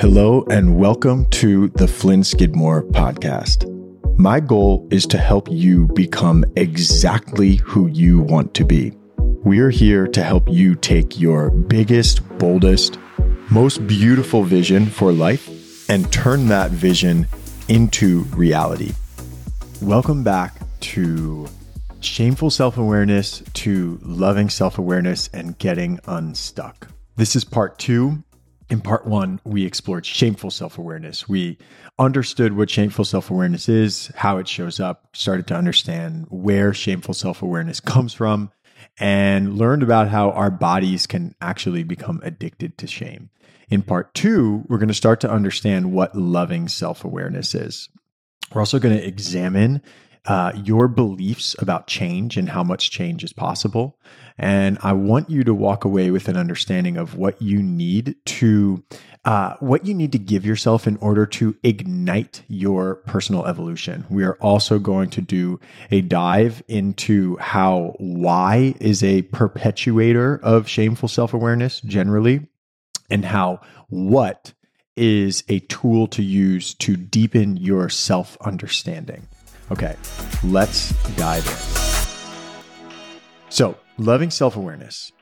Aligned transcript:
Hello, 0.00 0.46
and 0.48 0.78
welcome 0.78 1.26
to 1.30 1.70
the 1.70 1.88
Flynn 1.88 2.22
Skidmore 2.22 2.84
podcast. 2.84 3.66
My 4.16 4.38
goal 4.38 4.86
is 4.92 5.06
to 5.06 5.18
help 5.18 5.48
you 5.50 5.88
become 5.88 6.44
exactly 6.54 7.56
who 7.56 7.88
you 7.88 8.20
want 8.20 8.54
to 8.54 8.64
be. 8.64 8.92
We're 9.16 9.70
here 9.70 10.06
to 10.06 10.22
help 10.22 10.48
you 10.48 10.76
take 10.76 11.18
your 11.18 11.50
biggest, 11.50 12.20
boldest, 12.38 12.96
most 13.50 13.84
beautiful 13.88 14.44
vision 14.44 14.86
for 14.86 15.10
life 15.10 15.90
and 15.90 16.12
turn 16.12 16.46
that 16.46 16.70
vision 16.70 17.26
into 17.66 18.22
reality. 18.36 18.92
Welcome 19.82 20.22
back 20.22 20.60
to 20.92 21.48
Shameful 21.98 22.50
Self 22.50 22.78
Awareness 22.78 23.42
to 23.54 23.98
Loving 24.02 24.48
Self 24.48 24.78
Awareness 24.78 25.28
and 25.34 25.58
Getting 25.58 25.98
Unstuck. 26.06 26.86
This 27.16 27.34
is 27.34 27.42
part 27.42 27.80
two 27.80 28.22
in 28.70 28.80
part 28.80 29.06
one, 29.06 29.40
we 29.44 29.64
explored 29.64 30.04
shameful 30.04 30.50
self 30.50 30.78
awareness. 30.78 31.28
We 31.28 31.58
understood 31.98 32.56
what 32.56 32.70
shameful 32.70 33.04
self 33.04 33.30
awareness 33.30 33.68
is, 33.68 34.10
how 34.16 34.38
it 34.38 34.48
shows 34.48 34.78
up, 34.78 35.08
started 35.16 35.46
to 35.48 35.54
understand 35.54 36.26
where 36.28 36.74
shameful 36.74 37.14
self 37.14 37.42
awareness 37.42 37.80
comes 37.80 38.12
from, 38.12 38.50
and 38.98 39.56
learned 39.56 39.82
about 39.82 40.08
how 40.08 40.30
our 40.32 40.50
bodies 40.50 41.06
can 41.06 41.34
actually 41.40 41.82
become 41.82 42.20
addicted 42.22 42.76
to 42.78 42.86
shame. 42.86 43.30
In 43.70 43.82
part 43.82 44.14
two, 44.14 44.64
we're 44.68 44.78
going 44.78 44.88
to 44.88 44.94
start 44.94 45.20
to 45.20 45.30
understand 45.30 45.92
what 45.92 46.14
loving 46.14 46.68
self 46.68 47.04
awareness 47.04 47.54
is. 47.54 47.88
We're 48.52 48.60
also 48.62 48.78
going 48.78 48.96
to 48.96 49.06
examine 49.06 49.82
uh, 50.26 50.52
your 50.54 50.88
beliefs 50.88 51.54
about 51.58 51.86
change 51.86 52.36
and 52.36 52.48
how 52.48 52.62
much 52.62 52.90
change 52.90 53.24
is 53.24 53.32
possible. 53.32 53.98
And 54.38 54.78
I 54.82 54.92
want 54.92 55.30
you 55.30 55.42
to 55.44 55.52
walk 55.52 55.84
away 55.84 56.10
with 56.10 56.28
an 56.28 56.36
understanding 56.36 56.96
of 56.96 57.16
what 57.16 57.42
you 57.42 57.60
need 57.60 58.14
to, 58.26 58.84
uh, 59.24 59.54
what 59.58 59.84
you 59.84 59.94
need 59.94 60.12
to 60.12 60.18
give 60.18 60.46
yourself 60.46 60.86
in 60.86 60.96
order 60.98 61.26
to 61.26 61.56
ignite 61.64 62.42
your 62.46 62.96
personal 63.06 63.46
evolution. 63.46 64.06
We 64.08 64.22
are 64.24 64.36
also 64.40 64.78
going 64.78 65.10
to 65.10 65.20
do 65.20 65.58
a 65.90 66.02
dive 66.02 66.62
into 66.68 67.36
how 67.38 67.94
why 67.98 68.74
is 68.80 69.02
a 69.02 69.22
perpetuator 69.22 70.38
of 70.42 70.68
shameful 70.68 71.08
self 71.08 71.34
awareness 71.34 71.80
generally, 71.80 72.46
and 73.10 73.24
how 73.24 73.60
what 73.88 74.52
is 74.98 75.44
a 75.48 75.60
tool 75.60 76.06
to 76.08 76.22
use 76.22 76.74
to 76.74 76.96
deepen 76.96 77.56
your 77.56 77.88
self 77.88 78.36
understanding. 78.40 79.28
Okay, 79.70 79.96
let's 80.44 80.92
dive 81.16 81.46
in. 81.46 81.78
So, 83.50 83.76
loving 83.98 84.30
self 84.30 84.56
awareness. 84.56 85.12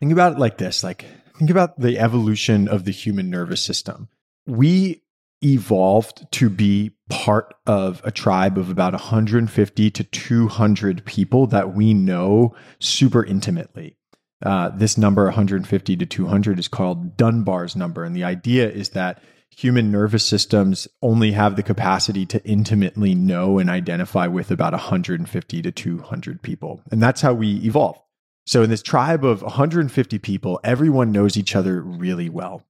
Think 0.00 0.12
about 0.12 0.34
it 0.34 0.38
like 0.38 0.58
this 0.58 0.84
like, 0.84 1.06
think 1.38 1.50
about 1.50 1.80
the 1.80 1.98
evolution 1.98 2.68
of 2.68 2.84
the 2.84 2.92
human 2.92 3.30
nervous 3.30 3.62
system. 3.62 4.08
We 4.46 5.02
evolved 5.42 6.26
to 6.32 6.48
be 6.48 6.92
part 7.08 7.54
of 7.66 8.00
a 8.04 8.10
tribe 8.10 8.58
of 8.58 8.70
about 8.70 8.92
150 8.92 9.90
to 9.90 10.04
200 10.04 11.04
people 11.04 11.46
that 11.48 11.74
we 11.74 11.94
know 11.94 12.54
super 12.78 13.24
intimately. 13.24 13.96
Uh, 14.44 14.68
this 14.70 14.98
number, 14.98 15.24
150 15.24 15.96
to 15.96 16.06
200, 16.06 16.58
is 16.58 16.68
called 16.68 17.16
Dunbar's 17.16 17.74
number. 17.74 18.04
And 18.04 18.14
the 18.14 18.24
idea 18.24 18.68
is 18.68 18.90
that 18.90 19.20
human 19.56 19.90
nervous 19.90 20.24
systems 20.24 20.86
only 21.00 21.32
have 21.32 21.56
the 21.56 21.62
capacity 21.62 22.26
to 22.26 22.44
intimately 22.44 23.14
know 23.14 23.58
and 23.58 23.70
identify 23.70 24.26
with 24.26 24.50
about 24.50 24.72
150 24.72 25.62
to 25.62 25.72
200 25.72 26.42
people. 26.42 26.82
And 26.90 27.02
that's 27.02 27.22
how 27.22 27.32
we 27.32 27.56
evolve. 27.64 27.98
So, 28.46 28.62
in 28.62 28.70
this 28.70 28.82
tribe 28.82 29.24
of 29.24 29.42
150 29.42 30.18
people, 30.20 30.60
everyone 30.62 31.10
knows 31.10 31.36
each 31.36 31.56
other 31.56 31.80
really 31.80 32.28
well. 32.28 32.62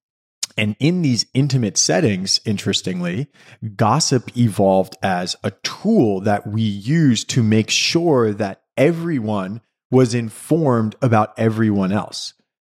And 0.56 0.74
in 0.80 1.02
these 1.02 1.26
intimate 1.34 1.76
settings, 1.76 2.40
interestingly, 2.46 3.26
gossip 3.74 4.34
evolved 4.38 4.96
as 5.02 5.36
a 5.44 5.50
tool 5.50 6.20
that 6.20 6.46
we 6.46 6.62
use 6.62 7.24
to 7.24 7.42
make 7.42 7.68
sure 7.68 8.32
that 8.32 8.62
everyone 8.76 9.60
was 9.90 10.14
informed 10.14 10.96
about 11.02 11.34
everyone 11.36 11.92
else. 11.92 12.32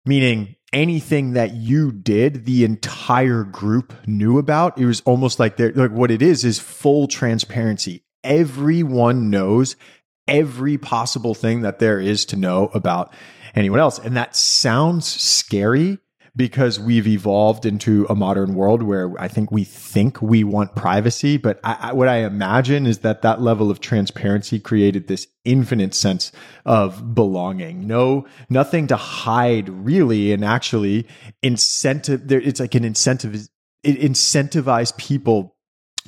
Meaning, 0.05 0.55
anything 0.73 1.33
that 1.33 1.53
you 1.53 1.91
did, 1.91 2.45
the 2.45 2.63
entire 2.63 3.43
group 3.43 3.93
knew 4.05 4.37
about. 4.37 4.77
It 4.77 4.85
was 4.85 5.01
almost 5.01 5.39
like 5.39 5.57
they're 5.57 5.71
like 5.73 5.91
what 5.91 6.11
it 6.11 6.21
is 6.21 6.43
is 6.43 6.59
full 6.59 7.07
transparency. 7.07 8.03
Everyone 8.23 9.29
knows 9.29 9.75
every 10.27 10.77
possible 10.77 11.33
thing 11.33 11.61
that 11.61 11.79
there 11.79 11.99
is 11.99 12.25
to 12.25 12.35
know 12.35 12.69
about 12.73 13.13
anyone 13.55 13.79
else. 13.79 13.97
And 13.99 14.17
that 14.17 14.35
sounds 14.35 15.07
scary 15.07 15.99
because 16.37 16.79
we've 16.79 17.07
evolved 17.07 17.65
into 17.65 18.05
a 18.09 18.15
modern 18.15 18.53
world 18.53 18.83
where 18.83 19.11
I 19.19 19.27
think 19.27 19.51
we 19.51 19.63
think 19.63 20.21
we 20.21 20.43
want 20.43 20.75
privacy, 20.75 21.35
but 21.37 21.59
I, 21.63 21.77
I, 21.89 21.93
what 21.93 22.07
I 22.07 22.17
imagine 22.17 22.85
is 22.85 22.99
that 22.99 23.23
that 23.23 23.41
level 23.41 23.71
of 23.71 23.79
transparency 23.79 24.59
created 24.59 25.07
this 25.07 25.27
infinite 25.43 25.95
sense 25.95 26.31
of 26.63 27.15
belonging. 27.15 27.87
No, 27.87 28.27
nothing 28.49 28.85
to 28.87 28.95
hide 28.95 29.67
really, 29.67 30.31
and 30.31 30.45
actually 30.45 31.07
incentive. 31.41 32.27
There, 32.27 32.39
it's 32.39 32.59
like 32.59 32.75
an 32.75 32.85
incentive. 32.85 33.47
It 33.83 33.99
incentivized 33.99 34.97
people 34.97 35.55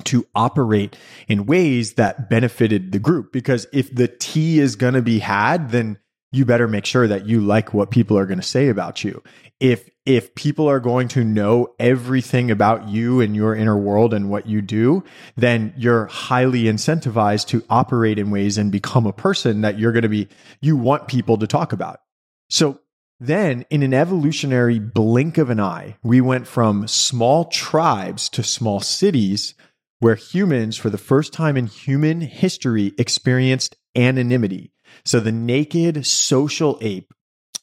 to 0.04 0.26
operate 0.34 0.96
in 1.28 1.44
ways 1.44 1.94
that 1.94 2.30
benefited 2.30 2.92
the 2.92 2.98
group 2.98 3.32
because 3.32 3.66
if 3.72 3.94
the 3.94 4.08
tea 4.08 4.60
is 4.60 4.76
going 4.76 4.94
to 4.94 5.02
be 5.02 5.18
had, 5.18 5.70
then 5.70 5.98
you 6.32 6.44
better 6.44 6.68
make 6.68 6.86
sure 6.86 7.08
that 7.08 7.26
you 7.26 7.40
like 7.40 7.74
what 7.74 7.90
people 7.90 8.16
are 8.16 8.26
going 8.26 8.40
to 8.40 8.46
say 8.46 8.68
about 8.68 9.02
you. 9.02 9.22
If 9.58 9.90
if 10.16 10.34
people 10.34 10.68
are 10.68 10.80
going 10.80 11.08
to 11.08 11.24
know 11.24 11.74
everything 11.78 12.50
about 12.50 12.88
you 12.88 13.20
and 13.20 13.34
your 13.36 13.54
inner 13.54 13.76
world 13.76 14.14
and 14.14 14.30
what 14.30 14.46
you 14.46 14.60
do, 14.62 15.04
then 15.36 15.72
you're 15.76 16.06
highly 16.06 16.64
incentivized 16.64 17.46
to 17.48 17.64
operate 17.70 18.18
in 18.18 18.30
ways 18.30 18.58
and 18.58 18.72
become 18.72 19.06
a 19.06 19.12
person 19.12 19.60
that 19.60 19.78
you're 19.78 19.92
going 19.92 20.02
to 20.02 20.08
be 20.08 20.28
you 20.60 20.76
want 20.76 21.08
people 21.08 21.36
to 21.38 21.46
talk 21.46 21.72
about. 21.72 22.00
So 22.48 22.80
then, 23.18 23.66
in 23.68 23.82
an 23.82 23.92
evolutionary 23.92 24.78
blink 24.78 25.36
of 25.36 25.50
an 25.50 25.60
eye, 25.60 25.96
we 26.02 26.20
went 26.20 26.46
from 26.46 26.88
small 26.88 27.44
tribes 27.44 28.30
to 28.30 28.42
small 28.42 28.80
cities 28.80 29.54
where 29.98 30.14
humans, 30.14 30.78
for 30.78 30.88
the 30.88 30.98
first 30.98 31.32
time 31.32 31.56
in 31.56 31.66
human 31.66 32.22
history, 32.22 32.94
experienced 32.96 33.76
anonymity. 33.94 34.72
So 35.04 35.20
the 35.20 35.32
naked 35.32 36.06
social 36.06 36.78
ape 36.80 37.12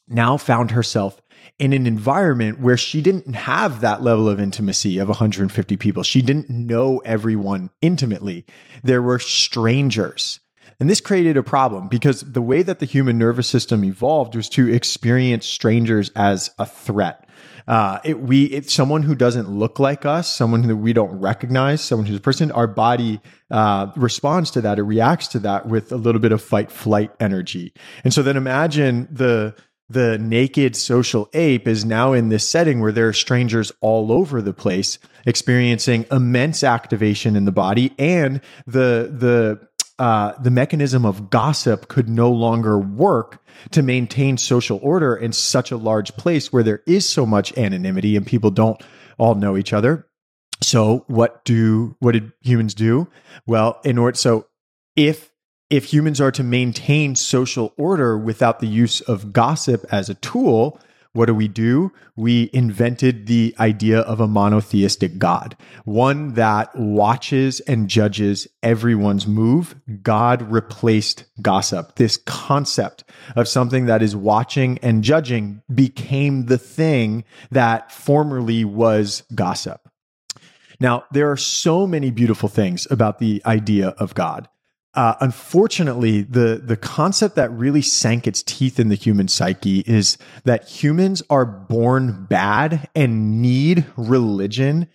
now 0.06 0.36
found 0.36 0.70
herself 0.70 1.20
in 1.58 1.72
an 1.72 1.86
environment 1.86 2.60
where 2.60 2.76
she 2.76 3.00
didn't 3.02 3.34
have 3.34 3.80
that 3.80 4.02
level 4.02 4.28
of 4.28 4.40
intimacy 4.40 4.98
of 4.98 5.08
150 5.08 5.76
people. 5.76 6.02
She 6.02 6.22
didn't 6.22 6.48
know 6.50 6.98
everyone 6.98 7.70
intimately. 7.80 8.44
There 8.82 9.02
were 9.02 9.18
strangers. 9.18 10.40
And 10.80 10.88
this 10.88 11.00
created 11.00 11.36
a 11.36 11.42
problem 11.42 11.88
because 11.88 12.20
the 12.20 12.42
way 12.42 12.62
that 12.62 12.78
the 12.78 12.86
human 12.86 13.18
nervous 13.18 13.48
system 13.48 13.84
evolved 13.84 14.36
was 14.36 14.48
to 14.50 14.72
experience 14.72 15.44
strangers 15.44 16.10
as 16.14 16.50
a 16.58 16.66
threat. 16.66 17.28
Uh, 17.66 17.98
it, 18.02 18.20
we, 18.20 18.44
it's 18.44 18.72
someone 18.72 19.02
who 19.02 19.14
doesn't 19.14 19.50
look 19.50 19.78
like 19.78 20.06
us, 20.06 20.34
someone 20.34 20.62
who 20.62 20.74
we 20.74 20.94
don't 20.94 21.20
recognize, 21.20 21.82
someone 21.82 22.06
who's 22.06 22.16
a 22.16 22.20
person, 22.20 22.50
our 22.52 22.66
body 22.66 23.20
uh, 23.50 23.92
responds 23.94 24.50
to 24.52 24.62
that, 24.62 24.78
it 24.78 24.84
reacts 24.84 25.28
to 25.28 25.38
that 25.38 25.66
with 25.66 25.92
a 25.92 25.96
little 25.96 26.20
bit 26.20 26.32
of 26.32 26.40
fight 26.40 26.70
flight 26.70 27.10
energy. 27.20 27.74
And 28.04 28.14
so 28.14 28.22
then 28.22 28.38
imagine 28.38 29.06
the, 29.10 29.54
the 29.90 30.18
naked 30.18 30.76
social 30.76 31.28
ape 31.32 31.66
is 31.66 31.84
now 31.84 32.12
in 32.12 32.28
this 32.28 32.46
setting 32.46 32.80
where 32.80 32.92
there 32.92 33.08
are 33.08 33.12
strangers 33.12 33.72
all 33.80 34.12
over 34.12 34.42
the 34.42 34.52
place 34.52 34.98
experiencing 35.26 36.04
immense 36.10 36.62
activation 36.62 37.36
in 37.36 37.44
the 37.44 37.52
body 37.52 37.94
and 37.98 38.40
the 38.66 39.10
the 39.12 39.68
uh, 39.98 40.32
the 40.40 40.50
mechanism 40.50 41.04
of 41.04 41.28
gossip 41.28 41.88
could 41.88 42.08
no 42.08 42.30
longer 42.30 42.78
work 42.78 43.42
to 43.72 43.82
maintain 43.82 44.36
social 44.36 44.78
order 44.80 45.16
in 45.16 45.32
such 45.32 45.72
a 45.72 45.76
large 45.76 46.16
place 46.16 46.52
where 46.52 46.62
there 46.62 46.82
is 46.86 47.08
so 47.08 47.26
much 47.26 47.56
anonymity 47.58 48.14
and 48.14 48.24
people 48.24 48.52
don't 48.52 48.80
all 49.18 49.34
know 49.34 49.56
each 49.56 49.72
other. 49.72 50.06
So 50.62 51.04
what 51.08 51.44
do 51.44 51.96
what 51.98 52.12
did 52.12 52.32
humans 52.40 52.74
do? 52.74 53.08
Well, 53.46 53.80
in 53.84 53.98
order 53.98 54.16
so 54.16 54.46
if 54.94 55.32
if 55.70 55.92
humans 55.92 56.20
are 56.20 56.32
to 56.32 56.42
maintain 56.42 57.14
social 57.14 57.74
order 57.76 58.16
without 58.16 58.60
the 58.60 58.66
use 58.66 59.00
of 59.02 59.32
gossip 59.32 59.84
as 59.90 60.08
a 60.08 60.14
tool, 60.14 60.80
what 61.12 61.26
do 61.26 61.34
we 61.34 61.48
do? 61.48 61.92
We 62.16 62.50
invented 62.52 63.26
the 63.26 63.54
idea 63.58 64.00
of 64.00 64.20
a 64.20 64.28
monotheistic 64.28 65.18
God, 65.18 65.56
one 65.84 66.34
that 66.34 66.74
watches 66.76 67.60
and 67.60 67.88
judges 67.88 68.46
everyone's 68.62 69.26
move. 69.26 69.74
God 70.02 70.42
replaced 70.42 71.24
gossip. 71.42 71.96
This 71.96 72.18
concept 72.18 73.04
of 73.36 73.48
something 73.48 73.86
that 73.86 74.02
is 74.02 74.14
watching 74.14 74.78
and 74.78 75.02
judging 75.02 75.62
became 75.74 76.46
the 76.46 76.58
thing 76.58 77.24
that 77.50 77.90
formerly 77.90 78.64
was 78.64 79.24
gossip. 79.34 79.80
Now, 80.80 81.04
there 81.10 81.30
are 81.30 81.36
so 81.36 81.86
many 81.86 82.10
beautiful 82.10 82.48
things 82.48 82.86
about 82.90 83.18
the 83.18 83.42
idea 83.44 83.88
of 83.98 84.14
God. 84.14 84.48
Uh, 84.98 85.14
unfortunately, 85.20 86.22
the 86.22 86.60
the 86.60 86.76
concept 86.76 87.36
that 87.36 87.52
really 87.52 87.80
sank 87.80 88.26
its 88.26 88.42
teeth 88.42 88.80
in 88.80 88.88
the 88.88 88.96
human 88.96 89.28
psyche 89.28 89.84
is 89.86 90.18
that 90.42 90.68
humans 90.68 91.22
are 91.30 91.46
born 91.46 92.24
bad 92.24 92.88
and 92.96 93.40
need 93.40 93.86
religion 93.96 94.88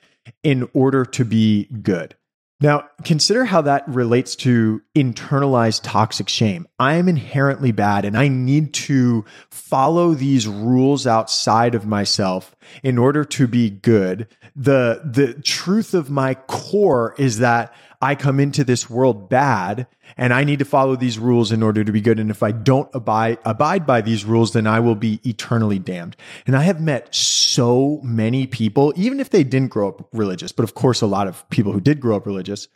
in 0.44 0.69
order 0.73 1.05
to 1.05 1.23
be 1.23 1.69
good. 1.81 2.17
Now, 2.59 2.89
consider 3.03 3.45
how 3.45 3.61
that 3.61 3.88
relates 3.88 4.35
to 4.38 4.81
internalized 4.95 5.81
toxic 5.83 6.29
shame. 6.29 6.67
I 6.79 6.95
am 6.95 7.09
inherently 7.09 7.71
bad 7.71 8.06
and 8.06 8.17
I 8.17 8.29
need 8.29 8.73
to 8.73 9.25
follow 9.51 10.13
these 10.13 10.47
rules 10.47 11.07
outside 11.07 11.75
of 11.75 11.85
myself 11.85 12.56
in 12.81 12.97
order 12.97 13.25
to 13.25 13.47
be 13.47 13.69
good. 13.69 14.27
The, 14.56 15.01
the 15.03 15.33
truth 15.41 15.94
of 15.94 16.09
my 16.09 16.35
core 16.35 17.15
is 17.17 17.39
that 17.39 17.73
I 18.03 18.15
come 18.15 18.41
into 18.41 18.65
this 18.65 18.89
world 18.89 19.29
bad 19.29 19.88
and 20.17 20.33
I 20.33 20.44
need 20.44 20.59
to 20.59 20.65
follow 20.65 20.97
these 20.97 21.17
rules 21.17 21.53
in 21.53 21.63
order 21.63 21.85
to 21.85 21.91
be 21.94 22.01
good. 22.01 22.19
And 22.19 22.29
if 22.29 22.44
I 22.44 22.51
don't 22.51 22.89
abide, 22.94 23.38
abide 23.45 23.85
by 23.88 24.01
these 24.01 24.25
rules, 24.25 24.51
then 24.51 24.67
I 24.67 24.81
will 24.81 24.95
be 24.95 25.21
eternally 25.23 25.79
damned. 25.79 26.17
And 26.45 26.57
I 26.57 26.63
have 26.63 26.81
met 26.81 27.15
so 27.15 28.01
many 28.03 28.45
people, 28.45 28.94
even 28.97 29.21
if 29.21 29.29
they 29.29 29.45
didn't 29.45 29.69
grow 29.69 29.88
up 29.88 30.09
religious, 30.11 30.51
but 30.51 30.65
of 30.65 30.75
course, 30.75 31.01
a 31.01 31.07
lot 31.07 31.29
of 31.29 31.50
people 31.50 31.71
who 31.71 31.79
did 31.79 32.01
grow 32.01 32.17
up 32.17 32.25
religious 32.25 32.67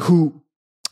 who 0.00 0.42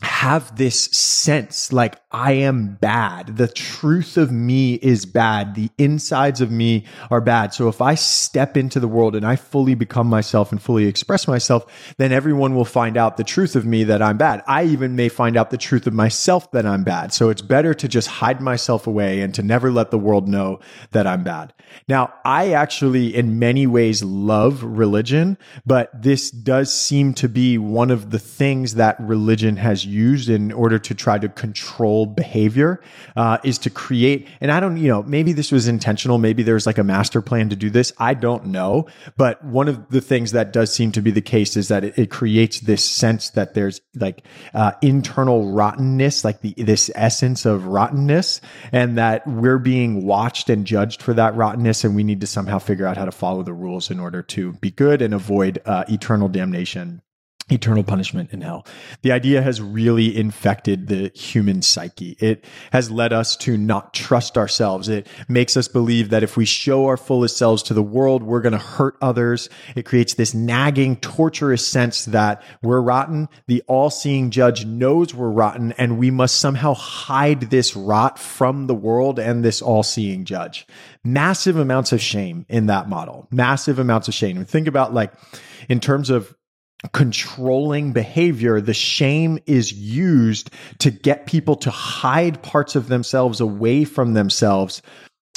have 0.02 0.55
this 0.56 0.79
sense 0.79 1.73
like 1.73 1.99
I 2.10 2.32
am 2.32 2.78
bad. 2.81 3.37
The 3.37 3.49
truth 3.49 4.16
of 4.16 4.32
me 4.32 4.75
is 4.75 5.05
bad. 5.05 5.55
The 5.55 5.69
insides 5.76 6.40
of 6.40 6.50
me 6.50 6.87
are 7.10 7.20
bad. 7.20 7.52
So 7.52 7.69
if 7.69 7.82
I 7.82 7.96
step 7.96 8.56
into 8.56 8.81
the 8.81 8.88
world 8.88 9.14
and 9.14 9.26
I 9.26 9.37
fully 9.37 9.75
become 9.75 10.06
myself 10.06 10.50
and 10.50 10.60
fully 10.60 10.87
express 10.87 11.28
myself, 11.28 11.94
then 11.99 12.10
everyone 12.10 12.55
will 12.55 12.64
find 12.64 12.96
out 12.96 13.19
the 13.19 13.25
truth 13.25 13.55
of 13.56 13.66
me 13.66 13.84
that 13.84 14.00
I'm 14.00 14.16
bad. 14.16 14.43
I 14.46 14.64
even 14.64 14.96
may 14.96 15.10
find 15.10 15.37
out 15.37 15.50
the 15.50 15.58
truth 15.58 15.87
of 15.87 15.93
myself 15.93 16.50
that 16.52 16.64
I'm 16.64 16.82
bad. 16.82 17.12
So 17.12 17.28
it's 17.28 17.43
better 17.43 17.75
to 17.75 17.87
just 17.87 18.08
hide 18.08 18.40
myself 18.40 18.87
away 18.87 19.20
and 19.20 19.34
to 19.34 19.43
never 19.43 19.70
let 19.70 19.90
the 19.90 19.99
world 19.99 20.28
know 20.28 20.60
that 20.93 21.06
I'm 21.06 21.25
bad. 21.25 21.52
Now, 21.88 22.14
I 22.25 22.52
actually 22.52 23.14
in 23.14 23.38
many 23.38 23.66
ways 23.66 24.02
love 24.02 24.64
religion, 24.64 25.37
but 25.66 25.90
this 26.00 26.31
does 26.31 26.72
seem 26.72 27.12
to 27.14 27.28
be 27.28 27.58
one 27.58 27.90
of 27.90 28.10
the 28.10 28.19
things 28.19 28.76
that 28.76 28.99
religion 28.99 29.56
has 29.56 29.84
used 29.84 30.31
in 30.31 30.52
order 30.52 30.78
to 30.78 30.94
try 30.94 31.19
to 31.19 31.28
control 31.28 31.98
behavior 32.06 32.81
uh, 33.17 33.39
is 33.45 33.59
to 33.59 33.71
create 33.71 34.29
and 34.41 34.50
i 34.50 34.61
don't 34.61 34.77
you 34.77 34.89
know 34.89 35.03
maybe 35.05 35.33
this 35.33 35.53
was 35.53 35.69
intentional 35.69 36.19
maybe 36.19 36.43
there's 36.43 36.67
like 36.67 36.79
a 36.79 36.85
master 36.85 37.21
plan 37.21 37.49
to 37.49 37.56
do 37.56 37.71
this 37.71 37.93
i 37.99 38.15
don't 38.15 38.47
know 38.47 38.87
but 39.17 39.43
one 39.45 39.69
of 39.69 39.89
the 39.91 40.00
things 40.00 40.33
that 40.33 40.53
does 40.53 40.73
seem 40.73 40.93
to 40.93 41.00
be 41.00 41.11
the 41.11 41.21
case 41.21 41.56
is 41.56 41.69
that 41.69 41.85
it, 41.85 41.99
it 41.99 42.11
creates 42.11 42.61
this 42.61 42.85
sense 42.85 43.31
that 43.31 43.55
there's 43.55 43.81
like 43.97 44.25
uh, 44.55 44.73
internal 44.83 45.53
rottenness 45.53 46.25
like 46.25 46.41
the 46.41 46.55
this 46.56 46.91
essence 46.95 47.45
of 47.45 47.67
rottenness 47.67 48.41
and 48.73 48.99
that 48.99 49.27
we're 49.27 49.59
being 49.59 50.06
watched 50.06 50.51
and 50.51 50.67
judged 50.67 51.03
for 51.03 51.15
that 51.15 51.35
rottenness 51.35 51.85
and 51.85 51.94
we 51.94 52.05
need 52.05 52.21
to 52.21 52.27
somehow 52.27 52.59
figure 52.59 52.87
out 52.87 52.97
how 52.97 53.05
to 53.05 53.12
follow 53.12 53.43
the 53.43 53.53
rules 53.53 53.91
in 53.91 54.01
order 54.01 54.23
to 54.23 54.53
be 54.55 54.71
good 54.71 55.03
and 55.03 55.15
avoid 55.15 55.61
uh, 55.67 55.85
eternal 55.89 56.29
damnation 56.29 57.03
eternal 57.50 57.83
punishment 57.83 58.33
in 58.33 58.41
hell. 58.41 58.67
The 59.03 59.12
idea 59.12 59.43
has 59.43 59.61
really 59.61 60.17
infected 60.17 60.89
the 60.89 61.11
human 61.15 61.62
psyche. 61.62 62.17
It 62.21 62.45
has 62.73 62.91
led 62.91 63.12
us 63.12 63.37
to 63.39 63.56
not 63.56 63.95
trust 63.95 64.37
ourselves. 64.37 64.89
It 64.89 65.06
makes 65.29 65.56
us 65.56 65.69
believe 65.69 66.11
that 66.11 66.23
if 66.23 66.37
we 66.37 66.45
show 66.45 66.87
our 66.87 66.97
fullest 66.97 67.37
selves 67.37 67.62
to 67.65 67.75
the 67.75 67.83
world, 67.83 68.23
we're 68.23 68.41
going 68.41 68.53
to 68.53 68.59
hurt 68.59 68.97
others. 69.00 69.49
It 69.77 69.85
creates 69.85 70.15
this 70.15 70.35
nagging, 70.35 70.97
torturous 70.97 71.67
sense 71.67 72.05
that 72.06 72.43
we're 72.62 72.81
rotten. 72.81 73.29
The 73.47 73.62
all-seeing 73.67 74.31
judge 74.31 74.65
knows 74.65 75.15
we're 75.15 75.31
rotten 75.31 75.73
and 75.73 75.99
we 75.99 76.11
must 76.11 76.37
somehow 76.37 76.75
hide 76.75 77.51
this 77.51 77.75
rot 77.75 78.19
from 78.19 78.67
the 78.67 78.75
world 78.75 79.19
and 79.19 79.44
this 79.44 79.62
all-seeing 79.62 80.25
judge. 80.25 80.67
Massive 81.05 81.56
amounts 81.56 81.93
of 81.93 82.01
shame 82.01 82.44
in 82.49 82.67
that 82.67 82.89
model. 82.89 83.27
Massive 83.31 83.79
amounts 83.79 84.09
of 84.09 84.15
shame. 84.15 84.44
Think 84.44 84.69
about 84.69 84.93
like, 84.93 85.12
in 85.69 85.81
terms 85.81 86.11
of 86.11 86.35
controlling 86.93 87.93
behavior, 87.93 88.61
the 88.61 88.75
shame 88.75 89.39
is 89.47 89.73
used 89.73 90.51
to 90.79 90.91
get 90.91 91.27
people 91.27 91.57
to 91.57 91.71
hide 91.71 92.43
parts 92.43 92.77
of 92.77 92.89
themselves 92.89 93.41
away 93.41 93.85
from 93.85 94.15
themselves 94.15 94.83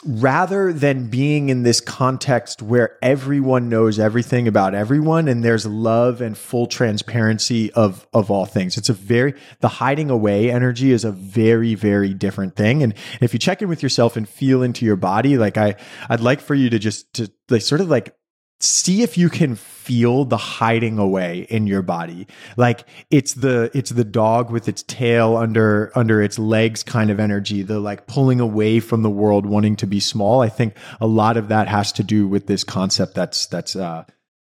rather 0.04 0.74
than 0.74 1.10
being 1.10 1.50
in 1.50 1.62
this 1.62 1.80
context 1.80 2.62
where 2.62 2.98
everyone 3.04 3.70
knows 3.70 4.00
everything 4.00 4.48
about 4.48 4.74
everyone 4.74 5.28
and 5.28 5.44
there's 5.44 5.66
love 5.66 6.22
and 6.22 6.36
full 6.36 6.66
transparency 6.66 7.72
of 7.74 8.08
of 8.12 8.32
all 8.32 8.46
things. 8.46 8.78
It's 8.78 8.90
a 8.90 8.94
very 8.94 9.36
the 9.60 9.68
hiding 9.68 10.10
away 10.10 10.50
energy 10.50 10.92
is 10.92 11.06
a 11.06 11.12
very 11.12 11.76
very 11.76 12.16
different 12.16 12.56
thing. 12.56 12.82
And 12.82 12.96
if 13.22 13.34
you 13.34 13.40
check 13.40 13.62
in 13.62 13.70
with 13.70 13.84
yourself 13.84 14.18
and 14.18 14.28
feel 14.28 14.64
into 14.64 14.86
your 14.86 14.96
body 14.96 15.38
like 15.38 15.58
i 15.58 15.76
i'd 16.10 16.20
like 16.20 16.42
for 16.42 16.56
you 16.56 16.70
to 16.70 16.80
just 16.80 17.14
to 17.14 17.32
like 17.50 17.62
sort 17.62 17.82
of 17.82 17.90
like 17.90 18.16
see 18.63 19.02
if 19.02 19.18
you 19.18 19.30
can 19.30 19.56
feel 19.56 20.25
the 20.25 20.38
hiding 20.38 21.00
away 21.00 21.48
in 21.50 21.68
your 21.68 21.81
body. 21.81 22.28
Like 22.56 22.88
it's 23.10 23.34
the 23.34 23.72
it's 23.74 23.90
the 23.90 24.04
dog 24.04 24.52
with 24.52 24.68
its 24.68 24.84
tail 24.84 25.36
under 25.36 25.92
under 25.96 26.22
its 26.22 26.38
legs 26.38 26.84
kind 26.84 27.10
of 27.10 27.19
energy 27.19 27.63
the 27.63 27.80
like 27.80 28.08
pulling 28.08 28.40
away 28.40 28.80
from 28.80 29.02
the 29.02 29.10
world 29.10 29.46
wanting 29.46 29.75
to 29.78 29.88
be 29.88 30.00
small. 30.00 30.42
I 30.42 30.50
think 30.50 30.75
a 31.00 31.08
lot 31.08 31.38
of 31.38 31.48
that 31.48 31.68
has 31.68 31.92
to 31.94 32.04
do 32.04 32.28
with 32.28 32.48
this 32.48 32.63
concept 32.63 33.16
that's 33.16 33.48
that's 33.48 33.75
uh 33.75 34.06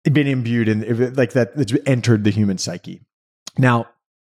been 0.04 0.26
imbued 0.26 0.68
in 0.68 1.14
like 1.14 1.32
that 1.32 1.56
that's 1.56 1.74
entered 1.86 2.24
the 2.24 2.30
human 2.30 2.58
psyche. 2.58 3.00
Now 3.56 3.86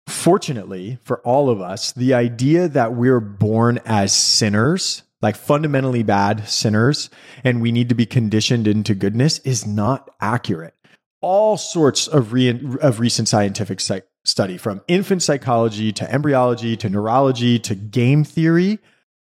fortunately 0.06 0.98
for 1.02 1.20
all 1.20 1.48
of 1.48 1.60
us 1.60 1.92
the 1.92 2.14
idea 2.14 2.68
that 2.68 2.94
we're 2.94 3.20
born 3.20 3.78
as 3.86 4.12
sinners 4.12 5.02
like 5.22 5.36
fundamentally 5.36 6.02
bad 6.02 6.48
sinners 6.48 7.10
and 7.44 7.60
we 7.60 7.72
need 7.72 7.88
to 7.88 7.94
be 7.94 8.06
conditioned 8.06 8.66
into 8.66 8.94
goodness 8.94 9.38
is 9.40 9.66
not 9.66 10.10
accurate. 10.20 10.74
All 11.20 11.56
sorts 11.56 12.06
of, 12.08 12.32
re- 12.32 12.78
of 12.80 13.00
recent 13.00 13.28
scientific 13.28 13.80
psych- 13.80 14.06
study 14.24 14.58
from 14.58 14.82
infant 14.86 15.22
psychology 15.22 15.92
to 15.92 16.12
embryology 16.12 16.76
to 16.76 16.88
neurology 16.88 17.58
to 17.58 17.74
game 17.74 18.24
theory 18.24 18.78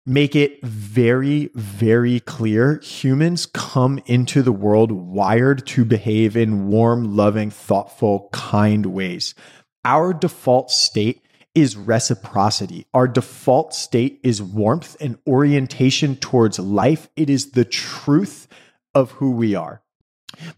make 0.07 0.38
it 0.38 0.63
very, 0.63 1.49
very 1.53 2.21
clear 2.21 2.79
humans 2.79 3.45
come 3.45 4.00
into 4.05 4.41
the 4.41 4.53
world 4.53 4.89
wired 4.89 5.67
to 5.67 5.83
behave 5.83 6.38
in 6.38 6.67
warm, 6.69 7.15
loving, 7.15 7.51
thoughtful, 7.51 8.29
kind 8.31 8.85
ways. 8.85 9.35
Our 9.83 10.13
default 10.13 10.71
state 10.71 11.21
is 11.57 11.75
reciprocity. 11.75 12.86
Our 12.94 13.07
default 13.07 13.74
state 13.74 14.19
is 14.21 14.44
warmth 14.44 14.95
and 15.01 15.18
orientation 15.25 16.15
towards 16.15 16.59
life. 16.59 17.09
It 17.15 17.31
is 17.31 17.54
the 17.54 17.65
truth 17.65 18.48
of 18.94 19.09
who 19.13 19.31
we 19.31 19.56
are. 19.56 19.81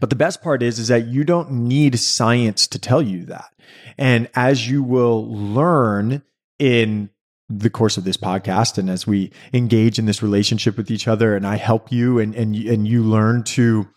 But 0.02 0.10
the 0.10 0.18
best 0.18 0.44
part 0.44 0.62
is, 0.62 0.78
is 0.78 0.90
that 0.90 1.08
you 1.08 1.24
don't 1.24 1.52
need 1.52 1.98
science 1.98 2.68
to 2.68 2.80
tell 2.80 3.02
you 3.02 3.24
that. 3.28 3.54
And 3.98 4.30
as 4.36 4.70
you 4.70 4.84
will 4.84 5.26
learn 5.34 6.22
in 6.60 7.12
the 7.48 7.70
course 7.70 7.96
of 7.96 8.04
this 8.04 8.18
podcast 8.18 8.78
and 8.78 8.90
as 8.90 9.08
we 9.08 9.32
engage 9.54 10.00
in 10.00 10.06
this 10.06 10.22
relationship 10.22 10.76
with 10.76 10.92
each 10.92 11.08
other 11.08 11.34
and 11.34 11.48
I 11.48 11.56
help 11.56 11.94
you 11.94 12.20
and, 12.20 12.36
and, 12.36 12.54
and 12.54 12.86
you 12.86 13.04
learn 13.04 13.44
to 13.46 13.88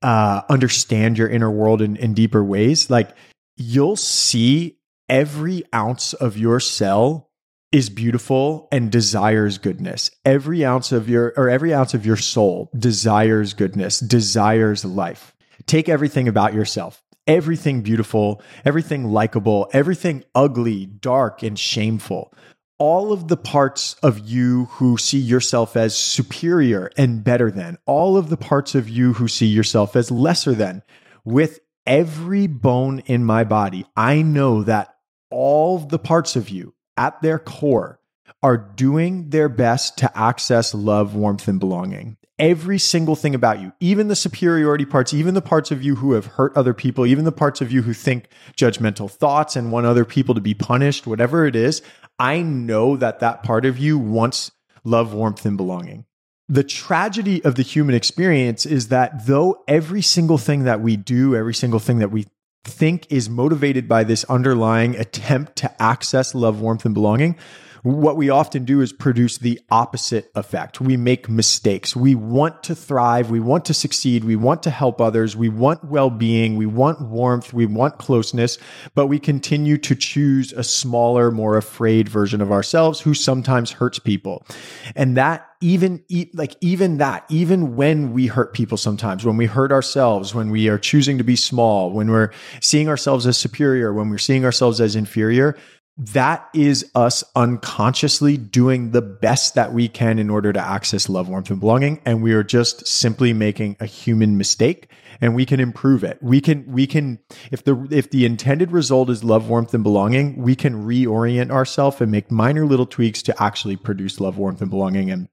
uh, 0.00 0.42
understand 0.48 1.18
your 1.18 1.28
inner 1.28 1.50
world 1.50 1.82
in, 1.82 1.96
in 1.96 2.14
deeper 2.14 2.44
ways, 2.44 2.88
like 2.88 3.16
you'll 3.56 3.96
see 3.96 4.78
every 5.12 5.62
ounce 5.74 6.14
of 6.14 6.38
your 6.38 6.58
cell 6.58 7.28
is 7.70 7.90
beautiful 7.90 8.66
and 8.72 8.90
desires 8.90 9.58
goodness. 9.58 10.10
Every 10.24 10.64
ounce 10.64 10.90
of 10.90 11.08
your 11.08 11.34
or 11.36 11.50
every 11.50 11.74
ounce 11.74 11.92
of 11.92 12.06
your 12.06 12.16
soul 12.16 12.70
desires 12.76 13.52
goodness, 13.52 14.00
desires 14.00 14.86
life. 14.86 15.34
Take 15.66 15.90
everything 15.90 16.28
about 16.28 16.54
yourself. 16.54 17.02
Everything 17.26 17.82
beautiful, 17.82 18.42
everything 18.64 19.04
likable, 19.04 19.68
everything 19.72 20.24
ugly, 20.34 20.86
dark 20.86 21.42
and 21.42 21.58
shameful. 21.58 22.32
All 22.78 23.12
of 23.12 23.28
the 23.28 23.36
parts 23.36 23.94
of 24.02 24.18
you 24.18 24.64
who 24.72 24.96
see 24.96 25.18
yourself 25.18 25.76
as 25.76 25.94
superior 25.94 26.90
and 26.96 27.22
better 27.22 27.50
than, 27.50 27.76
all 27.86 28.16
of 28.16 28.30
the 28.30 28.38
parts 28.38 28.74
of 28.74 28.88
you 28.88 29.12
who 29.12 29.28
see 29.28 29.46
yourself 29.46 29.94
as 29.94 30.10
lesser 30.10 30.52
than, 30.54 30.82
with 31.24 31.60
every 31.86 32.46
bone 32.46 33.00
in 33.00 33.24
my 33.24 33.44
body, 33.44 33.86
I 33.96 34.22
know 34.22 34.62
that 34.64 34.91
all 35.32 35.78
the 35.78 35.98
parts 35.98 36.36
of 36.36 36.48
you 36.48 36.74
at 36.96 37.20
their 37.22 37.38
core 37.38 37.98
are 38.42 38.56
doing 38.56 39.30
their 39.30 39.48
best 39.48 39.98
to 39.98 40.18
access 40.18 40.74
love, 40.74 41.14
warmth, 41.14 41.48
and 41.48 41.60
belonging. 41.60 42.16
Every 42.38 42.78
single 42.78 43.14
thing 43.14 43.34
about 43.34 43.60
you, 43.60 43.72
even 43.78 44.08
the 44.08 44.16
superiority 44.16 44.84
parts, 44.84 45.14
even 45.14 45.34
the 45.34 45.42
parts 45.42 45.70
of 45.70 45.82
you 45.82 45.96
who 45.96 46.12
have 46.12 46.26
hurt 46.26 46.56
other 46.56 46.74
people, 46.74 47.06
even 47.06 47.24
the 47.24 47.30
parts 47.30 47.60
of 47.60 47.70
you 47.70 47.82
who 47.82 47.92
think 47.92 48.28
judgmental 48.56 49.08
thoughts 49.08 49.54
and 49.54 49.70
want 49.70 49.86
other 49.86 50.04
people 50.04 50.34
to 50.34 50.40
be 50.40 50.54
punished, 50.54 51.06
whatever 51.06 51.46
it 51.46 51.54
is, 51.54 51.82
I 52.18 52.42
know 52.42 52.96
that 52.96 53.20
that 53.20 53.42
part 53.42 53.64
of 53.64 53.78
you 53.78 53.96
wants 53.98 54.50
love, 54.82 55.14
warmth, 55.14 55.44
and 55.46 55.56
belonging. 55.56 56.04
The 56.48 56.64
tragedy 56.64 57.44
of 57.44 57.54
the 57.54 57.62
human 57.62 57.94
experience 57.94 58.66
is 58.66 58.88
that 58.88 59.26
though 59.26 59.62
every 59.68 60.02
single 60.02 60.38
thing 60.38 60.64
that 60.64 60.80
we 60.80 60.96
do, 60.96 61.36
every 61.36 61.54
single 61.54 61.80
thing 61.80 61.98
that 61.98 62.10
we 62.10 62.26
think 62.64 63.06
is 63.10 63.28
motivated 63.28 63.88
by 63.88 64.04
this 64.04 64.24
underlying 64.24 64.96
attempt 64.96 65.56
to 65.56 65.82
access 65.82 66.34
love, 66.34 66.60
warmth, 66.60 66.84
and 66.84 66.94
belonging, 66.94 67.36
what 67.82 68.16
we 68.16 68.30
often 68.30 68.64
do 68.64 68.80
is 68.80 68.92
produce 68.92 69.38
the 69.38 69.60
opposite 69.70 70.30
effect. 70.36 70.80
We 70.80 70.96
make 70.96 71.28
mistakes. 71.28 71.96
We 71.96 72.14
want 72.14 72.62
to 72.64 72.76
thrive. 72.76 73.30
We 73.30 73.40
want 73.40 73.64
to 73.66 73.74
succeed. 73.74 74.22
We 74.22 74.36
want 74.36 74.62
to 74.62 74.70
help 74.70 75.00
others. 75.00 75.36
We 75.36 75.48
want 75.48 75.84
well 75.84 76.08
being. 76.08 76.56
We 76.56 76.66
want 76.66 77.00
warmth. 77.00 77.52
We 77.52 77.66
want 77.66 77.98
closeness, 77.98 78.58
but 78.94 79.08
we 79.08 79.18
continue 79.18 79.78
to 79.78 79.96
choose 79.96 80.52
a 80.52 80.62
smaller, 80.62 81.32
more 81.32 81.56
afraid 81.56 82.08
version 82.08 82.40
of 82.40 82.52
ourselves 82.52 83.00
who 83.00 83.14
sometimes 83.14 83.72
hurts 83.72 83.98
people. 83.98 84.46
And 84.94 85.16
that 85.16 85.48
even 85.60 86.04
like 86.34 86.56
even 86.60 86.98
that 86.98 87.24
even 87.28 87.76
when 87.76 88.12
we 88.12 88.26
hurt 88.26 88.52
people 88.52 88.76
sometimes 88.76 89.24
when 89.24 89.36
we 89.36 89.46
hurt 89.46 89.70
ourselves 89.70 90.34
when 90.34 90.50
we 90.50 90.68
are 90.68 90.76
choosing 90.76 91.18
to 91.18 91.24
be 91.24 91.36
small 91.36 91.92
when 91.92 92.10
we're 92.10 92.32
seeing 92.60 92.88
ourselves 92.88 93.28
as 93.28 93.38
superior 93.38 93.94
when 93.94 94.10
we're 94.10 94.18
seeing 94.18 94.44
ourselves 94.44 94.80
as 94.80 94.96
inferior 94.96 95.56
that 95.98 96.48
is 96.54 96.90
us 96.94 97.22
unconsciously 97.36 98.36
doing 98.38 98.92
the 98.92 99.02
best 99.02 99.54
that 99.54 99.72
we 99.72 99.88
can 99.88 100.18
in 100.18 100.30
order 100.30 100.52
to 100.52 100.60
access 100.60 101.08
love, 101.08 101.28
warmth, 101.28 101.50
and 101.50 101.60
belonging. 101.60 102.00
And 102.06 102.22
we 102.22 102.32
are 102.32 102.42
just 102.42 102.86
simply 102.86 103.32
making 103.32 103.76
a 103.78 103.86
human 103.86 104.38
mistake 104.38 104.88
and 105.20 105.34
we 105.34 105.44
can 105.44 105.60
improve 105.60 106.02
it. 106.02 106.18
We 106.22 106.40
can, 106.40 106.70
we 106.72 106.86
can, 106.86 107.20
if 107.50 107.62
the, 107.64 107.86
if 107.90 108.10
the 108.10 108.24
intended 108.24 108.72
result 108.72 109.10
is 109.10 109.22
love, 109.22 109.48
warmth, 109.48 109.74
and 109.74 109.84
belonging, 109.84 110.36
we 110.42 110.56
can 110.56 110.84
reorient 110.84 111.50
ourselves 111.50 112.00
and 112.00 112.10
make 112.10 112.30
minor 112.30 112.66
little 112.66 112.86
tweaks 112.86 113.22
to 113.24 113.42
actually 113.42 113.76
produce 113.76 114.18
love, 114.18 114.38
warmth, 114.38 114.62
and 114.62 114.70
belonging. 114.70 115.10
And 115.10 115.28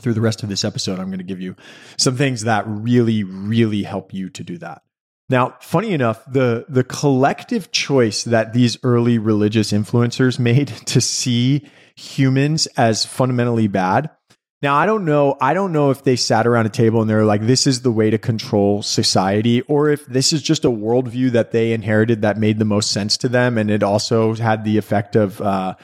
through 0.00 0.14
the 0.14 0.20
rest 0.20 0.42
of 0.42 0.48
this 0.48 0.64
episode, 0.64 0.98
I'm 0.98 1.08
going 1.08 1.18
to 1.18 1.24
give 1.24 1.40
you 1.40 1.54
some 1.98 2.16
things 2.16 2.44
that 2.44 2.64
really, 2.66 3.24
really 3.24 3.82
help 3.82 4.14
you 4.14 4.30
to 4.30 4.42
do 4.42 4.58
that. 4.58 4.82
Now, 5.30 5.56
funny 5.60 5.92
enough, 5.92 6.24
the, 6.26 6.64
the 6.68 6.84
collective 6.84 7.70
choice 7.70 8.24
that 8.24 8.54
these 8.54 8.78
early 8.82 9.18
religious 9.18 9.72
influencers 9.72 10.38
made 10.38 10.68
to 10.86 11.00
see 11.00 11.68
humans 11.96 12.66
as 12.76 13.04
fundamentally 13.04 13.68
bad. 13.68 14.10
Now, 14.60 14.74
I 14.74 14.86
don't 14.86 15.04
know. 15.04 15.36
I 15.40 15.54
don't 15.54 15.70
know 15.70 15.90
if 15.90 16.02
they 16.02 16.16
sat 16.16 16.46
around 16.46 16.66
a 16.66 16.70
table 16.70 17.00
and 17.00 17.08
they're 17.08 17.24
like, 17.24 17.46
this 17.46 17.66
is 17.66 17.82
the 17.82 17.92
way 17.92 18.10
to 18.10 18.18
control 18.18 18.82
society, 18.82 19.60
or 19.62 19.90
if 19.90 20.04
this 20.06 20.32
is 20.32 20.42
just 20.42 20.64
a 20.64 20.70
worldview 20.70 21.30
that 21.30 21.52
they 21.52 21.72
inherited 21.72 22.22
that 22.22 22.38
made 22.38 22.58
the 22.58 22.64
most 22.64 22.90
sense 22.90 23.16
to 23.18 23.28
them. 23.28 23.56
And 23.56 23.70
it 23.70 23.84
also 23.84 24.34
had 24.34 24.64
the 24.64 24.76
effect 24.76 25.14
of, 25.14 25.40
uh, 25.40 25.74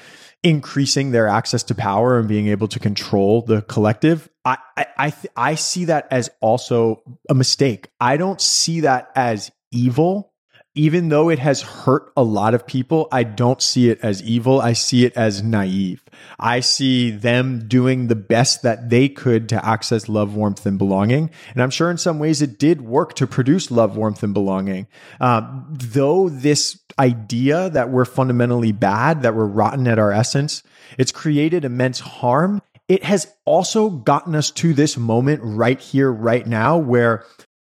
increasing 0.45 1.11
their 1.11 1.27
access 1.27 1.63
to 1.65 1.75
power 1.75 2.19
and 2.19 2.29
being 2.29 2.49
able 2.49 2.69
to 2.69 2.79
control 2.79 3.43
the 3.43 3.63
collective. 3.63 4.29
I 4.45 4.59
I 4.77 4.87
I, 4.97 5.11
th- 5.11 5.33
I 5.37 5.55
see 5.57 5.87
that 5.87 6.07
as 6.11 6.31
also 6.41 7.03
a 7.29 7.35
mistake. 7.35 7.89
I 7.99 8.17
don't 8.19 8.41
see 8.41 8.81
that 8.81 9.11
as 9.17 9.51
evil 9.73 10.34
even 10.75 11.09
though 11.09 11.29
it 11.29 11.39
has 11.39 11.63
hurt 11.63 12.13
a 12.17 12.23
lot 12.25 12.53
of 12.53 12.67
people, 12.67 13.07
I 13.13 13.23
don't 13.23 13.63
see 13.63 13.91
it 13.91 14.01
as 14.03 14.23
evil. 14.23 14.61
I 14.61 14.73
see 14.73 15.05
it 15.05 15.17
as 15.17 15.41
naive. 15.41 16.03
I 16.39 16.61
see 16.61 17.13
them 17.13 17.69
doing 17.69 18.09
the 18.09 18.17
best 18.17 18.63
that 18.63 18.91
they 18.91 19.09
could 19.09 19.49
to 19.51 19.65
access 19.65 20.09
love, 20.09 20.35
warmth, 20.35 20.67
and 20.67 20.77
belonging. 20.77 21.31
And 21.53 21.63
I'm 21.63 21.71
sure 21.71 21.91
in 21.91 21.99
some 21.99 22.19
ways 22.19 22.43
it 22.43 22.59
did 22.59 22.83
work 22.83 23.15
to 23.15 23.27
produce 23.27 23.71
love, 23.71 23.97
warmth, 23.97 24.25
and 24.25 24.35
belonging. 24.35 24.89
Um, 25.21 25.65
though 25.71 26.29
this 26.29 26.81
idea 26.99 27.71
that 27.71 27.91
we're 27.91 28.05
fundamentally 28.05 28.73
bad, 28.73 29.23
that 29.23 29.37
we're 29.37 29.47
rotten 29.47 29.87
at 29.87 30.01
our 30.01 30.11
essence, 30.11 30.65
it's 30.99 31.13
created 31.13 31.65
immense 31.65 32.01
harm. 32.01 32.61
It 32.89 33.05
has 33.05 33.33
also 33.45 33.91
gotten 33.91 34.35
us 34.35 34.51
to 34.53 34.75
this 34.75 34.97
moment 34.97 35.41
right 35.43 35.81
here, 35.81 36.13
right 36.13 36.47
now, 36.47 36.77
where 36.79 37.25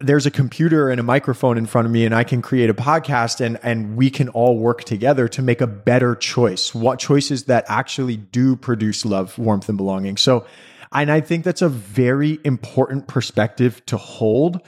there's 0.03 0.27
a 0.27 0.31
computer 0.31 0.91
and 0.91 1.01
a 1.01 1.03
microphone 1.03 1.57
in 1.57 1.67
front 1.67 1.87
of 1.87 1.93
me 1.93 2.05
and 2.05 2.15
I 2.15 2.25
can 2.25 2.43
create 2.43 2.69
a 2.69 2.75
podcast 2.75 3.41
and 3.41 3.59
and 3.63 3.97
we 3.97 4.11
can 4.11 4.29
all 4.31 4.59
work 4.59 4.85
together 4.85 5.29
to 5.29 5.43
make 5.43 5.61
a 5.61 5.67
better 5.67 6.15
choice. 6.15 6.75
What 6.75 6.99
choices 6.99 7.45
that 7.45 7.65
actually 7.69 8.17
do 8.17 8.57
produce 8.57 9.05
love, 9.05 9.39
warmth 9.39 9.69
and 9.69 9.79
belonging. 9.79 10.17
So 10.17 10.47
and 10.93 11.11
I 11.11 11.21
think 11.21 11.45
that's 11.45 11.63
a 11.63 11.69
very 11.69 12.39
important 12.45 13.07
perspective 13.07 13.85
to 13.87 13.97
hold 13.97 14.61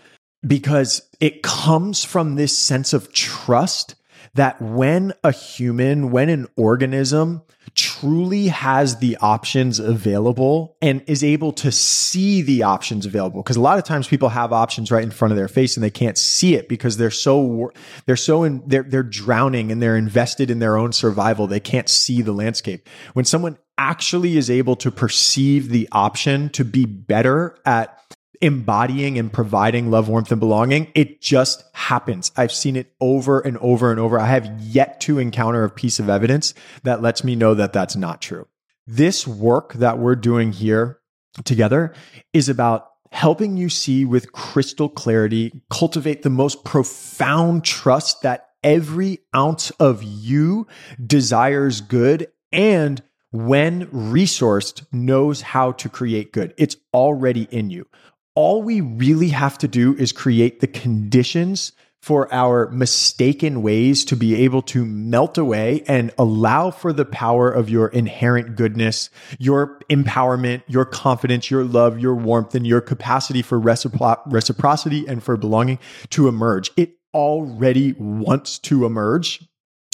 because 0.46 1.02
it 1.20 1.42
comes 1.42 2.04
from 2.04 2.36
this 2.36 2.56
sense 2.56 2.92
of 2.92 3.12
trust 3.12 3.94
that 4.34 4.60
when 4.60 5.12
a 5.22 5.32
human, 5.32 6.10
when 6.10 6.28
an 6.28 6.46
organism 6.56 7.42
truly 7.74 8.48
has 8.48 8.98
the 8.98 9.16
options 9.20 9.78
available 9.78 10.76
and 10.80 11.02
is 11.06 11.24
able 11.24 11.52
to 11.52 11.72
see 11.72 12.42
the 12.42 12.62
options 12.62 13.06
available 13.06 13.42
because 13.42 13.56
a 13.56 13.60
lot 13.60 13.78
of 13.78 13.84
times 13.84 14.06
people 14.06 14.28
have 14.28 14.52
options 14.52 14.92
right 14.92 15.02
in 15.02 15.10
front 15.10 15.32
of 15.32 15.36
their 15.36 15.48
face 15.48 15.76
and 15.76 15.82
they 15.82 15.90
can't 15.90 16.18
see 16.18 16.54
it 16.54 16.68
because 16.68 16.98
they're 16.98 17.10
so 17.10 17.72
they're 18.06 18.16
so 18.16 18.44
in 18.44 18.62
they're 18.66 18.82
they're 18.82 19.02
drowning 19.02 19.72
and 19.72 19.82
they're 19.82 19.96
invested 19.96 20.50
in 20.50 20.58
their 20.58 20.76
own 20.76 20.92
survival. 20.92 21.46
They 21.46 21.60
can't 21.60 21.88
see 21.88 22.22
the 22.22 22.32
landscape. 22.32 22.88
When 23.14 23.24
someone 23.24 23.58
actually 23.78 24.36
is 24.36 24.50
able 24.50 24.76
to 24.76 24.90
perceive 24.90 25.70
the 25.70 25.88
option 25.90 26.48
to 26.50 26.64
be 26.64 26.84
better 26.84 27.56
at 27.64 27.98
embodying 28.40 29.18
and 29.18 29.32
providing 29.32 29.90
love, 29.90 30.08
warmth, 30.08 30.30
and 30.30 30.40
belonging, 30.40 30.90
it 30.94 31.20
just 31.20 31.64
happens. 31.72 32.32
I've 32.36 32.52
seen 32.52 32.76
it 32.76 32.92
over 33.00 33.40
and 33.40 33.58
over 33.58 33.90
and 33.90 34.00
over. 34.00 34.18
I 34.18 34.26
have 34.26 34.46
yet 34.60 35.00
to 35.02 35.18
encounter 35.18 35.64
a 35.64 35.70
piece 35.70 35.98
of 35.98 36.08
evidence 36.08 36.54
that 36.82 37.02
lets 37.02 37.24
me 37.24 37.36
know 37.36 37.54
that 37.54 37.72
that's 37.72 37.96
not 37.96 38.20
true. 38.20 38.46
This 38.86 39.26
work 39.26 39.74
that 39.74 39.98
we're 39.98 40.16
doing 40.16 40.52
here 40.52 41.00
together 41.44 41.94
is 42.32 42.48
about 42.48 42.90
helping 43.10 43.56
you 43.56 43.68
see 43.68 44.04
with 44.04 44.32
crystal 44.32 44.88
clarity, 44.88 45.52
cultivate 45.70 46.22
the 46.22 46.30
most 46.30 46.64
profound 46.64 47.64
trust 47.64 48.22
that 48.22 48.48
every 48.64 49.20
ounce 49.34 49.70
of 49.72 50.02
you 50.02 50.66
desires 51.06 51.80
good 51.80 52.26
and 52.50 53.02
when 53.30 53.86
resourced 53.86 54.84
knows 54.92 55.42
how 55.42 55.72
to 55.72 55.88
create 55.88 56.32
good. 56.32 56.54
It's 56.56 56.76
already 56.92 57.48
in 57.50 57.70
you 57.70 57.86
all 58.34 58.62
we 58.62 58.80
really 58.80 59.28
have 59.28 59.58
to 59.58 59.68
do 59.68 59.94
is 59.96 60.12
create 60.12 60.60
the 60.60 60.66
conditions 60.66 61.72
for 62.04 62.32
our 62.34 62.68
mistaken 62.70 63.62
ways 63.62 64.04
to 64.04 64.14
be 64.14 64.34
able 64.34 64.60
to 64.60 64.84
melt 64.84 65.38
away 65.38 65.82
and 65.88 66.12
allow 66.18 66.70
for 66.70 66.92
the 66.92 67.06
power 67.06 67.50
of 67.50 67.70
your 67.70 67.88
inherent 67.88 68.56
goodness, 68.56 69.08
your 69.38 69.80
empowerment, 69.88 70.62
your 70.66 70.84
confidence, 70.84 71.50
your 71.50 71.64
love, 71.64 71.98
your 71.98 72.14
warmth, 72.14 72.54
and 72.54 72.66
your 72.66 72.82
capacity 72.82 73.40
for 73.40 73.58
recipro- 73.58 74.20
reciprocity 74.26 75.06
and 75.06 75.22
for 75.22 75.38
belonging 75.38 75.78
to 76.10 76.28
emerge. 76.28 76.70
It 76.76 76.94
already 77.14 77.94
wants 77.94 78.58
to 78.58 78.84
emerge. 78.84 79.42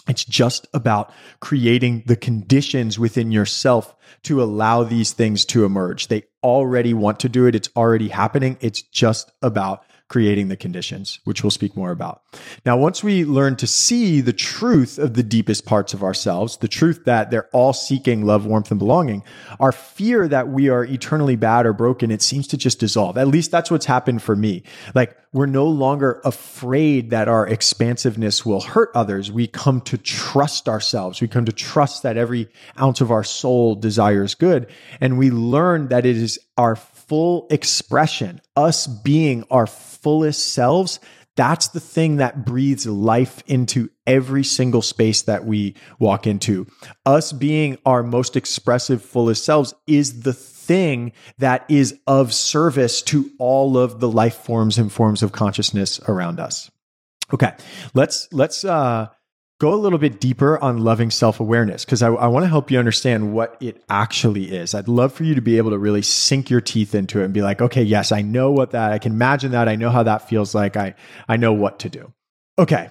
It's 0.08 0.24
just 0.24 0.66
about 0.74 1.12
creating 1.38 2.02
the 2.06 2.16
conditions 2.16 2.98
within 2.98 3.30
yourself 3.30 3.94
to 4.24 4.42
allow 4.42 4.82
these 4.82 5.12
things 5.12 5.44
to 5.44 5.64
emerge. 5.64 6.08
They 6.08 6.24
already 6.42 6.94
want 6.94 7.20
to 7.20 7.28
do 7.28 7.46
it. 7.46 7.54
It's 7.54 7.68
already 7.76 8.08
happening. 8.08 8.56
It's 8.60 8.82
just 8.82 9.30
about 9.42 9.84
creating 10.10 10.48
the 10.48 10.56
conditions, 10.56 11.20
which 11.22 11.44
we'll 11.44 11.52
speak 11.52 11.76
more 11.76 11.92
about. 11.92 12.22
Now, 12.66 12.76
once 12.76 13.02
we 13.02 13.24
learn 13.24 13.54
to 13.56 13.66
see 13.66 14.20
the 14.20 14.32
truth 14.32 14.98
of 14.98 15.14
the 15.14 15.22
deepest 15.22 15.64
parts 15.64 15.94
of 15.94 16.02
ourselves, 16.02 16.56
the 16.56 16.68
truth 16.68 17.04
that 17.04 17.30
they're 17.30 17.48
all 17.52 17.72
seeking 17.72 18.26
love, 18.26 18.44
warmth, 18.44 18.72
and 18.72 18.78
belonging, 18.80 19.22
our 19.60 19.70
fear 19.70 20.26
that 20.26 20.48
we 20.48 20.68
are 20.68 20.84
eternally 20.84 21.36
bad 21.36 21.64
or 21.64 21.72
broken, 21.72 22.10
it 22.10 22.22
seems 22.22 22.48
to 22.48 22.56
just 22.56 22.80
dissolve. 22.80 23.16
At 23.16 23.28
least 23.28 23.52
that's 23.52 23.70
what's 23.70 23.86
happened 23.86 24.20
for 24.20 24.34
me. 24.34 24.64
Like 24.96 25.16
we're 25.32 25.46
no 25.46 25.66
longer 25.66 26.20
afraid 26.24 27.10
that 27.10 27.28
our 27.28 27.46
expansiveness 27.46 28.44
will 28.44 28.60
hurt 28.60 28.90
others. 28.96 29.30
We 29.30 29.46
come 29.46 29.80
to 29.82 29.96
trust 29.96 30.68
ourselves. 30.68 31.20
We 31.20 31.28
come 31.28 31.44
to 31.44 31.52
trust 31.52 32.02
that 32.02 32.16
every 32.16 32.48
ounce 32.80 33.00
of 33.00 33.12
our 33.12 33.22
soul 33.22 33.76
desires 33.76 34.34
good. 34.34 34.66
And 35.00 35.18
we 35.18 35.30
learn 35.30 35.86
that 35.88 36.04
it 36.04 36.16
is 36.16 36.40
our 36.60 36.76
full 36.76 37.46
expression, 37.48 38.38
us 38.54 38.86
being 38.86 39.44
our 39.50 39.66
fullest 39.66 40.52
selves, 40.52 41.00
that's 41.36 41.68
the 41.68 41.80
thing 41.80 42.16
that 42.16 42.44
breathes 42.44 42.86
life 42.86 43.42
into 43.46 43.88
every 44.06 44.44
single 44.44 44.82
space 44.82 45.22
that 45.22 45.46
we 45.46 45.74
walk 45.98 46.26
into. 46.26 46.66
Us 47.06 47.32
being 47.32 47.78
our 47.86 48.02
most 48.02 48.36
expressive, 48.36 49.02
fullest 49.02 49.42
selves 49.42 49.72
is 49.86 50.20
the 50.20 50.34
thing 50.34 51.12
that 51.38 51.64
is 51.70 51.98
of 52.06 52.34
service 52.34 53.00
to 53.00 53.30
all 53.38 53.78
of 53.78 53.98
the 54.00 54.10
life 54.10 54.34
forms 54.36 54.76
and 54.76 54.92
forms 54.92 55.22
of 55.22 55.32
consciousness 55.32 55.98
around 56.08 56.38
us. 56.38 56.70
Okay, 57.32 57.54
let's 57.94 58.28
let's 58.32 58.66
uh 58.66 59.06
go 59.60 59.74
a 59.74 59.76
little 59.76 59.98
bit 59.98 60.18
deeper 60.18 60.58
on 60.58 60.78
loving 60.78 61.10
self 61.10 61.38
awareness 61.38 61.84
because 61.84 62.02
I, 62.02 62.08
I 62.08 62.26
want 62.26 62.44
to 62.44 62.48
help 62.48 62.70
you 62.70 62.78
understand 62.78 63.32
what 63.32 63.56
it 63.60 63.84
actually 63.88 64.50
is. 64.50 64.74
I'd 64.74 64.88
love 64.88 65.12
for 65.12 65.22
you 65.22 65.36
to 65.36 65.42
be 65.42 65.58
able 65.58 65.70
to 65.70 65.78
really 65.78 66.02
sink 66.02 66.50
your 66.50 66.62
teeth 66.62 66.94
into 66.94 67.20
it 67.20 67.26
and 67.26 67.34
be 67.34 67.42
like, 67.42 67.60
okay, 67.60 67.82
yes, 67.82 68.10
I 68.10 68.22
know 68.22 68.50
what 68.50 68.72
that, 68.72 68.90
I 68.90 68.98
can 68.98 69.12
imagine 69.12 69.52
that. 69.52 69.68
I 69.68 69.76
know 69.76 69.90
how 69.90 70.02
that 70.02 70.28
feels 70.28 70.54
like. 70.54 70.76
I, 70.76 70.94
I 71.28 71.36
know 71.36 71.52
what 71.52 71.78
to 71.80 71.88
do. 71.88 72.12
Okay. 72.58 72.90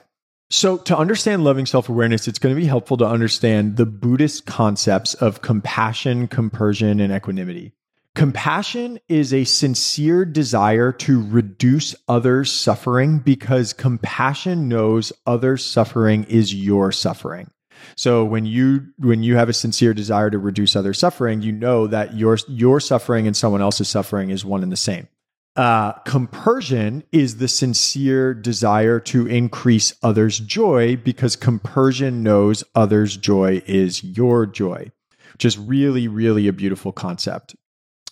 So, 0.51 0.77
to 0.77 0.97
understand 0.97 1.43
loving 1.43 1.65
self 1.65 1.89
awareness, 1.89 2.27
it's 2.27 2.39
going 2.39 2.55
to 2.55 2.59
be 2.59 2.67
helpful 2.67 2.97
to 2.97 3.05
understand 3.05 3.77
the 3.77 3.85
Buddhist 3.85 4.45
concepts 4.45 5.13
of 5.15 5.41
compassion, 5.41 6.27
compersion, 6.27 6.99
and 6.99 7.13
equanimity. 7.13 7.73
Compassion 8.16 9.00
is 9.08 9.34
a 9.34 9.44
sincere 9.44 10.25
desire 10.25 10.92
to 10.92 11.25
reduce 11.28 11.96
others' 12.08 12.51
suffering 12.51 13.20
because 13.20 13.72
compassion 13.72 14.68
knows 14.68 15.13
others' 15.25 15.63
suffering 15.66 16.24
is 16.25 16.54
your 16.54 16.92
suffering. 16.92 17.50
So 17.96 18.25
when 18.25 18.46
you 18.46 18.88
when 18.98 19.24
you 19.24 19.36
have 19.36 19.48
a 19.48 19.54
sincere 19.54 19.94
desire 19.94 20.30
to 20.30 20.38
reduce 20.38 20.75
other 20.75 20.94
suffering, 20.94 21.42
you 21.42 21.51
know 21.51 21.88
that 21.88 22.16
your 22.16 22.38
your 22.48 22.80
suffering 22.80 23.28
and 23.28 23.38
someone 23.38 23.62
else's 23.62 23.88
suffering 23.88 24.32
is 24.32 24.44
one 24.44 24.63
and 24.63 24.72
the 24.72 24.78
same. 24.78 25.08
Uh, 25.56 25.94
compersion 26.04 27.04
is 27.12 27.38
the 27.38 27.48
sincere 27.48 28.34
desire 28.34 29.00
to 29.00 29.28
increase 29.28 29.94
others' 30.01 30.39
joy 30.39 30.96
because 30.96 31.36
compersion 31.36 32.24
knows 32.24 32.63
others' 32.75 33.18
joy 33.18 33.62
is 33.66 34.04
your 34.04 34.46
joy, 34.46 34.92
which 35.34 35.46
is 35.46 35.58
really, 35.58 36.08
really 36.08 36.48
a 36.48 36.54
beautiful 36.54 36.92
concept. 36.92 37.56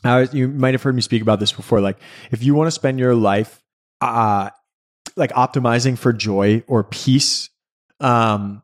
Uh, 0.04 0.28
you 0.32 0.48
might 0.48 0.74
have 0.74 0.84
heard 0.84 0.96
me 0.96 1.02
speak 1.02 1.22
about 1.22 1.40
this 1.40 1.52
before. 1.52 1.82
Like, 1.82 1.98
if 2.32 2.44
you 2.44 2.54
want 2.54 2.68
to 2.68 2.72
spend 2.72 3.00
your 3.00 3.16
life 3.16 3.64
uh, 4.02 4.50
like 5.16 5.32
optimizing 5.32 5.98
for 5.98 6.14
joy 6.14 6.64
or 6.68 6.84
peace, 6.84 7.50
um, 8.00 8.64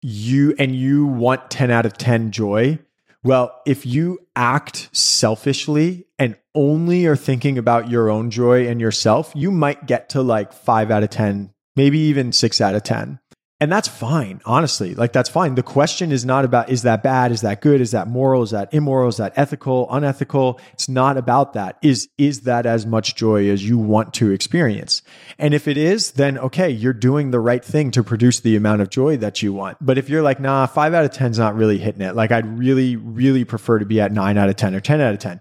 you 0.00 0.54
and 0.58 0.76
you 0.76 1.06
want 1.06 1.50
10 1.50 1.70
out 1.70 1.86
of 1.86 1.96
10 1.96 2.30
joy, 2.30 2.78
well, 3.24 3.58
if 3.66 3.86
you 3.86 4.18
act 4.36 4.90
selfishly 4.92 6.06
and 6.18 6.36
only 6.54 7.06
are 7.06 7.16
thinking 7.16 7.56
about 7.56 7.88
your 7.90 8.10
own 8.10 8.30
joy 8.30 8.68
and 8.68 8.80
yourself, 8.80 9.32
you 9.34 9.50
might 9.50 9.86
get 9.86 10.10
to 10.10 10.22
like 10.22 10.52
five 10.52 10.90
out 10.90 11.02
of 11.02 11.10
10, 11.10 11.52
maybe 11.74 11.98
even 11.98 12.32
six 12.32 12.60
out 12.60 12.74
of 12.74 12.82
10. 12.82 13.18
And 13.60 13.70
that's 13.70 13.86
fine, 13.86 14.40
honestly. 14.44 14.96
Like, 14.96 15.12
that's 15.12 15.28
fine. 15.28 15.54
The 15.54 15.62
question 15.62 16.10
is 16.10 16.24
not 16.24 16.44
about 16.44 16.70
is 16.70 16.82
that 16.82 17.04
bad? 17.04 17.30
Is 17.30 17.42
that 17.42 17.60
good? 17.60 17.80
Is 17.80 17.92
that 17.92 18.08
moral? 18.08 18.42
Is 18.42 18.50
that 18.50 18.74
immoral? 18.74 19.08
Is 19.08 19.18
that 19.18 19.32
ethical, 19.36 19.86
unethical? 19.90 20.60
It's 20.72 20.88
not 20.88 21.16
about 21.16 21.52
that. 21.52 21.78
Is, 21.80 22.08
is 22.18 22.42
that 22.42 22.66
as 22.66 22.84
much 22.84 23.14
joy 23.14 23.48
as 23.48 23.66
you 23.66 23.78
want 23.78 24.12
to 24.14 24.32
experience? 24.32 25.02
And 25.38 25.54
if 25.54 25.68
it 25.68 25.78
is, 25.78 26.12
then 26.12 26.36
okay, 26.38 26.68
you're 26.68 26.92
doing 26.92 27.30
the 27.30 27.38
right 27.38 27.64
thing 27.64 27.92
to 27.92 28.02
produce 28.02 28.40
the 28.40 28.56
amount 28.56 28.82
of 28.82 28.90
joy 28.90 29.18
that 29.18 29.40
you 29.40 29.52
want. 29.52 29.78
But 29.80 29.98
if 29.98 30.08
you're 30.08 30.22
like, 30.22 30.40
nah, 30.40 30.66
five 30.66 30.92
out 30.92 31.04
of 31.04 31.12
10 31.12 31.30
is 31.30 31.38
not 31.38 31.54
really 31.54 31.78
hitting 31.78 32.02
it, 32.02 32.16
like, 32.16 32.32
I'd 32.32 32.58
really, 32.58 32.96
really 32.96 33.44
prefer 33.44 33.78
to 33.78 33.86
be 33.86 34.00
at 34.00 34.10
nine 34.10 34.36
out 34.36 34.48
of 34.48 34.56
10 34.56 34.74
or 34.74 34.80
10 34.80 35.00
out 35.00 35.14
of 35.14 35.20
10. 35.20 35.40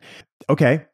Okay, 0.50 0.86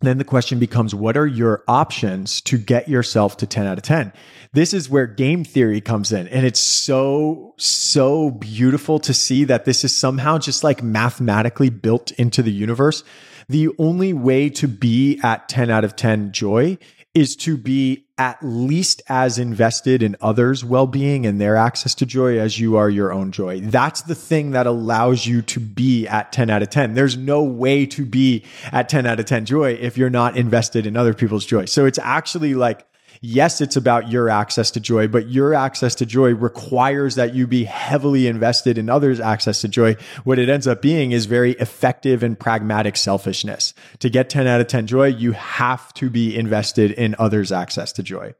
then 0.00 0.18
the 0.18 0.24
question 0.24 0.58
becomes 0.58 0.94
what 0.94 1.16
are 1.16 1.26
your 1.26 1.64
options 1.66 2.40
to 2.42 2.58
get 2.58 2.88
yourself 2.88 3.36
to 3.36 3.46
10 3.46 3.66
out 3.66 3.78
of 3.78 3.84
10 3.84 4.12
this 4.52 4.72
is 4.72 4.88
where 4.88 5.06
game 5.06 5.44
theory 5.44 5.80
comes 5.80 6.12
in 6.12 6.28
and 6.28 6.46
it's 6.46 6.60
so 6.60 7.48
so 7.58 8.30
beautiful 8.30 8.98
to 9.00 9.12
see 9.12 9.44
that 9.44 9.64
this 9.64 9.84
is 9.84 9.94
somehow 9.94 10.38
just 10.38 10.64
like 10.64 10.82
mathematically 10.82 11.70
built 11.70 12.12
into 12.12 12.42
the 12.42 12.52
universe. 12.52 13.04
The 13.48 13.68
only 13.78 14.12
way 14.12 14.50
to 14.50 14.68
be 14.68 15.20
at 15.22 15.48
10 15.48 15.70
out 15.70 15.84
of 15.84 15.96
10 15.96 16.32
joy 16.32 16.78
is 17.18 17.34
to 17.34 17.56
be 17.56 18.06
at 18.16 18.38
least 18.42 19.02
as 19.08 19.40
invested 19.40 20.04
in 20.04 20.14
others' 20.20 20.64
well 20.64 20.86
being 20.86 21.26
and 21.26 21.40
their 21.40 21.56
access 21.56 21.92
to 21.96 22.06
joy 22.06 22.38
as 22.38 22.60
you 22.60 22.76
are 22.76 22.88
your 22.88 23.12
own 23.12 23.32
joy. 23.32 23.58
That's 23.60 24.02
the 24.02 24.14
thing 24.14 24.52
that 24.52 24.68
allows 24.68 25.26
you 25.26 25.42
to 25.42 25.58
be 25.58 26.06
at 26.06 26.30
10 26.30 26.48
out 26.48 26.62
of 26.62 26.70
10. 26.70 26.94
There's 26.94 27.16
no 27.16 27.42
way 27.42 27.86
to 27.86 28.06
be 28.06 28.44
at 28.70 28.88
10 28.88 29.04
out 29.04 29.18
of 29.18 29.26
10 29.26 29.46
joy 29.46 29.72
if 29.72 29.98
you're 29.98 30.10
not 30.10 30.36
invested 30.36 30.86
in 30.86 30.96
other 30.96 31.12
people's 31.12 31.44
joy. 31.44 31.64
So 31.64 31.86
it's 31.86 31.98
actually 31.98 32.54
like 32.54 32.86
yes, 33.20 33.60
it's 33.60 33.76
about 33.76 34.10
your 34.10 34.28
access 34.28 34.70
to 34.72 34.80
joy, 34.80 35.08
but 35.08 35.28
your 35.28 35.54
access 35.54 35.94
to 35.96 36.06
joy 36.06 36.34
requires 36.34 37.14
that 37.16 37.34
you 37.34 37.46
be 37.46 37.64
heavily 37.64 38.26
invested 38.26 38.78
in 38.78 38.88
others' 38.88 39.20
access 39.20 39.60
to 39.62 39.68
joy. 39.68 39.96
What 40.24 40.38
it 40.38 40.48
ends 40.48 40.66
up 40.66 40.82
being 40.82 41.12
is 41.12 41.26
very 41.26 41.52
effective 41.52 42.22
and 42.22 42.38
pragmatic 42.38 42.96
selfishness. 42.96 43.74
To 44.00 44.10
get 44.10 44.30
10 44.30 44.46
out 44.46 44.60
of 44.60 44.66
10 44.66 44.86
joy, 44.86 45.06
you 45.08 45.32
have 45.32 45.92
to 45.94 46.10
be 46.10 46.36
invested 46.36 46.92
in 46.92 47.14
others' 47.18 47.52
access 47.52 47.92
to 47.92 48.02
joy. 48.02 48.34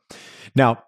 Now, 0.55 0.85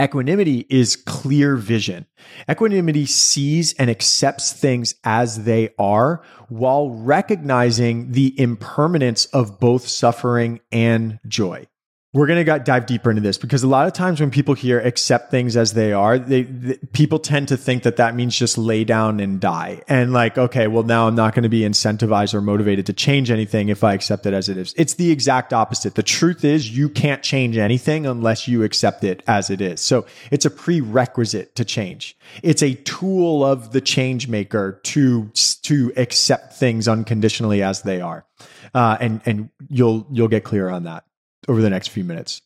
Equanimity 0.00 0.66
is 0.68 0.96
clear 0.96 1.54
vision. 1.54 2.06
Equanimity 2.50 3.06
sees 3.06 3.74
and 3.74 3.88
accepts 3.88 4.52
things 4.52 4.96
as 5.04 5.44
they 5.44 5.70
are 5.78 6.20
while 6.48 6.90
recognizing 6.90 8.10
the 8.10 8.38
impermanence 8.40 9.26
of 9.26 9.60
both 9.60 9.86
suffering 9.86 10.58
and 10.72 11.20
joy 11.28 11.68
we're 12.14 12.26
going 12.26 12.42
to 12.42 12.58
dive 12.60 12.86
deeper 12.86 13.10
into 13.10 13.20
this 13.20 13.36
because 13.36 13.62
a 13.62 13.68
lot 13.68 13.86
of 13.86 13.92
times 13.92 14.18
when 14.18 14.30
people 14.30 14.54
hear 14.54 14.80
accept 14.80 15.30
things 15.30 15.58
as 15.58 15.74
they 15.74 15.92
are, 15.92 16.18
they, 16.18 16.42
they, 16.44 16.78
people 16.94 17.18
tend 17.18 17.48
to 17.48 17.56
think 17.56 17.82
that 17.82 17.96
that 17.96 18.14
means 18.14 18.34
just 18.34 18.56
lay 18.56 18.82
down 18.82 19.20
and 19.20 19.40
die. 19.40 19.82
And 19.88 20.14
like, 20.14 20.38
okay, 20.38 20.68
well 20.68 20.84
now 20.84 21.06
I'm 21.06 21.14
not 21.14 21.34
going 21.34 21.42
to 21.42 21.50
be 21.50 21.60
incentivized 21.60 22.32
or 22.32 22.40
motivated 22.40 22.86
to 22.86 22.94
change 22.94 23.30
anything 23.30 23.68
if 23.68 23.84
I 23.84 23.92
accept 23.92 24.24
it 24.24 24.32
as 24.32 24.48
it 24.48 24.56
is. 24.56 24.72
It's 24.78 24.94
the 24.94 25.10
exact 25.10 25.52
opposite. 25.52 25.96
The 25.96 26.02
truth 26.02 26.46
is 26.46 26.74
you 26.74 26.88
can't 26.88 27.22
change 27.22 27.58
anything 27.58 28.06
unless 28.06 28.48
you 28.48 28.62
accept 28.62 29.04
it 29.04 29.22
as 29.26 29.50
it 29.50 29.60
is. 29.60 29.82
So 29.82 30.06
it's 30.30 30.46
a 30.46 30.50
prerequisite 30.50 31.56
to 31.56 31.64
change. 31.64 32.16
It's 32.42 32.62
a 32.62 32.74
tool 32.74 33.44
of 33.44 33.72
the 33.72 33.82
change 33.82 34.28
maker 34.28 34.80
to, 34.84 35.30
to 35.62 35.92
accept 35.94 36.54
things 36.54 36.88
unconditionally 36.88 37.62
as 37.62 37.82
they 37.82 38.00
are. 38.00 38.24
Uh, 38.72 38.96
and, 38.98 39.20
and 39.26 39.50
you'll, 39.68 40.06
you'll 40.10 40.28
get 40.28 40.44
clear 40.44 40.70
on 40.70 40.84
that 40.84 41.04
over 41.46 41.62
the 41.62 41.70
next 41.70 41.88
few 41.88 42.04
minutes. 42.04 42.42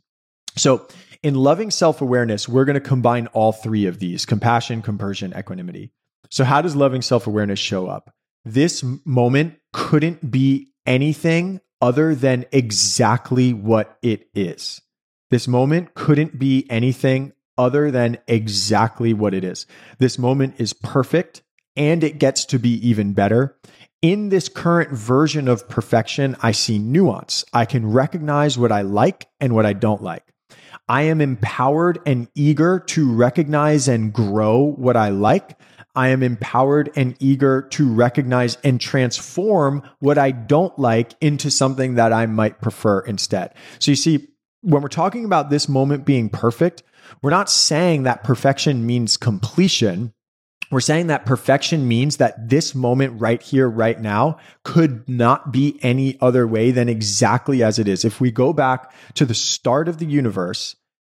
So, 0.56 0.86
in 1.22 1.34
loving 1.34 1.70
self 1.70 2.02
awareness, 2.02 2.48
we're 2.48 2.64
going 2.64 2.74
to 2.74 2.80
combine 2.80 3.28
all 3.28 3.52
three 3.52 3.86
of 3.86 3.98
these 3.98 4.26
compassion, 4.26 4.82
compersion, 4.82 5.32
equanimity. 5.36 5.92
So, 6.30 6.44
how 6.44 6.60
does 6.60 6.76
loving 6.76 7.02
self 7.02 7.26
awareness 7.26 7.58
show 7.58 7.86
up? 7.86 8.14
This 8.44 8.84
moment 9.04 9.58
couldn't 9.72 10.30
be 10.30 10.72
anything 10.84 11.60
other 11.80 12.14
than 12.14 12.44
exactly 12.52 13.52
what 13.52 13.98
it 14.02 14.28
is. 14.34 14.80
This 15.30 15.48
moment 15.48 15.94
couldn't 15.94 16.38
be 16.38 16.66
anything 16.68 17.32
other 17.56 17.90
than 17.90 18.18
exactly 18.26 19.14
what 19.14 19.34
it 19.34 19.44
is. 19.44 19.66
This 19.98 20.18
moment 20.18 20.54
is 20.58 20.72
perfect 20.72 21.42
and 21.76 22.04
it 22.04 22.18
gets 22.18 22.44
to 22.46 22.58
be 22.58 22.74
even 22.86 23.14
better 23.14 23.56
in 24.02 24.28
this 24.28 24.48
current 24.48 24.90
version 24.90 25.46
of 25.46 25.68
perfection, 25.68 26.36
I 26.42 26.50
see 26.50 26.78
nuance. 26.78 27.44
I 27.52 27.64
can 27.64 27.90
recognize 27.90 28.58
what 28.58 28.72
I 28.72 28.82
like 28.82 29.28
and 29.40 29.54
what 29.54 29.64
I 29.64 29.72
don't 29.72 30.02
like. 30.02 30.24
I 30.88 31.02
am 31.02 31.20
empowered 31.20 32.00
and 32.04 32.28
eager 32.34 32.80
to 32.80 33.12
recognize 33.12 33.86
and 33.86 34.12
grow 34.12 34.74
what 34.76 34.96
I 34.96 35.10
like. 35.10 35.56
I 35.94 36.08
am 36.08 36.22
empowered 36.22 36.90
and 36.96 37.16
eager 37.20 37.62
to 37.70 37.92
recognize 37.92 38.56
and 38.64 38.80
transform 38.80 39.82
what 40.00 40.18
I 40.18 40.32
don't 40.32 40.76
like 40.78 41.14
into 41.20 41.50
something 41.50 41.94
that 41.94 42.12
I 42.12 42.26
might 42.26 42.60
prefer 42.60 43.00
instead. 43.00 43.54
So 43.78 43.92
you 43.92 43.96
see, 43.96 44.28
when 44.62 44.82
we're 44.82 44.88
talking 44.88 45.24
about 45.24 45.50
this 45.50 45.68
moment 45.68 46.04
being 46.04 46.28
perfect, 46.28 46.82
we're 47.20 47.30
not 47.30 47.50
saying 47.50 48.02
that 48.02 48.24
perfection 48.24 48.86
means 48.86 49.16
completion. 49.16 50.12
We're 50.72 50.80
saying 50.80 51.08
that 51.08 51.26
perfection 51.26 51.86
means 51.86 52.16
that 52.16 52.48
this 52.48 52.74
moment 52.74 53.20
right 53.20 53.42
here, 53.42 53.68
right 53.68 54.00
now, 54.00 54.38
could 54.64 55.06
not 55.06 55.52
be 55.52 55.78
any 55.82 56.18
other 56.18 56.46
way 56.46 56.70
than 56.70 56.88
exactly 56.88 57.62
as 57.62 57.78
it 57.78 57.86
is. 57.86 58.06
If 58.06 58.22
we 58.22 58.30
go 58.30 58.54
back 58.54 58.90
to 59.14 59.26
the 59.26 59.34
start 59.34 59.86
of 59.86 59.98
the 59.98 60.06
universe 60.06 60.74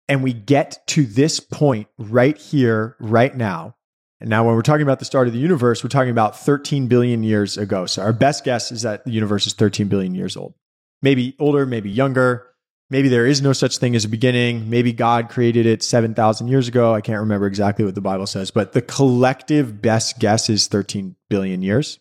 and 0.10 0.24
we 0.24 0.34
get 0.34 0.86
to 0.88 1.06
this 1.06 1.40
point 1.40 1.88
right 2.00 2.36
here, 2.36 2.98
right 3.00 3.38
now, 3.38 3.76
and 4.20 4.28
now 4.28 4.44
when 4.44 4.56
we're 4.56 4.64
talking 4.64 4.82
about 4.82 4.98
the 4.98 5.06
start 5.06 5.28
of 5.28 5.34
the 5.34 5.40
universe, 5.40 5.84
we're 5.84 5.90
talking 5.90 6.10
about 6.10 6.40
13 6.40 6.88
billion 6.88 7.22
years 7.22 7.56
ago. 7.56 7.86
So 7.86 8.02
our 8.02 8.14
best 8.14 8.44
guess 8.44 8.72
is 8.72 8.82
that 8.82 9.06
the 9.06 9.12
universe 9.12 9.46
is 9.46 9.54
13 9.54 9.88
billion 9.88 10.16
years 10.16 10.36
old. 10.36 10.56
Maybe 11.04 11.36
older, 11.40 11.68
maybe 11.68 11.92
younger. 11.92 12.48
Maybe 12.94 13.10
there 13.10 13.26
is 13.26 13.42
no 13.42 13.54
such 13.54 13.80
thing 13.80 13.96
as 13.96 14.06
a 14.06 14.08
beginning. 14.08 14.70
Maybe 14.70 14.94
God 14.94 15.28
created 15.28 15.66
it 15.66 15.82
7,000 15.82 16.48
years 16.48 16.68
ago. 16.68 16.94
I 16.94 17.02
can't 17.02 17.22
remember 17.22 17.48
exactly 17.48 17.84
what 17.84 17.96
the 17.96 18.02
Bible 18.02 18.28
says, 18.28 18.52
but 18.52 18.74
the 18.74 18.84
collective 18.84 19.82
best 19.82 20.20
guess 20.20 20.48
is 20.48 20.68
13 20.68 21.16
billion 21.28 21.64
years. 21.64 21.98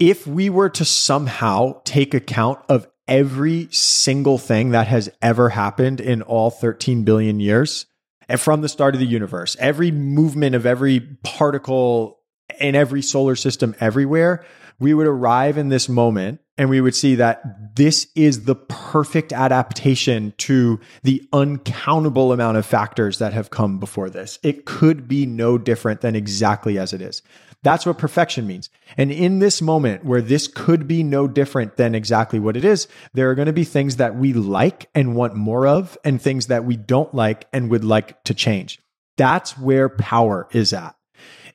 If 0.00 0.26
we 0.26 0.50
were 0.50 0.68
to 0.70 0.84
somehow 0.84 1.80
take 1.84 2.12
account 2.12 2.58
of 2.68 2.88
every 3.06 3.68
single 3.70 4.36
thing 4.36 4.70
that 4.70 4.88
has 4.88 5.08
ever 5.22 5.50
happened 5.50 6.00
in 6.00 6.22
all 6.22 6.50
13 6.50 7.04
billion 7.04 7.38
years, 7.38 7.86
and 8.28 8.40
from 8.40 8.62
the 8.62 8.68
start 8.68 8.96
of 8.96 9.00
the 9.00 9.06
universe, 9.06 9.56
every 9.60 9.92
movement 9.92 10.56
of 10.56 10.66
every 10.66 10.98
particle 11.22 12.18
in 12.58 12.74
every 12.74 13.02
solar 13.02 13.36
system 13.36 13.76
everywhere, 13.78 14.44
we 14.80 14.92
would 14.92 15.06
arrive 15.06 15.56
in 15.56 15.68
this 15.68 15.88
moment 15.88 16.40
and 16.58 16.68
we 16.68 16.80
would 16.80 16.94
see 16.94 17.14
that 17.14 17.74
this 17.76 18.08
is 18.14 18.44
the 18.44 18.54
perfect 18.54 19.32
adaptation 19.32 20.34
to 20.38 20.78
the 21.02 21.26
uncountable 21.32 22.32
amount 22.32 22.58
of 22.58 22.66
factors 22.66 23.18
that 23.18 23.32
have 23.32 23.50
come 23.50 23.78
before 23.78 24.10
this. 24.10 24.38
It 24.42 24.66
could 24.66 25.08
be 25.08 25.24
no 25.24 25.56
different 25.58 26.02
than 26.02 26.14
exactly 26.14 26.78
as 26.78 26.92
it 26.92 27.00
is. 27.00 27.22
That's 27.62 27.86
what 27.86 27.96
perfection 27.96 28.46
means. 28.46 28.70
And 28.96 29.12
in 29.12 29.38
this 29.38 29.62
moment 29.62 30.04
where 30.04 30.20
this 30.20 30.48
could 30.48 30.88
be 30.88 31.02
no 31.02 31.28
different 31.28 31.76
than 31.76 31.94
exactly 31.94 32.40
what 32.40 32.56
it 32.56 32.64
is, 32.64 32.88
there 33.14 33.30
are 33.30 33.36
going 33.36 33.46
to 33.46 33.52
be 33.52 33.64
things 33.64 33.96
that 33.96 34.16
we 34.16 34.32
like 34.32 34.90
and 34.94 35.14
want 35.14 35.36
more 35.36 35.66
of, 35.66 35.96
and 36.04 36.20
things 36.20 36.48
that 36.48 36.64
we 36.64 36.76
don't 36.76 37.14
like 37.14 37.46
and 37.52 37.70
would 37.70 37.84
like 37.84 38.22
to 38.24 38.34
change. 38.34 38.80
That's 39.16 39.56
where 39.56 39.88
power 39.88 40.48
is 40.50 40.72
at, 40.72 40.96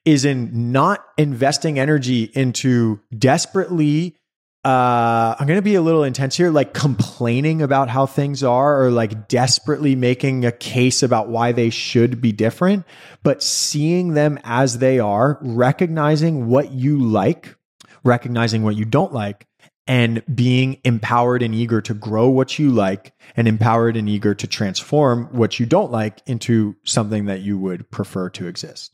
is 0.05 0.23
in 0.23 0.71
not 0.71 1.03
investing 1.17 1.77
energy 1.77 2.31
into 2.33 3.01
desperately 3.15 4.15
uh, 4.67 5.33
I'm 5.39 5.47
going 5.47 5.57
to 5.57 5.61
be 5.61 5.75
a 5.75 5.81
little 5.81 6.03
intense 6.03 6.35
here, 6.35 6.51
like 6.51 6.73
complaining 6.73 7.61
about 7.61 7.87
how 7.87 8.05
things 8.05 8.43
are 8.43 8.83
or 8.83 8.91
like 8.91 9.29
desperately 9.29 9.95
making 9.95 10.43
a 10.43 10.51
case 10.51 11.03
about 11.03 11.29
why 11.29 11.53
they 11.53 11.69
should 11.69 12.19
be 12.19 12.33
different, 12.33 12.85
but 13.23 13.41
seeing 13.41 14.13
them 14.13 14.37
as 14.43 14.79
they 14.79 14.99
are, 14.99 15.39
recognizing 15.41 16.47
what 16.47 16.73
you 16.73 17.01
like, 17.01 17.55
recognizing 18.03 18.61
what 18.61 18.75
you 18.75 18.83
don't 18.83 19.13
like, 19.13 19.47
and 19.87 20.21
being 20.35 20.81
empowered 20.83 21.41
and 21.41 21.55
eager 21.55 21.79
to 21.79 21.93
grow 21.93 22.27
what 22.27 22.59
you 22.59 22.69
like 22.69 23.13
and 23.37 23.47
empowered 23.47 23.95
and 23.95 24.09
eager 24.09 24.35
to 24.35 24.47
transform 24.47 25.29
what 25.31 25.61
you 25.61 25.65
don't 25.65 25.93
like 25.93 26.21
into 26.25 26.75
something 26.83 27.27
that 27.27 27.39
you 27.39 27.57
would 27.57 27.89
prefer 27.89 28.29
to 28.31 28.47
exist. 28.47 28.91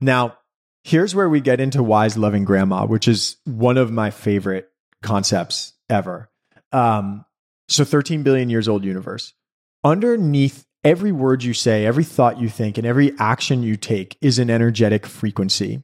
Now, 0.00 0.38
here's 0.84 1.16
where 1.16 1.28
we 1.28 1.40
get 1.40 1.58
into 1.58 1.82
wise 1.82 2.16
loving 2.16 2.44
grandma, 2.44 2.86
which 2.86 3.08
is 3.08 3.38
one 3.44 3.76
of 3.76 3.90
my 3.90 4.12
favorite 4.12 4.70
concepts 5.06 5.72
ever. 5.88 6.28
Um, 6.72 7.24
so 7.68 7.84
13 7.84 8.22
billion 8.22 8.50
years 8.50 8.68
old 8.68 8.84
universe. 8.84 9.32
Underneath 9.84 10.66
every 10.84 11.12
word 11.12 11.42
you 11.42 11.54
say, 11.54 11.86
every 11.86 12.04
thought 12.04 12.40
you 12.40 12.48
think, 12.48 12.78
and 12.78 12.86
every 12.86 13.12
action 13.18 13.62
you 13.62 13.76
take 13.76 14.16
is 14.20 14.38
an 14.38 14.50
energetic 14.50 15.06
frequency. 15.06 15.82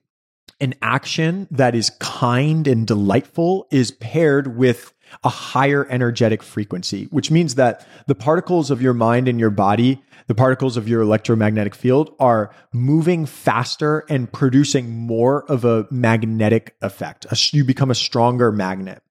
An 0.61 0.75
action 0.83 1.49
that 1.51 1.75
is 1.75 1.91
kind 1.99 2.69
and 2.69 2.87
delightful 2.87 3.67
is 3.71 3.91
paired 3.91 4.57
with 4.57 4.93
a 5.25 5.29
higher 5.29 5.87
energetic 5.89 6.43
frequency, 6.43 7.07
which 7.07 7.31
means 7.31 7.57
that 7.57 7.87
the 8.07 8.15
particles 8.15 8.71
of 8.71 8.81
your 8.81 8.95
mind 8.95 9.29
and 9.29 9.39
your 9.39 9.51
body, 9.51 10.03
the 10.27 10.35
particles 10.35 10.77
of 10.77 10.89
your 10.89 11.03
electromagnetic 11.03 11.75
field 11.75 12.15
are 12.19 12.55
moving 12.73 13.27
faster 13.27 14.05
and 14.09 14.33
producing 14.33 14.91
more 14.91 15.45
of 15.51 15.65
a 15.65 15.87
magnetic 15.91 16.77
effect. 16.81 17.27
You 17.53 17.65
become 17.65 17.91
a 17.91 17.95
stronger 17.95 18.53
magnet. 18.53 19.03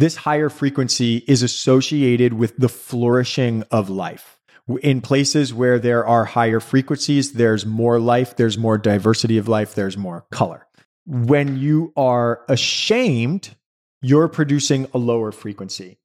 This 0.00 0.16
higher 0.16 0.48
frequency 0.48 1.22
is 1.28 1.42
associated 1.42 2.32
with 2.32 2.56
the 2.56 2.70
flourishing 2.70 3.64
of 3.70 3.90
life. 3.90 4.40
In 4.80 5.02
places 5.02 5.52
where 5.52 5.78
there 5.78 6.06
are 6.06 6.24
higher 6.24 6.58
frequencies, 6.58 7.34
there's 7.34 7.66
more 7.66 8.00
life, 8.00 8.34
there's 8.36 8.56
more 8.56 8.78
diversity 8.78 9.36
of 9.36 9.46
life, 9.46 9.74
there's 9.74 9.98
more 9.98 10.24
color. 10.32 10.66
When 11.04 11.58
you 11.58 11.92
are 11.98 12.40
ashamed, 12.48 13.54
you're 14.00 14.28
producing 14.28 14.86
a 14.94 14.98
lower 14.98 15.32
frequency. 15.32 15.98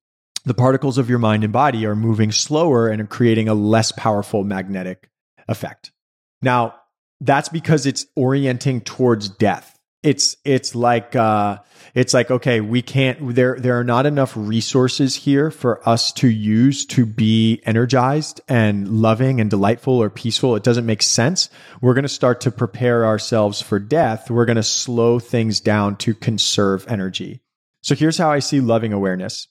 The 0.43 0.53
particles 0.53 0.97
of 0.97 1.09
your 1.09 1.19
mind 1.19 1.45
and 1.45 1.53
body 1.53 1.85
are 1.85 1.95
moving 1.95 2.33
slower 2.33 2.89
and 2.89 3.01
are 3.01 3.07
creating 3.07 3.47
a 3.47 3.53
less 3.53 3.93
powerful 3.93 4.43
magnetic 4.43 5.09
effect. 5.47 5.93
Now, 6.41 6.75
that's 7.21 7.47
because 7.47 7.85
it's 7.85 8.05
orienting 8.17 8.81
towards 8.81 9.29
death. 9.29 9.74
It's 10.05 10.37
it's 10.45 10.75
like 10.75 11.15
uh, 11.15 11.57
it's 11.95 12.13
like 12.13 12.29
okay, 12.29 12.61
we 12.61 12.83
can't. 12.83 13.33
There 13.33 13.57
there 13.59 13.79
are 13.79 13.83
not 13.83 14.05
enough 14.05 14.33
resources 14.35 15.15
here 15.15 15.49
for 15.49 15.81
us 15.89 16.11
to 16.13 16.27
use 16.27 16.85
to 16.87 17.07
be 17.07 17.59
energized 17.65 18.39
and 18.47 18.87
loving 18.87 19.41
and 19.41 19.49
delightful 19.49 19.95
or 19.95 20.11
peaceful. 20.11 20.55
It 20.55 20.61
doesn't 20.61 20.85
make 20.85 21.01
sense. 21.01 21.49
We're 21.81 21.95
going 21.95 22.03
to 22.03 22.09
start 22.09 22.39
to 22.41 22.51
prepare 22.51 23.03
ourselves 23.03 23.63
for 23.63 23.79
death. 23.79 24.29
We're 24.29 24.45
going 24.45 24.57
to 24.57 24.63
slow 24.63 25.17
things 25.17 25.59
down 25.59 25.95
to 25.97 26.13
conserve 26.13 26.85
energy. 26.87 27.41
So 27.81 27.95
here's 27.95 28.19
how 28.19 28.29
I 28.29 28.39
see 28.39 28.61
loving 28.61 28.93
awareness. 28.93 29.47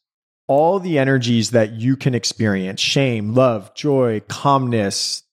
All 0.47 0.79
the 0.79 1.01
energies 1.01 1.51
that 1.51 1.73
you 1.73 1.97
can 1.97 2.14
experience 2.14 2.81
shame, 2.81 3.35
love, 3.35 3.75
joy, 3.75 4.21
calmness, 4.29 5.25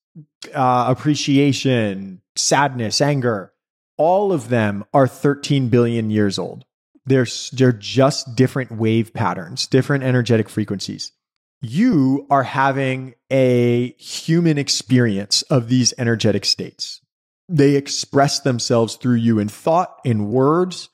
uh, 0.52 0.86
appreciation, 0.88 2.24
sadness, 2.36 3.02
anger 3.02 3.54
all 3.98 4.32
of 4.32 4.50
them 4.50 4.84
are 4.94 5.08
13 5.08 5.70
billion 5.70 6.10
years 6.10 6.40
old. 6.40 6.66
They're, 7.06 7.28
they're 7.52 7.72
just 7.72 8.36
different 8.36 8.72
wave 8.72 9.14
patterns, 9.14 9.68
different 9.68 10.04
energetic 10.04 10.50
frequencies. 10.50 11.12
You 11.62 12.26
are 12.30 12.44
having 12.44 13.14
a 13.32 13.94
human 14.00 14.58
experience 14.58 15.42
of 15.44 15.68
these 15.68 15.94
energetic 15.98 16.46
states. 16.46 17.02
They 17.50 17.76
express 17.76 18.40
themselves 18.40 18.96
through 18.96 19.16
you 19.16 19.40
in 19.40 19.50
thought, 19.50 20.00
in 20.04 20.32
words, 20.32 20.90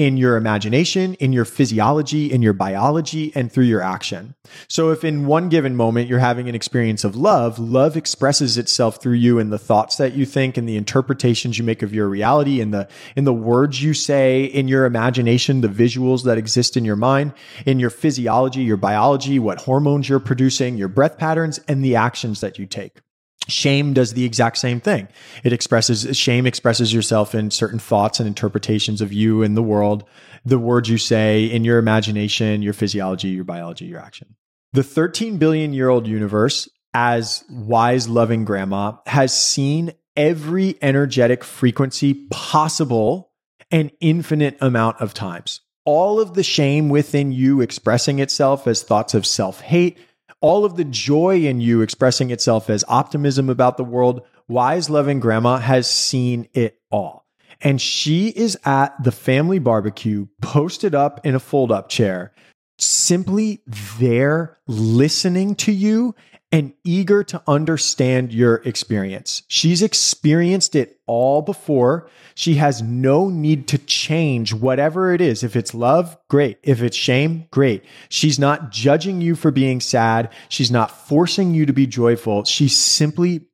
in 0.00 0.16
your 0.16 0.38
imagination, 0.38 1.12
in 1.16 1.30
your 1.30 1.44
physiology, 1.44 2.32
in 2.32 2.40
your 2.40 2.54
biology, 2.54 3.30
and 3.34 3.52
through 3.52 3.66
your 3.66 3.82
action. 3.82 4.34
So 4.66 4.92
if 4.92 5.04
in 5.04 5.26
one 5.26 5.50
given 5.50 5.76
moment 5.76 6.08
you're 6.08 6.18
having 6.18 6.48
an 6.48 6.54
experience 6.54 7.04
of 7.04 7.16
love, 7.16 7.58
love 7.58 7.98
expresses 7.98 8.56
itself 8.56 8.96
through 8.96 9.16
you 9.16 9.38
in 9.38 9.50
the 9.50 9.58
thoughts 9.58 9.96
that 9.96 10.14
you 10.14 10.24
think 10.24 10.56
and 10.56 10.66
the 10.66 10.78
interpretations 10.78 11.58
you 11.58 11.64
make 11.64 11.82
of 11.82 11.92
your 11.92 12.08
reality 12.08 12.62
in 12.62 12.70
the 12.70 12.88
in 13.14 13.24
the 13.24 13.34
words 13.34 13.82
you 13.82 13.92
say, 13.92 14.44
in 14.44 14.68
your 14.68 14.86
imagination, 14.86 15.60
the 15.60 15.68
visuals 15.68 16.24
that 16.24 16.38
exist 16.38 16.78
in 16.78 16.84
your 16.86 16.96
mind, 16.96 17.34
in 17.66 17.78
your 17.78 17.90
physiology, 17.90 18.62
your 18.62 18.78
biology, 18.78 19.38
what 19.38 19.60
hormones 19.60 20.08
you're 20.08 20.18
producing, 20.18 20.78
your 20.78 20.88
breath 20.88 21.18
patterns, 21.18 21.60
and 21.68 21.84
the 21.84 21.94
actions 21.94 22.40
that 22.40 22.58
you 22.58 22.64
take. 22.64 23.02
Shame 23.48 23.94
does 23.94 24.12
the 24.12 24.24
exact 24.24 24.58
same 24.58 24.80
thing. 24.80 25.08
It 25.42 25.52
expresses 25.52 26.16
shame 26.16 26.46
expresses 26.46 26.92
yourself 26.92 27.34
in 27.34 27.50
certain 27.50 27.78
thoughts 27.78 28.20
and 28.20 28.28
interpretations 28.28 29.00
of 29.00 29.12
you 29.12 29.42
and 29.42 29.56
the 29.56 29.62
world, 29.62 30.04
the 30.44 30.58
words 30.58 30.88
you 30.88 30.98
say 30.98 31.44
in 31.44 31.64
your 31.64 31.78
imagination, 31.78 32.62
your 32.62 32.72
physiology, 32.72 33.28
your 33.28 33.44
biology, 33.44 33.86
your 33.86 34.00
action. 34.00 34.36
The 34.72 34.84
13 34.84 35.38
billion 35.38 35.72
year 35.72 35.88
old 35.88 36.06
universe, 36.06 36.68
as 36.94 37.44
wise, 37.50 38.08
loving 38.08 38.44
grandma, 38.44 38.92
has 39.06 39.32
seen 39.32 39.92
every 40.16 40.76
energetic 40.82 41.42
frequency 41.42 42.14
possible 42.30 43.32
an 43.70 43.90
infinite 44.00 44.56
amount 44.60 45.00
of 45.00 45.14
times. 45.14 45.60
All 45.84 46.20
of 46.20 46.34
the 46.34 46.42
shame 46.42 46.88
within 46.88 47.32
you 47.32 47.60
expressing 47.60 48.18
itself 48.18 48.66
as 48.66 48.82
thoughts 48.82 49.14
of 49.14 49.26
self 49.26 49.60
hate, 49.60 49.98
all 50.40 50.64
of 50.64 50.76
the 50.76 50.84
joy 50.84 51.40
in 51.40 51.60
you 51.60 51.82
expressing 51.82 52.30
itself 52.30 52.70
as 52.70 52.84
optimism 52.88 53.50
about 53.50 53.76
the 53.76 53.84
world, 53.84 54.22
wise, 54.48 54.90
loving 54.90 55.20
grandma 55.20 55.58
has 55.58 55.90
seen 55.90 56.48
it 56.54 56.80
all. 56.90 57.26
And 57.60 57.80
she 57.80 58.28
is 58.28 58.58
at 58.64 59.02
the 59.02 59.12
family 59.12 59.58
barbecue, 59.58 60.26
posted 60.40 60.94
up 60.94 61.24
in 61.24 61.34
a 61.34 61.40
fold 61.40 61.70
up 61.70 61.88
chair, 61.88 62.32
simply 62.78 63.62
there 63.98 64.58
listening 64.66 65.54
to 65.56 65.72
you 65.72 66.14
and 66.52 66.72
eager 66.82 67.22
to 67.22 67.42
understand 67.46 68.32
your 68.32 68.56
experience. 68.64 69.42
She's 69.46 69.82
experienced 69.82 70.74
it 70.74 70.98
all 71.06 71.42
before. 71.42 72.08
She 72.34 72.54
has 72.54 72.82
no 72.82 73.28
need 73.28 73.68
to 73.68 73.78
change 73.78 74.52
whatever 74.52 75.14
it 75.14 75.20
is. 75.20 75.44
If 75.44 75.54
it's 75.54 75.74
love, 75.74 76.16
great. 76.28 76.58
If 76.62 76.82
it's 76.82 76.96
shame, 76.96 77.46
great. 77.50 77.84
She's 78.08 78.38
not 78.38 78.70
judging 78.70 79.20
you 79.20 79.36
for 79.36 79.50
being 79.50 79.80
sad. 79.80 80.30
She's 80.48 80.70
not 80.70 80.90
forcing 80.90 81.54
you 81.54 81.66
to 81.66 81.72
be 81.72 81.86
joyful. 81.86 82.44
She's 82.44 82.76
simply, 82.76 83.46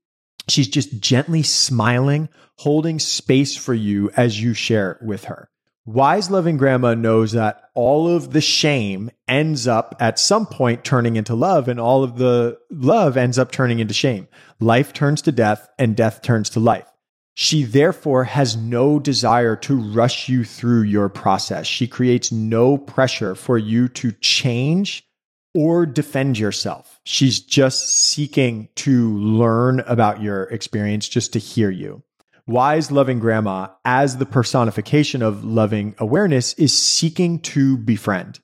she's 0.48 0.68
just 0.68 0.98
gently 1.00 1.42
smiling, 1.42 2.30
holding 2.56 2.98
space 2.98 3.56
for 3.56 3.74
you 3.74 4.10
as 4.16 4.40
you 4.40 4.54
share 4.54 4.98
with 5.02 5.24
her. 5.24 5.50
Wise 5.86 6.32
loving 6.32 6.56
grandma 6.56 6.94
knows 6.94 7.30
that 7.30 7.70
all 7.74 8.08
of 8.08 8.32
the 8.32 8.40
shame 8.40 9.08
ends 9.28 9.68
up 9.68 9.94
at 10.00 10.18
some 10.18 10.44
point 10.44 10.82
turning 10.82 11.14
into 11.14 11.36
love, 11.36 11.68
and 11.68 11.78
all 11.78 12.02
of 12.02 12.18
the 12.18 12.58
love 12.70 13.16
ends 13.16 13.38
up 13.38 13.52
turning 13.52 13.78
into 13.78 13.94
shame. 13.94 14.26
Life 14.58 14.92
turns 14.92 15.22
to 15.22 15.30
death, 15.30 15.68
and 15.78 15.94
death 15.96 16.22
turns 16.22 16.50
to 16.50 16.60
life. 16.60 16.90
She 17.34 17.62
therefore 17.62 18.24
has 18.24 18.56
no 18.56 18.98
desire 18.98 19.54
to 19.56 19.76
rush 19.76 20.28
you 20.28 20.42
through 20.42 20.82
your 20.82 21.08
process. 21.08 21.68
She 21.68 21.86
creates 21.86 22.32
no 22.32 22.78
pressure 22.78 23.36
for 23.36 23.56
you 23.56 23.86
to 23.90 24.10
change 24.10 25.06
or 25.54 25.86
defend 25.86 26.36
yourself. 26.36 26.98
She's 27.04 27.38
just 27.38 27.88
seeking 27.90 28.70
to 28.76 29.16
learn 29.18 29.80
about 29.80 30.20
your 30.20 30.44
experience, 30.44 31.08
just 31.08 31.32
to 31.34 31.38
hear 31.38 31.70
you 31.70 32.02
wise 32.46 32.90
loving 32.90 33.18
grandma 33.18 33.68
as 33.84 34.18
the 34.18 34.26
personification 34.26 35.22
of 35.22 35.44
loving 35.44 35.94
awareness 35.98 36.54
is 36.54 36.76
seeking 36.76 37.40
to 37.40 37.76
befriend. 37.76 38.40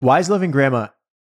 Wise 0.00 0.28
loving 0.28 0.50
grandma 0.50 0.88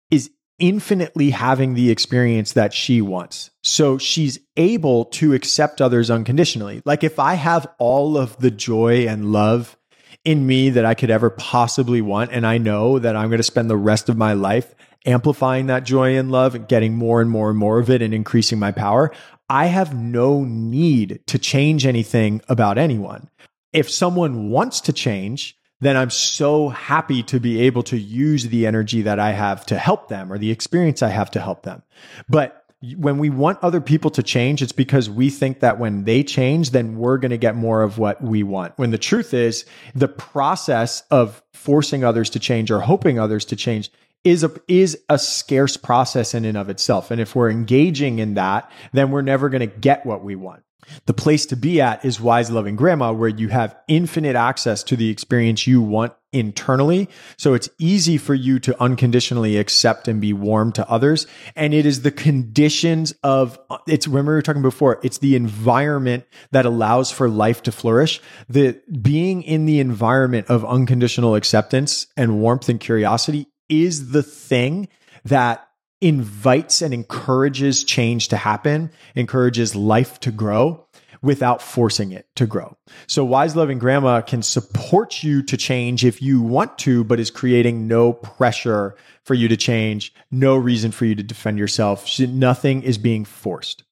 is 0.10 0.32
infinitely 0.58 1.32
having 1.32 1.74
the 1.74 1.92
experience 1.92 2.54
that 2.54 2.74
she 2.74 3.02
wants. 3.02 3.52
So 3.64 3.98
she's 3.98 4.40
able 4.56 5.06
to 5.06 5.34
accept 5.34 5.82
others 5.82 6.10
unconditionally. 6.10 6.82
Like 6.86 7.04
if 7.04 7.20
I 7.20 7.36
have 7.36 7.68
all 7.78 8.18
of 8.18 8.38
the 8.38 8.52
joy 8.52 9.08
and 9.08 9.32
love 9.32 9.78
in 10.24 10.48
me 10.48 10.72
that 10.72 10.86
I 10.86 10.96
could 10.96 11.12
ever 11.12 11.30
possibly 11.30 12.02
want, 12.02 12.32
and 12.32 12.48
I 12.48 12.58
know 12.58 12.98
that 13.00 13.16
I'm 13.16 13.28
going 13.28 13.38
to 13.38 13.44
spend 13.44 13.70
the 13.70 13.78
rest 13.78 14.10
of 14.10 14.18
my 14.18 14.34
life 14.34 14.74
amplifying 15.06 15.68
that 15.68 15.84
joy 15.84 16.18
and 16.18 16.32
love 16.32 16.56
and 16.56 16.68
getting 16.68 16.96
more 16.96 17.22
and 17.22 17.30
more 17.30 17.50
and 17.50 17.60
more 17.60 17.78
of 17.78 17.90
it 17.90 18.02
and 18.02 18.14
increasing 18.14 18.58
my 18.58 18.72
power, 18.72 19.12
I 19.50 19.68
have 19.68 19.96
no 19.96 20.44
need 20.44 21.22
to 21.28 21.38
change 21.38 21.86
anything 21.86 22.42
about 22.50 22.78
anyone. 22.78 23.30
If 23.74 23.90
someone 23.90 24.50
wants 24.50 24.82
to 24.82 24.94
change, 24.94 25.58
then 25.82 25.98
I'm 25.98 26.10
so 26.10 26.70
happy 26.70 27.22
to 27.24 27.40
be 27.40 27.62
able 27.62 27.84
to 27.84 27.98
use 27.98 28.48
the 28.48 28.66
energy 28.66 29.02
that 29.04 29.20
I 29.20 29.32
have 29.32 29.66
to 29.68 29.78
help 29.78 30.08
them 30.08 30.32
or 30.32 30.38
the 30.38 30.52
experience 30.52 31.04
I 31.04 31.10
have 31.10 31.30
to 31.32 31.42
help 31.42 31.64
them. 31.64 31.84
But 32.30 32.66
when 32.98 33.18
we 33.18 33.30
want 33.30 33.60
other 33.62 33.82
people 33.82 34.12
to 34.12 34.24
change, 34.24 34.62
it's 34.62 34.72
because 34.72 35.10
we 35.10 35.30
think 35.30 35.60
that 35.60 35.80
when 35.80 36.04
they 36.04 36.24
change, 36.24 36.72
then 36.72 36.98
we're 36.98 37.18
going 37.18 37.32
to 37.32 37.38
get 37.38 37.56
more 37.56 37.82
of 37.82 37.98
what 37.98 38.22
we 38.22 38.44
want. 38.44 38.74
When 38.78 38.92
the 38.92 38.98
truth 38.98 39.34
is, 39.34 39.66
the 39.94 40.08
process 40.08 41.04
of 41.12 41.42
forcing 41.54 42.04
others 42.04 42.30
to 42.32 42.40
change 42.40 42.72
or 42.72 42.80
hoping 42.80 43.20
others 43.20 43.46
to 43.46 43.56
change 43.56 43.92
is 44.26 44.44
a 44.44 44.52
is 44.68 44.98
a 45.08 45.18
scarce 45.18 45.78
process 45.78 46.34
in 46.34 46.44
and 46.44 46.58
of 46.58 46.70
itself. 46.70 47.12
And 47.12 47.22
if 47.22 47.36
we're 47.36 47.52
engaging 47.52 48.20
in 48.20 48.34
that, 48.34 48.70
then 48.92 49.12
we're 49.12 49.22
never 49.22 49.48
going 49.48 49.62
to 49.62 49.78
get 49.78 50.06
what 50.06 50.24
we 50.24 50.36
want. 50.36 50.64
The 51.06 51.14
place 51.14 51.46
to 51.48 51.56
be 51.56 51.82
at 51.82 52.06
is 52.06 52.20
wise 52.20 52.52
loving 52.52 52.76
grandma, 52.76 53.12
where 53.12 53.30
you 53.30 53.48
have 53.50 53.76
infinite 53.88 54.36
access 54.36 54.84
to 54.84 54.96
the 54.96 55.10
experience 55.10 55.66
you 55.66 55.82
want 55.82 56.14
internally. 56.32 57.10
So 57.38 57.54
it's 57.54 57.70
easy 57.80 58.18
for 58.18 58.34
you 58.34 58.60
to 58.60 58.80
unconditionally 58.82 59.58
accept 59.58 60.08
and 60.08 60.20
be 60.22 60.34
warm 60.34 60.74
to 60.74 60.88
others. 60.90 61.26
And 61.56 61.74
it 61.74 61.86
is 61.86 62.02
the 62.02 62.12
conditions 62.12 63.14
of 63.24 63.58
it's 63.88 64.08
remember 64.08 64.34
we 64.34 64.36
were 64.36 64.42
talking 64.42 64.62
before, 64.62 65.00
it's 65.02 65.20
the 65.20 65.36
environment 65.36 66.26
that 66.52 66.66
allows 66.66 67.10
for 67.10 67.30
life 67.30 67.64
to 67.64 67.72
flourish. 67.72 68.22
The 68.50 68.80
being 69.02 69.44
in 69.44 69.66
the 69.66 69.80
environment 69.80 70.48
of 70.50 70.66
unconditional 70.66 71.36
acceptance 71.36 72.08
and 72.18 72.40
warmth 72.40 72.70
and 72.70 72.80
curiosity 72.80 73.48
is 73.70 74.12
the 74.12 74.24
thing 74.24 74.88
that 75.24 75.68
invites 76.02 76.82
and 76.82 76.94
encourages 76.94 77.84
change 77.84 78.28
to 78.30 78.38
happen, 78.38 78.92
encourages 79.16 79.76
life 79.76 80.20
to 80.20 80.32
grow 80.32 80.86
without 81.22 81.62
forcing 81.62 82.12
it 82.12 82.28
to 82.36 82.46
grow. 82.46 82.78
So 83.08 83.26
wise 83.26 83.56
loving 83.56 83.80
grandma 83.80 84.22
can 84.22 84.44
support 84.44 85.24
you 85.24 85.42
to 85.44 85.58
change 85.58 86.06
if 86.06 86.22
you 86.22 86.42
want 86.42 86.78
to, 86.80 87.04
but 87.04 87.20
is 87.20 87.32
creating 87.32 87.88
no 87.88 88.14
pressure 88.14 88.96
for 89.24 89.34
you 89.34 89.48
to 89.48 89.58
change, 89.58 90.14
no 90.30 90.56
reason 90.56 90.92
for 90.92 91.06
you 91.06 91.16
to 91.16 91.24
defend 91.24 91.58
yourself. 91.58 92.08
Nothing 92.20 92.84
is 92.84 93.00
being 93.00 93.26
forced. 93.26 93.84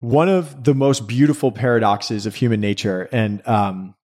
One 0.00 0.28
of 0.28 0.64
the 0.64 0.74
most 0.74 1.06
beautiful 1.06 1.50
paradoxes 1.52 2.26
of 2.26 2.34
human 2.34 2.60
nature, 2.60 3.08
and 3.12 3.46
um, 3.48 3.94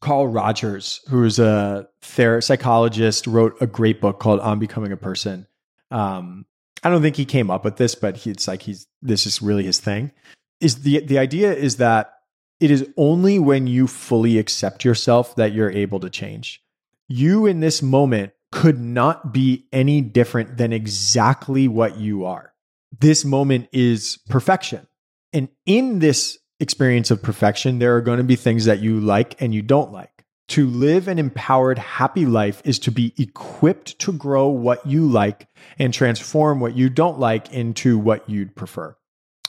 Carl 0.00 0.26
Rogers, 0.26 1.00
who 1.08 1.24
is 1.24 1.38
a 1.38 1.88
ther- 2.02 2.40
psychologist, 2.40 3.26
wrote 3.26 3.56
a 3.60 3.66
great 3.66 4.00
book 4.00 4.20
called 4.20 4.40
On 4.40 4.58
Becoming 4.58 4.92
a 4.92 4.96
Person. 4.96 5.46
Um, 5.90 6.46
I 6.82 6.90
don't 6.90 7.02
think 7.02 7.16
he 7.16 7.24
came 7.24 7.50
up 7.50 7.64
with 7.64 7.76
this, 7.76 7.94
but 7.94 8.18
he, 8.18 8.30
it's 8.30 8.46
like 8.46 8.62
he's 8.62 8.86
this 9.00 9.26
is 9.26 9.40
really 9.40 9.64
his 9.64 9.80
thing. 9.80 10.12
Is 10.60 10.82
the 10.82 11.00
the 11.00 11.18
idea 11.18 11.52
is 11.52 11.76
that 11.76 12.12
it 12.60 12.70
is 12.70 12.86
only 12.96 13.38
when 13.38 13.66
you 13.66 13.86
fully 13.86 14.38
accept 14.38 14.84
yourself 14.84 15.36
that 15.36 15.52
you're 15.52 15.70
able 15.70 16.00
to 16.00 16.10
change. 16.10 16.62
You 17.08 17.46
in 17.46 17.60
this 17.60 17.82
moment 17.82 18.32
could 18.52 18.78
not 18.78 19.32
be 19.32 19.66
any 19.72 20.00
different 20.00 20.56
than 20.56 20.72
exactly 20.72 21.68
what 21.68 21.98
you 21.98 22.24
are. 22.24 22.52
This 22.98 23.24
moment 23.24 23.68
is 23.72 24.18
perfection. 24.28 24.86
And 25.32 25.48
in 25.66 25.98
this 25.98 26.38
experience 26.60 27.10
of 27.10 27.22
perfection, 27.22 27.78
there 27.78 27.96
are 27.96 28.00
going 28.00 28.18
to 28.18 28.24
be 28.24 28.36
things 28.36 28.64
that 28.64 28.80
you 28.80 29.00
like 29.00 29.40
and 29.40 29.54
you 29.54 29.62
don't 29.62 29.92
like. 29.92 30.24
To 30.48 30.66
live 30.66 31.08
an 31.08 31.18
empowered, 31.18 31.78
happy 31.78 32.26
life 32.26 32.60
is 32.64 32.78
to 32.80 32.90
be 32.90 33.14
equipped 33.16 33.98
to 34.00 34.12
grow 34.12 34.48
what 34.48 34.86
you 34.86 35.06
like 35.06 35.48
and 35.78 35.92
transform 35.92 36.60
what 36.60 36.76
you 36.76 36.90
don't 36.90 37.18
like 37.18 37.52
into 37.52 37.98
what 37.98 38.28
you'd 38.28 38.54
prefer. 38.54 38.94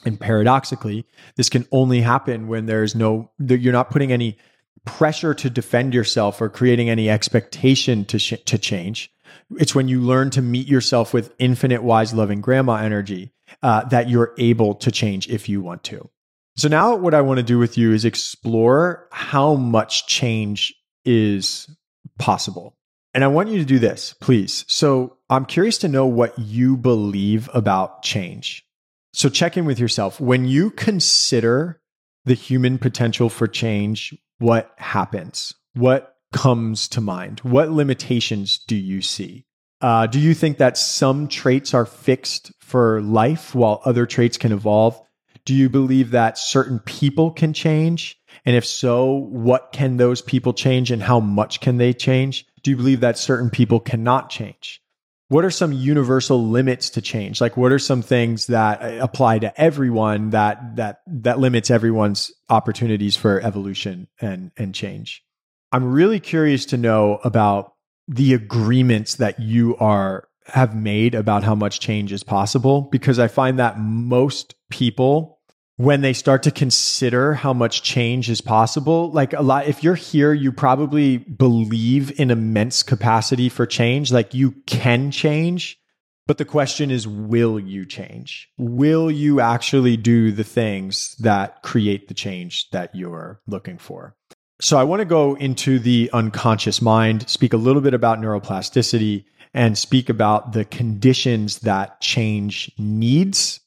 And 0.05 0.19
paradoxically, 0.19 1.05
this 1.35 1.49
can 1.49 1.67
only 1.71 2.01
happen 2.01 2.47
when 2.47 2.65
there's 2.65 2.95
no, 2.95 3.31
you're 3.39 3.73
not 3.73 3.89
putting 3.89 4.11
any 4.11 4.37
pressure 4.85 5.33
to 5.33 5.49
defend 5.49 5.93
yourself 5.93 6.39
or 6.39 6.47
creating 6.47 6.89
any 6.89 7.09
expectation 7.09 8.05
to, 8.05 8.19
sh- 8.19 8.43
to 8.45 8.57
change. 8.57 9.11
It's 9.57 9.75
when 9.75 9.87
you 9.87 9.99
learn 9.99 10.29
to 10.31 10.41
meet 10.41 10.67
yourself 10.67 11.13
with 11.13 11.33
infinite, 11.39 11.83
wise, 11.83 12.13
loving 12.13 12.39
grandma 12.39 12.75
energy 12.75 13.33
uh, 13.61 13.83
that 13.85 14.09
you're 14.09 14.33
able 14.37 14.75
to 14.75 14.91
change 14.91 15.27
if 15.27 15.49
you 15.49 15.61
want 15.61 15.83
to. 15.85 16.09
So 16.57 16.69
now 16.69 16.95
what 16.95 17.13
I 17.13 17.21
want 17.21 17.37
to 17.37 17.43
do 17.43 17.59
with 17.59 17.77
you 17.77 17.91
is 17.91 18.05
explore 18.05 19.07
how 19.11 19.55
much 19.55 20.07
change 20.07 20.73
is 21.03 21.69
possible. 22.17 22.77
And 23.13 23.23
I 23.23 23.27
want 23.27 23.49
you 23.49 23.57
to 23.59 23.65
do 23.65 23.79
this, 23.79 24.13
please. 24.21 24.65
So 24.67 25.17
I'm 25.29 25.45
curious 25.45 25.77
to 25.79 25.87
know 25.87 26.05
what 26.05 26.37
you 26.39 26.77
believe 26.77 27.49
about 27.53 28.03
change. 28.03 28.65
So 29.13 29.29
check 29.29 29.57
in 29.57 29.65
with 29.65 29.79
yourself. 29.79 30.19
When 30.19 30.45
you 30.45 30.71
consider 30.71 31.81
the 32.25 32.33
human 32.33 32.77
potential 32.77 33.29
for 33.29 33.47
change, 33.47 34.13
what 34.39 34.73
happens? 34.77 35.53
What 35.73 36.15
comes 36.33 36.87
to 36.89 37.01
mind? 37.01 37.39
What 37.39 37.71
limitations 37.71 38.57
do 38.57 38.75
you 38.75 39.01
see? 39.01 39.45
Uh, 39.81 40.07
do 40.07 40.19
you 40.19 40.33
think 40.33 40.57
that 40.57 40.77
some 40.77 41.27
traits 41.27 41.73
are 41.73 41.85
fixed 41.85 42.51
for 42.59 43.01
life 43.01 43.53
while 43.53 43.81
other 43.85 44.05
traits 44.05 44.37
can 44.37 44.51
evolve? 44.51 44.99
Do 45.45 45.53
you 45.53 45.69
believe 45.69 46.11
that 46.11 46.37
certain 46.37 46.79
people 46.79 47.31
can 47.31 47.53
change? 47.53 48.19
And 48.45 48.55
if 48.55 48.65
so, 48.65 49.13
what 49.13 49.71
can 49.71 49.97
those 49.97 50.21
people 50.21 50.53
change 50.53 50.91
and 50.91 51.01
how 51.01 51.19
much 51.19 51.61
can 51.61 51.77
they 51.77 51.93
change? 51.93 52.45
Do 52.63 52.71
you 52.71 52.77
believe 52.77 53.01
that 53.01 53.17
certain 53.17 53.49
people 53.49 53.79
cannot 53.79 54.29
change? 54.29 54.81
What 55.27 55.45
are 55.45 55.51
some 55.51 55.71
universal 55.71 56.43
limits 56.43 56.91
to 56.91 57.01
change? 57.01 57.41
Like 57.41 57.57
what 57.57 57.71
are 57.71 57.79
some 57.79 58.01
things 58.01 58.47
that 58.47 58.81
uh, 58.81 59.03
apply 59.03 59.39
to 59.39 59.59
everyone 59.59 60.31
that 60.31 60.75
that 60.75 61.01
that 61.07 61.39
limits 61.39 61.71
everyone's 61.71 62.31
opportunities 62.49 63.15
for 63.15 63.41
evolution 63.41 64.07
and 64.21 64.51
and 64.57 64.73
change? 64.73 65.23
I'm 65.71 65.91
really 65.91 66.19
curious 66.19 66.65
to 66.67 66.77
know 66.77 67.19
about 67.23 67.73
the 68.07 68.33
agreements 68.33 69.15
that 69.15 69.39
you 69.39 69.75
are 69.77 70.27
have 70.47 70.75
made 70.75 71.15
about 71.15 71.43
how 71.43 71.55
much 71.55 71.79
change 71.79 72.11
is 72.11 72.23
possible 72.23 72.81
because 72.91 73.17
I 73.17 73.27
find 73.27 73.57
that 73.57 73.79
most 73.79 74.53
people 74.69 75.34
when 75.77 76.01
they 76.01 76.13
start 76.13 76.43
to 76.43 76.51
consider 76.51 77.33
how 77.33 77.53
much 77.53 77.83
change 77.83 78.29
is 78.29 78.39
possible 78.39 79.11
like 79.11 79.33
a 79.33 79.41
lot 79.41 79.67
if 79.67 79.83
you're 79.83 79.95
here 79.95 80.31
you 80.33 80.51
probably 80.51 81.17
believe 81.17 82.17
in 82.19 82.31
immense 82.31 82.83
capacity 82.83 83.49
for 83.49 83.65
change. 83.65 84.11
Like 84.11 84.33
you 84.33 84.51
can 84.65 85.11
change 85.11 85.79
but 86.27 86.39
the 86.39 86.45
question 86.45 86.89
is 86.89 87.07
will 87.07 87.59
you 87.59 87.85
change? 87.85 88.49
Will 88.57 89.11
you 89.11 89.39
actually 89.39 89.95
do 89.95 90.31
the 90.31 90.43
things 90.43 91.15
that 91.19 91.61
create 91.61 92.07
the 92.07 92.15
change 92.15 92.69
that 92.71 92.95
you're 92.95 93.41
looking 93.47 93.77
for? 93.77 94.15
So 94.61 94.77
i 94.77 94.83
want 94.83 95.01
to 95.01 95.05
go 95.05 95.35
into 95.35 95.79
the 95.79 96.09
unconscious 96.13 96.81
mind 96.81 97.29
speak 97.29 97.53
a 97.53 97.57
little 97.57 97.81
bit 97.81 97.93
about 97.93 98.19
neuroplasticity 98.19 99.25
and 99.53 99.77
speak 99.77 100.09
about 100.09 100.53
the 100.53 100.65
conditions 100.65 101.59
that 101.59 102.01
change 102.01 102.71
needs. 102.77 103.59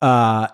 Uh, 0.00 0.48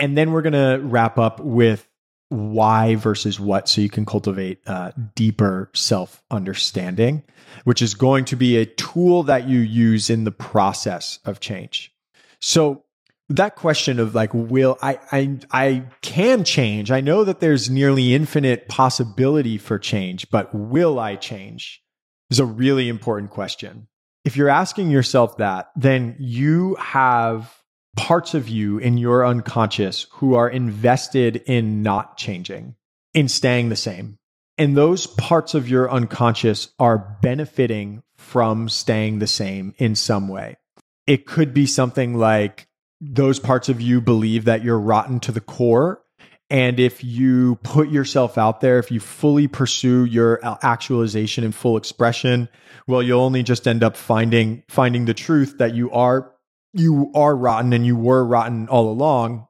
and 0.00 0.16
then 0.16 0.32
we're 0.32 0.42
going 0.42 0.54
to 0.54 0.80
wrap 0.84 1.18
up 1.18 1.40
with 1.40 1.86
why 2.30 2.94
versus 2.94 3.38
what 3.38 3.68
so 3.68 3.80
you 3.80 3.90
can 3.90 4.06
cultivate 4.06 4.60
uh, 4.66 4.92
deeper 5.14 5.70
self 5.74 6.22
understanding, 6.30 7.22
which 7.64 7.82
is 7.82 7.94
going 7.94 8.24
to 8.24 8.36
be 8.36 8.56
a 8.56 8.66
tool 8.66 9.24
that 9.24 9.48
you 9.48 9.60
use 9.60 10.08
in 10.08 10.24
the 10.24 10.32
process 10.32 11.18
of 11.24 11.40
change. 11.40 11.92
So, 12.40 12.84
that 13.28 13.54
question 13.54 14.00
of 14.00 14.12
like 14.12 14.34
will 14.34 14.76
I 14.82 14.98
I 15.12 15.38
I 15.52 15.84
can 16.02 16.42
change. 16.42 16.90
I 16.90 17.00
know 17.00 17.22
that 17.22 17.38
there's 17.38 17.70
nearly 17.70 18.12
infinite 18.12 18.66
possibility 18.66 19.56
for 19.56 19.78
change, 19.78 20.28
but 20.30 20.52
will 20.52 20.98
I 20.98 21.14
change? 21.14 21.80
Is 22.30 22.40
a 22.40 22.44
really 22.44 22.88
important 22.88 23.30
question. 23.30 23.86
If 24.24 24.36
you're 24.36 24.48
asking 24.48 24.90
yourself 24.90 25.36
that, 25.38 25.70
then 25.76 26.16
you 26.18 26.74
have 26.76 27.59
parts 27.96 28.34
of 28.34 28.48
you 28.48 28.78
in 28.78 28.98
your 28.98 29.26
unconscious 29.26 30.06
who 30.12 30.34
are 30.34 30.48
invested 30.48 31.36
in 31.46 31.82
not 31.82 32.16
changing, 32.16 32.76
in 33.14 33.28
staying 33.28 33.68
the 33.68 33.76
same. 33.76 34.18
And 34.58 34.76
those 34.76 35.06
parts 35.06 35.54
of 35.54 35.68
your 35.68 35.90
unconscious 35.90 36.70
are 36.78 37.18
benefiting 37.22 38.02
from 38.18 38.68
staying 38.68 39.18
the 39.18 39.26
same 39.26 39.74
in 39.78 39.94
some 39.94 40.28
way. 40.28 40.56
It 41.06 41.26
could 41.26 41.54
be 41.54 41.66
something 41.66 42.14
like 42.14 42.66
those 43.00 43.38
parts 43.38 43.68
of 43.68 43.80
you 43.80 44.00
believe 44.00 44.44
that 44.44 44.62
you're 44.62 44.78
rotten 44.78 45.18
to 45.20 45.32
the 45.32 45.40
core. 45.40 46.02
And 46.50 46.78
if 46.78 47.02
you 47.02 47.56
put 47.62 47.88
yourself 47.88 48.36
out 48.36 48.60
there, 48.60 48.78
if 48.78 48.90
you 48.90 49.00
fully 49.00 49.48
pursue 49.48 50.04
your 50.04 50.40
actualization 50.62 51.44
and 51.44 51.54
full 51.54 51.76
expression, 51.76 52.48
well, 52.86 53.02
you'll 53.02 53.22
only 53.22 53.42
just 53.42 53.66
end 53.66 53.82
up 53.82 53.96
finding, 53.96 54.64
finding 54.68 55.06
the 55.06 55.14
truth 55.14 55.58
that 55.58 55.74
you 55.74 55.90
are 55.92 56.32
you 56.72 57.10
are 57.14 57.36
rotten 57.36 57.72
and 57.72 57.84
you 57.84 57.96
were 57.96 58.24
rotten 58.24 58.68
all 58.68 58.90
along. 58.90 59.46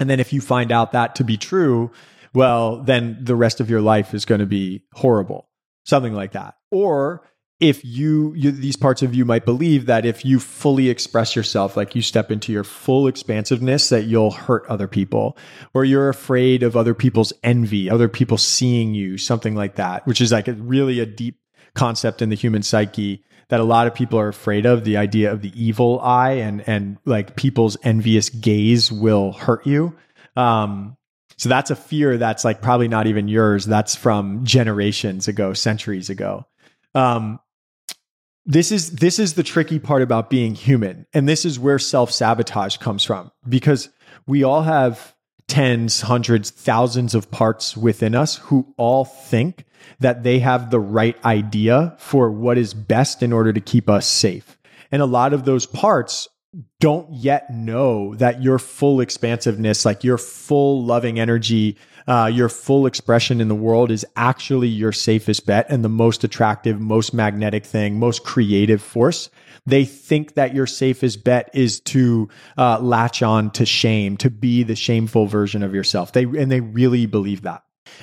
And 0.00 0.08
then 0.08 0.20
if 0.20 0.32
you 0.32 0.40
find 0.40 0.70
out 0.70 0.92
that 0.92 1.16
to 1.16 1.24
be 1.24 1.36
true, 1.36 1.90
well, 2.34 2.82
then 2.82 3.18
the 3.20 3.36
rest 3.36 3.60
of 3.60 3.70
your 3.70 3.80
life 3.80 4.14
is 4.14 4.24
going 4.24 4.40
to 4.40 4.46
be 4.46 4.84
horrible, 4.92 5.48
something 5.84 6.12
like 6.12 6.32
that. 6.32 6.56
Or 6.70 7.26
if 7.60 7.84
you, 7.84 8.32
you, 8.36 8.52
these 8.52 8.76
parts 8.76 9.02
of 9.02 9.14
you 9.14 9.24
might 9.24 9.44
believe 9.44 9.86
that 9.86 10.06
if 10.06 10.24
you 10.24 10.38
fully 10.38 10.88
express 10.88 11.34
yourself, 11.34 11.76
like 11.76 11.96
you 11.96 12.02
step 12.02 12.30
into 12.30 12.52
your 12.52 12.62
full 12.62 13.08
expansiveness, 13.08 13.88
that 13.88 14.04
you'll 14.04 14.30
hurt 14.30 14.64
other 14.68 14.86
people, 14.86 15.36
or 15.74 15.84
you're 15.84 16.08
afraid 16.08 16.62
of 16.62 16.76
other 16.76 16.94
people's 16.94 17.32
envy, 17.42 17.90
other 17.90 18.08
people 18.08 18.38
seeing 18.38 18.94
you, 18.94 19.18
something 19.18 19.56
like 19.56 19.74
that, 19.74 20.06
which 20.06 20.20
is 20.20 20.30
like 20.30 20.46
a, 20.46 20.52
really 20.52 21.00
a 21.00 21.06
deep 21.06 21.40
concept 21.74 22.22
in 22.22 22.28
the 22.28 22.36
human 22.36 22.62
psyche 22.62 23.24
that 23.48 23.60
a 23.60 23.64
lot 23.64 23.86
of 23.86 23.94
people 23.94 24.18
are 24.18 24.28
afraid 24.28 24.66
of 24.66 24.84
the 24.84 24.96
idea 24.96 25.32
of 25.32 25.42
the 25.42 25.52
evil 25.60 26.00
eye 26.00 26.32
and 26.32 26.66
and 26.68 26.98
like 27.04 27.36
people's 27.36 27.76
envious 27.82 28.28
gaze 28.28 28.92
will 28.92 29.32
hurt 29.32 29.66
you. 29.66 29.94
Um 30.36 30.96
so 31.36 31.48
that's 31.48 31.70
a 31.70 31.76
fear 31.76 32.18
that's 32.18 32.44
like 32.44 32.60
probably 32.60 32.88
not 32.88 33.06
even 33.06 33.28
yours. 33.28 33.64
That's 33.64 33.94
from 33.94 34.44
generations 34.44 35.28
ago 35.28 35.52
centuries 35.52 36.10
ago. 36.10 36.46
Um 36.94 37.40
this 38.44 38.72
is 38.72 38.96
this 38.96 39.18
is 39.18 39.34
the 39.34 39.42
tricky 39.42 39.78
part 39.78 40.02
about 40.02 40.30
being 40.30 40.54
human. 40.54 41.06
And 41.12 41.28
this 41.28 41.44
is 41.44 41.58
where 41.58 41.78
self-sabotage 41.78 42.78
comes 42.78 43.04
from 43.04 43.30
because 43.46 43.90
we 44.26 44.42
all 44.42 44.62
have 44.62 45.14
tens 45.48 46.02
hundreds 46.02 46.50
thousands 46.50 47.14
of 47.14 47.30
parts 47.30 47.76
within 47.76 48.14
us 48.14 48.36
who 48.36 48.72
all 48.76 49.04
think 49.04 49.64
that 49.98 50.22
they 50.22 50.38
have 50.38 50.70
the 50.70 50.78
right 50.80 51.16
idea 51.24 51.96
for 51.98 52.30
what 52.30 52.58
is 52.58 52.74
best 52.74 53.22
in 53.22 53.32
order 53.32 53.52
to 53.52 53.60
keep 53.60 53.88
us 53.88 54.06
safe. 54.06 54.58
And 54.92 55.02
a 55.02 55.06
lot 55.06 55.32
of 55.32 55.44
those 55.44 55.66
parts 55.66 56.28
don't 56.80 57.12
yet 57.12 57.52
know 57.52 58.14
that 58.16 58.42
your 58.42 58.58
full 58.58 59.00
expansiveness, 59.00 59.84
like 59.84 60.04
your 60.04 60.18
full 60.18 60.84
loving 60.84 61.18
energy, 61.18 61.76
uh, 62.06 62.30
your 62.32 62.48
full 62.48 62.86
expression 62.86 63.40
in 63.40 63.48
the 63.48 63.54
world 63.54 63.90
is 63.90 64.06
actually 64.16 64.68
your 64.68 64.92
safest 64.92 65.44
bet 65.44 65.66
and 65.68 65.84
the 65.84 65.90
most 65.90 66.24
attractive, 66.24 66.80
most 66.80 67.12
magnetic 67.12 67.66
thing, 67.66 67.98
most 67.98 68.24
creative 68.24 68.80
force. 68.80 69.28
They 69.68 69.84
think 69.84 70.34
that 70.34 70.54
your 70.54 70.66
safest 70.66 71.24
bet 71.24 71.50
is 71.52 71.80
to 71.80 72.28
uh, 72.56 72.80
latch 72.80 73.22
on 73.22 73.50
to 73.52 73.66
shame, 73.66 74.16
to 74.18 74.30
be 74.30 74.62
the 74.62 74.76
shameful 74.76 75.26
version 75.26 75.62
of 75.62 75.74
yourself. 75.74 76.12
They 76.12 76.24
and 76.24 76.50
they 76.50 76.60
really 76.60 77.06
believe 77.06 77.42
that. 77.42 77.62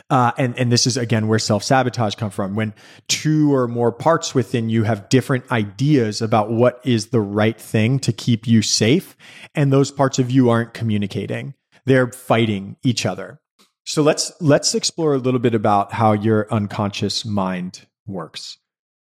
Uh, 0.10 0.32
and 0.38 0.58
and 0.60 0.71
this 0.71 0.86
is 0.88 0.97
again 0.97 1.28
where 1.28 1.39
self 1.39 1.63
sabotage 1.63 2.15
come 2.15 2.30
from. 2.30 2.56
When 2.56 2.73
two 3.08 3.54
or 3.54 3.67
more 3.67 3.91
parts 3.91 4.36
within 4.36 4.69
you 4.69 4.84
have 4.84 5.10
different 5.10 5.51
ideas 5.51 6.21
about 6.21 6.51
what 6.51 6.80
is 6.84 7.08
the 7.08 7.21
right 7.21 7.60
thing 7.60 7.99
to 7.99 8.13
keep 8.13 8.47
you 8.47 8.62
safe, 8.62 9.15
and 9.54 9.71
those 9.71 9.91
parts 9.91 10.19
of 10.19 10.32
you 10.32 10.49
aren't 10.49 10.73
communicating, 10.73 11.54
they're 11.86 12.12
fighting 12.12 12.78
each 12.84 13.06
other. 13.06 13.39
So 13.86 14.01
let's 14.01 14.32
let's 14.41 14.75
explore 14.75 15.13
a 15.13 15.19
little 15.19 15.39
bit 15.39 15.56
about 15.56 15.93
how 15.93 16.13
your 16.13 16.51
unconscious 16.51 17.25
mind 17.25 17.86
works. 18.08 18.58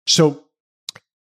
So 0.06 0.44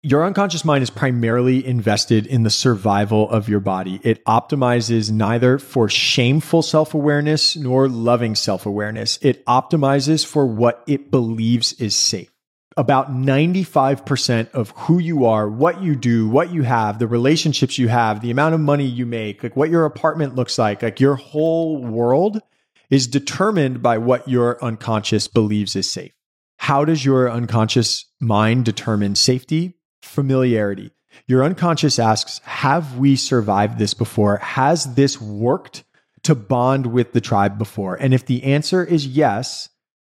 your 0.03 0.25
unconscious 0.25 0.65
mind 0.65 0.81
is 0.81 0.89
primarily 0.89 1.63
invested 1.63 2.25
in 2.25 2.41
the 2.41 2.49
survival 2.49 3.29
of 3.29 3.47
your 3.47 3.59
body. 3.59 3.99
It 4.03 4.25
optimizes 4.25 5.11
neither 5.11 5.59
for 5.59 5.89
shameful 5.89 6.63
self 6.63 6.95
awareness 6.95 7.55
nor 7.55 7.87
loving 7.87 8.33
self 8.33 8.65
awareness. 8.65 9.19
It 9.21 9.45
optimizes 9.45 10.25
for 10.25 10.47
what 10.47 10.83
it 10.87 11.11
believes 11.11 11.73
is 11.73 11.95
safe. 11.95 12.31
About 12.77 13.11
95% 13.11 14.49
of 14.51 14.71
who 14.71 14.97
you 14.97 15.25
are, 15.25 15.47
what 15.47 15.83
you 15.83 15.95
do, 15.95 16.27
what 16.27 16.51
you 16.51 16.63
have, 16.63 16.97
the 16.97 17.07
relationships 17.07 17.77
you 17.77 17.89
have, 17.89 18.21
the 18.21 18.31
amount 18.31 18.55
of 18.55 18.61
money 18.61 18.85
you 18.85 19.05
make, 19.05 19.43
like 19.43 19.55
what 19.55 19.69
your 19.69 19.85
apartment 19.85 20.35
looks 20.35 20.57
like, 20.57 20.81
like 20.81 20.99
your 20.99 21.15
whole 21.15 21.83
world 21.83 22.41
is 22.89 23.07
determined 23.07 23.83
by 23.83 23.97
what 23.99 24.27
your 24.27 24.63
unconscious 24.63 25.27
believes 25.27 25.75
is 25.75 25.91
safe. 25.91 26.13
How 26.57 26.85
does 26.85 27.05
your 27.05 27.29
unconscious 27.29 28.05
mind 28.19 28.65
determine 28.65 29.15
safety? 29.15 29.75
Familiarity. 30.01 30.91
Your 31.27 31.43
unconscious 31.43 31.99
asks, 31.99 32.39
Have 32.43 32.97
we 32.97 33.15
survived 33.15 33.77
this 33.77 33.93
before? 33.93 34.37
Has 34.37 34.95
this 34.95 35.19
worked 35.19 35.83
to 36.23 36.35
bond 36.35 36.87
with 36.87 37.13
the 37.13 37.21
tribe 37.21 37.57
before? 37.57 37.95
And 37.95 38.13
if 38.13 38.25
the 38.25 38.43
answer 38.43 38.83
is 38.83 39.07
yes, 39.07 39.69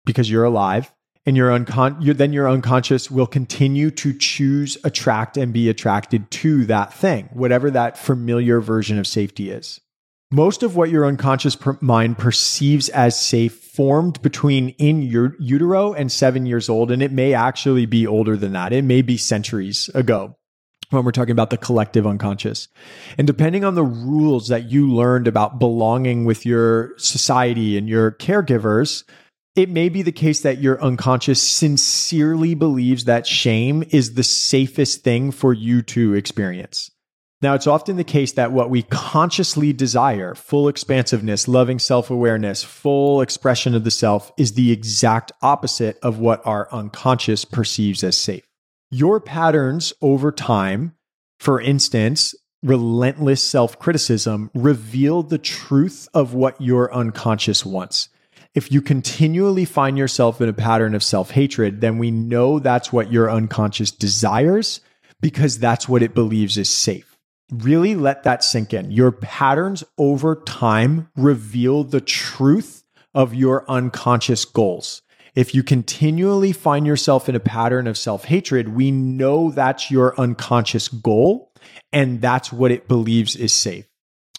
because 0.04 0.30
you're 0.30 0.44
alive, 0.44 0.92
and 1.26 1.36
your 1.36 1.50
uncon- 1.50 2.16
then 2.16 2.32
your 2.32 2.48
unconscious 2.48 3.10
will 3.10 3.26
continue 3.26 3.90
to 3.90 4.12
choose, 4.16 4.78
attract, 4.84 5.36
and 5.36 5.52
be 5.52 5.68
attracted 5.68 6.30
to 6.30 6.64
that 6.66 6.94
thing, 6.94 7.28
whatever 7.32 7.70
that 7.72 7.98
familiar 7.98 8.60
version 8.60 8.98
of 8.98 9.06
safety 9.06 9.50
is. 9.50 9.80
Most 10.32 10.64
of 10.64 10.74
what 10.74 10.90
your 10.90 11.06
unconscious 11.06 11.54
per- 11.54 11.78
mind 11.80 12.18
perceives 12.18 12.88
as 12.88 13.18
safe 13.18 13.54
formed 13.54 14.20
between 14.22 14.70
in 14.70 15.02
your 15.02 15.36
utero 15.38 15.92
and 15.92 16.10
seven 16.10 16.46
years 16.46 16.68
old. 16.68 16.90
And 16.90 17.00
it 17.00 17.12
may 17.12 17.32
actually 17.32 17.86
be 17.86 18.06
older 18.06 18.36
than 18.36 18.52
that. 18.52 18.72
It 18.72 18.82
may 18.82 19.02
be 19.02 19.16
centuries 19.16 19.88
ago 19.94 20.36
when 20.90 21.04
we're 21.04 21.12
talking 21.12 21.32
about 21.32 21.50
the 21.50 21.56
collective 21.56 22.08
unconscious. 22.08 22.66
And 23.16 23.26
depending 23.26 23.64
on 23.64 23.76
the 23.76 23.84
rules 23.84 24.48
that 24.48 24.70
you 24.70 24.90
learned 24.90 25.28
about 25.28 25.60
belonging 25.60 26.24
with 26.24 26.44
your 26.44 26.92
society 26.98 27.78
and 27.78 27.88
your 27.88 28.10
caregivers, 28.10 29.04
it 29.54 29.68
may 29.68 29.88
be 29.88 30.02
the 30.02 30.12
case 30.12 30.40
that 30.40 30.58
your 30.58 30.82
unconscious 30.82 31.40
sincerely 31.40 32.54
believes 32.54 33.04
that 33.04 33.28
shame 33.28 33.84
is 33.90 34.14
the 34.14 34.24
safest 34.24 35.04
thing 35.04 35.30
for 35.30 35.52
you 35.52 35.82
to 35.82 36.14
experience. 36.14 36.90
Now, 37.42 37.54
it's 37.54 37.66
often 37.66 37.96
the 37.96 38.04
case 38.04 38.32
that 38.32 38.52
what 38.52 38.70
we 38.70 38.82
consciously 38.82 39.74
desire, 39.74 40.34
full 40.34 40.68
expansiveness, 40.68 41.46
loving 41.46 41.78
self 41.78 42.10
awareness, 42.10 42.64
full 42.64 43.20
expression 43.20 43.74
of 43.74 43.84
the 43.84 43.90
self, 43.90 44.32
is 44.38 44.54
the 44.54 44.72
exact 44.72 45.32
opposite 45.42 45.98
of 46.02 46.18
what 46.18 46.46
our 46.46 46.66
unconscious 46.72 47.44
perceives 47.44 48.02
as 48.02 48.16
safe. 48.16 48.46
Your 48.90 49.20
patterns 49.20 49.92
over 50.00 50.32
time, 50.32 50.94
for 51.38 51.60
instance, 51.60 52.34
relentless 52.62 53.42
self 53.42 53.78
criticism, 53.78 54.50
reveal 54.54 55.22
the 55.22 55.38
truth 55.38 56.08
of 56.14 56.32
what 56.32 56.58
your 56.58 56.92
unconscious 56.94 57.66
wants. 57.66 58.08
If 58.54 58.72
you 58.72 58.80
continually 58.80 59.66
find 59.66 59.98
yourself 59.98 60.40
in 60.40 60.48
a 60.48 60.54
pattern 60.54 60.94
of 60.94 61.02
self 61.02 61.32
hatred, 61.32 61.82
then 61.82 61.98
we 61.98 62.10
know 62.10 62.58
that's 62.58 62.94
what 62.94 63.12
your 63.12 63.30
unconscious 63.30 63.90
desires 63.90 64.80
because 65.20 65.58
that's 65.58 65.86
what 65.86 66.02
it 66.02 66.14
believes 66.14 66.56
is 66.56 66.70
safe. 66.70 67.15
Really 67.50 67.94
let 67.94 68.24
that 68.24 68.42
sink 68.42 68.74
in. 68.74 68.90
Your 68.90 69.12
patterns 69.12 69.84
over 69.98 70.42
time 70.46 71.08
reveal 71.16 71.84
the 71.84 72.00
truth 72.00 72.84
of 73.14 73.34
your 73.34 73.68
unconscious 73.70 74.44
goals. 74.44 75.02
If 75.34 75.54
you 75.54 75.62
continually 75.62 76.52
find 76.52 76.86
yourself 76.86 77.28
in 77.28 77.36
a 77.36 77.40
pattern 77.40 77.86
of 77.86 77.98
self 77.98 78.24
hatred, 78.24 78.74
we 78.74 78.90
know 78.90 79.50
that's 79.50 79.90
your 79.90 80.18
unconscious 80.18 80.88
goal 80.88 81.52
and 81.92 82.20
that's 82.20 82.52
what 82.52 82.70
it 82.70 82.88
believes 82.88 83.36
is 83.36 83.52
safe 83.52 83.86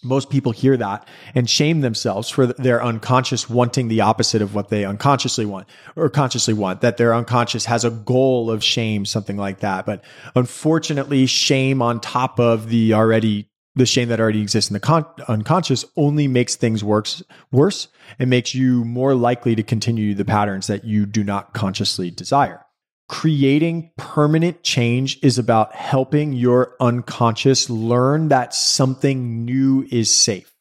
most 0.04 0.30
people 0.30 0.52
hear 0.52 0.78
that 0.78 1.08
and 1.36 1.50
shame 1.50 1.82
themselves 1.82 2.30
for 2.30 2.48
their 2.48 2.84
unconscious 2.84 3.50
wanting 3.50 3.88
the 3.88 4.02
opposite 4.02 4.42
of 4.42 4.54
what 4.54 4.70
they 4.70 4.86
unconsciously 4.86 5.46
want 5.46 5.68
or 5.96 6.10
consciously 6.10 6.54
want 6.54 6.82
that 6.82 6.98
their 6.98 7.14
unconscious 7.14 7.66
has 7.66 7.84
a 7.84 7.90
goal 7.90 8.52
of 8.52 8.64
shame 8.64 9.06
something 9.06 9.38
like 9.38 9.60
that. 9.60 9.86
But 9.86 10.04
unfortunately 10.36 11.26
shame 11.26 11.82
on 11.82 12.00
top 12.00 12.40
of 12.40 12.70
the 12.70 12.94
already 12.94 13.50
the 13.76 13.86
shame 13.86 14.10
that 14.10 14.20
already 14.20 14.42
exists 14.42 14.72
in 14.72 14.74
the 14.74 14.80
con- 14.80 15.06
unconscious 15.28 15.86
only 15.96 16.28
makes 16.28 16.56
things 16.56 16.84
worse 16.84 17.24
worse 17.52 17.88
and 18.20 18.30
makes 18.30 18.56
you 18.56 18.84
more 18.84 19.14
likely 19.14 19.56
to 19.56 19.64
continue 19.64 20.16
the 20.16 20.26
patterns 20.26 20.68
that 20.68 20.84
you 20.84 21.06
do 21.06 21.24
not 21.24 21.54
consciously 21.54 22.10
desire 22.10 22.67
creating 23.08 23.92
permanent 23.98 24.64
change 24.64 25.18
is 25.24 25.38
about 25.38 25.74
helping 25.74 26.34
your 26.34 26.76
unconscious 26.80 27.70
learn 27.70 28.28
that 28.28 28.54
something 28.54 29.46
new 29.46 29.88
is 29.90 30.14
safe. 30.14 30.54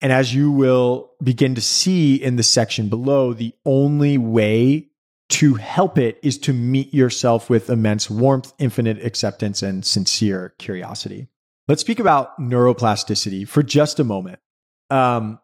And 0.00 0.12
as 0.12 0.34
you 0.34 0.50
will 0.50 1.12
begin 1.22 1.54
to 1.54 1.60
see 1.60 2.16
in 2.16 2.36
the 2.36 2.42
section 2.42 2.88
below, 2.88 3.32
the 3.32 3.54
only 3.64 4.18
way 4.18 4.88
to 5.28 5.54
help 5.54 5.96
it 5.96 6.18
is 6.22 6.36
to 6.38 6.52
meet 6.52 6.92
yourself 6.92 7.48
with 7.48 7.70
immense 7.70 8.10
warmth, 8.10 8.52
infinite 8.58 9.04
acceptance, 9.04 9.62
and 9.62 9.84
sincere 9.84 10.54
curiosity. 10.58 11.28
Let's 11.68 11.80
speak 11.80 12.00
about 12.00 12.38
neuroplasticity 12.40 13.46
for 13.46 13.62
just 13.62 14.00
a 14.00 14.04
moment. 14.04 14.40
Um, 14.90 15.38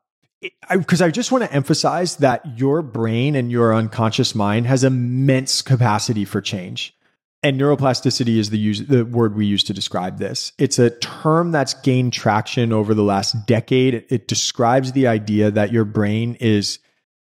because 0.71 1.01
I, 1.01 1.07
I, 1.07 1.11
just 1.11 1.33
want 1.33 1.45
to 1.45 1.53
emphasize 1.53 2.17
that 2.17 2.59
your 2.59 2.83
brain 2.83 3.35
and 3.35 3.51
your 3.51 3.75
unconscious 3.75 4.35
mind 4.35 4.67
has 4.67 4.85
immense 4.85 5.63
capacity 5.63 6.25
for 6.25 6.41
change. 6.41 6.95
And 7.43 7.61
neuroplasticity 7.61 8.39
is 8.39 8.51
the, 8.51 8.59
use, 8.59 8.87
the 8.87 9.05
word 9.05 9.37
we 9.37 9.47
use 9.47 9.63
to 9.65 9.73
describe 9.73 10.19
this. 10.19 10.53
It's 10.59 10.79
a 10.79 10.91
term 10.91 11.53
that's 11.53 11.75
gained 11.75 12.13
traction 12.13 12.73
over 12.73 12.95
the 12.95 13.05
last 13.05 13.47
decade. 13.47 13.95
It, 13.95 14.07
it 14.11 14.29
describes 14.29 14.93
the 14.93 15.07
idea 15.07 15.51
that 15.51 15.73
your 15.73 15.85
brain 15.85 16.37
is 16.41 16.81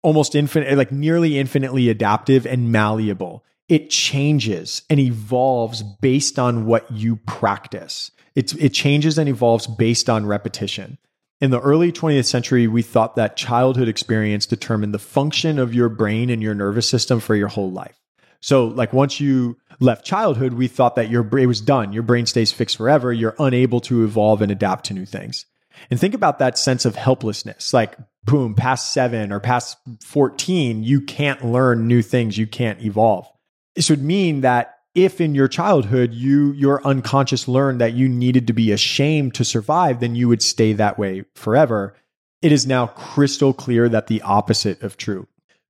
almost 0.03 0.35
infinite, 0.35 0.77
like 0.77 0.91
nearly 0.91 1.39
infinitely 1.39 1.89
adaptive 1.89 2.45
and 2.45 2.73
malleable. 2.73 3.45
It 3.69 3.91
changes 3.91 4.83
and 4.91 4.99
evolves 4.99 5.83
based 5.83 6.41
on 6.41 6.67
what 6.67 6.91
you 6.91 7.17
practice. 7.17 8.11
It's, 8.35 8.53
it 8.55 8.71
changes 8.71 9.17
and 9.17 9.29
evolves 9.29 9.69
based 9.69 10.11
on 10.11 10.27
repetition. 10.27 10.99
In 11.41 11.51
the 11.51 11.61
early 11.61 11.91
20th 11.91 12.27
century, 12.27 12.67
we 12.67 12.83
thought 12.83 13.17
that 13.17 13.37
childhood 13.37 13.89
experience 13.89 14.45
determined 14.45 14.93
the 14.93 14.99
function 14.99 15.59
of 15.59 15.75
your 15.75 15.89
brain 15.89 16.29
and 16.29 16.43
your 16.43 16.55
nervous 16.55 16.89
system 16.89 17.19
for 17.19 17.35
your 17.35 17.49
whole 17.49 17.71
life. 17.71 17.97
So, 18.41 18.67
like 18.67 18.93
once 18.93 19.21
you 19.21 19.57
left 19.81 20.05
childhood, 20.05 20.55
we 20.55 20.69
thought 20.69 20.97
that 20.97 21.11
your 21.11 21.23
brain 21.23 21.49
was 21.49 21.61
done. 21.61 21.93
Your 21.93 22.03
brain 22.03 22.27
stays 22.27 22.53
fixed 22.53 22.77
forever. 22.77 23.13
You're 23.13 23.37
unable 23.39 23.81
to 23.83 24.05
evolve 24.05 24.43
and 24.43 24.53
adapt 24.53 24.87
to 24.87 24.95
new 24.95 25.07
things. 25.07 25.47
And 25.91 25.99
think 25.99 26.15
about 26.15 26.39
that 26.39 26.59
sense 26.59 26.85
of 26.85 26.95
helplessness. 26.97 27.73
Like, 27.73 27.97
boom, 28.25 28.55
past 28.55 28.93
seven 28.93 29.33
or 29.33 29.41
past 29.41 29.79
14, 30.05 30.83
you 30.83 31.01
can't 31.01 31.45
learn 31.45 31.87
new 31.87 32.03
things. 32.03 32.37
You 32.37 32.47
can't 32.47 32.83
evolve 32.83 33.27
this 33.75 33.91
would 33.91 34.03
mean 34.03 34.43
that 34.43 34.80
if 34.95 35.21
in 35.21 35.35
your 35.35 35.49
childhood 35.49 36.13
you 36.13 36.53
your 36.53 36.85
unconscious 36.87 37.47
learned 37.47 37.81
that 37.81 37.95
you 37.95 38.09
needed 38.09 38.47
to 38.47 38.53
be 38.53 38.73
ashamed 38.73 39.35
to 39.35 39.45
survive 39.45 40.01
then 40.01 40.15
you 40.15 40.29
would 40.29 40.43
stay 40.43 40.73
that 40.73 40.99
way 40.99 41.25
forever 41.35 41.95
it 42.43 42.53
is 42.53 42.67
now 42.67 42.87
crystal 42.87 43.53
clear 43.53 43.89
that 43.89 44.07
the 44.07 44.23
opposite 44.23 44.83
of 44.83 44.97
true 44.97 45.27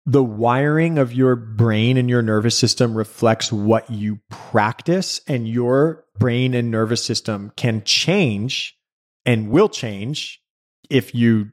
the 0.07 0.25
wiring 0.25 0.99
of 0.99 1.13
your 1.13 1.37
brain 1.37 1.97
and 1.97 2.09
your 2.09 2.23
nervous 2.23 2.57
system 2.57 2.97
reflects 2.97 3.53
what 3.53 3.89
you 3.91 4.19
practice 4.31 5.21
and 5.29 5.47
your 5.47 6.05
brain 6.19 6.55
and 6.55 6.71
nervous 6.71 7.05
system 7.05 7.53
can 7.57 7.83
change 7.85 8.77
and 9.27 9.51
will 9.51 9.69
change 9.69 10.43
if 10.89 11.15
you 11.15 11.53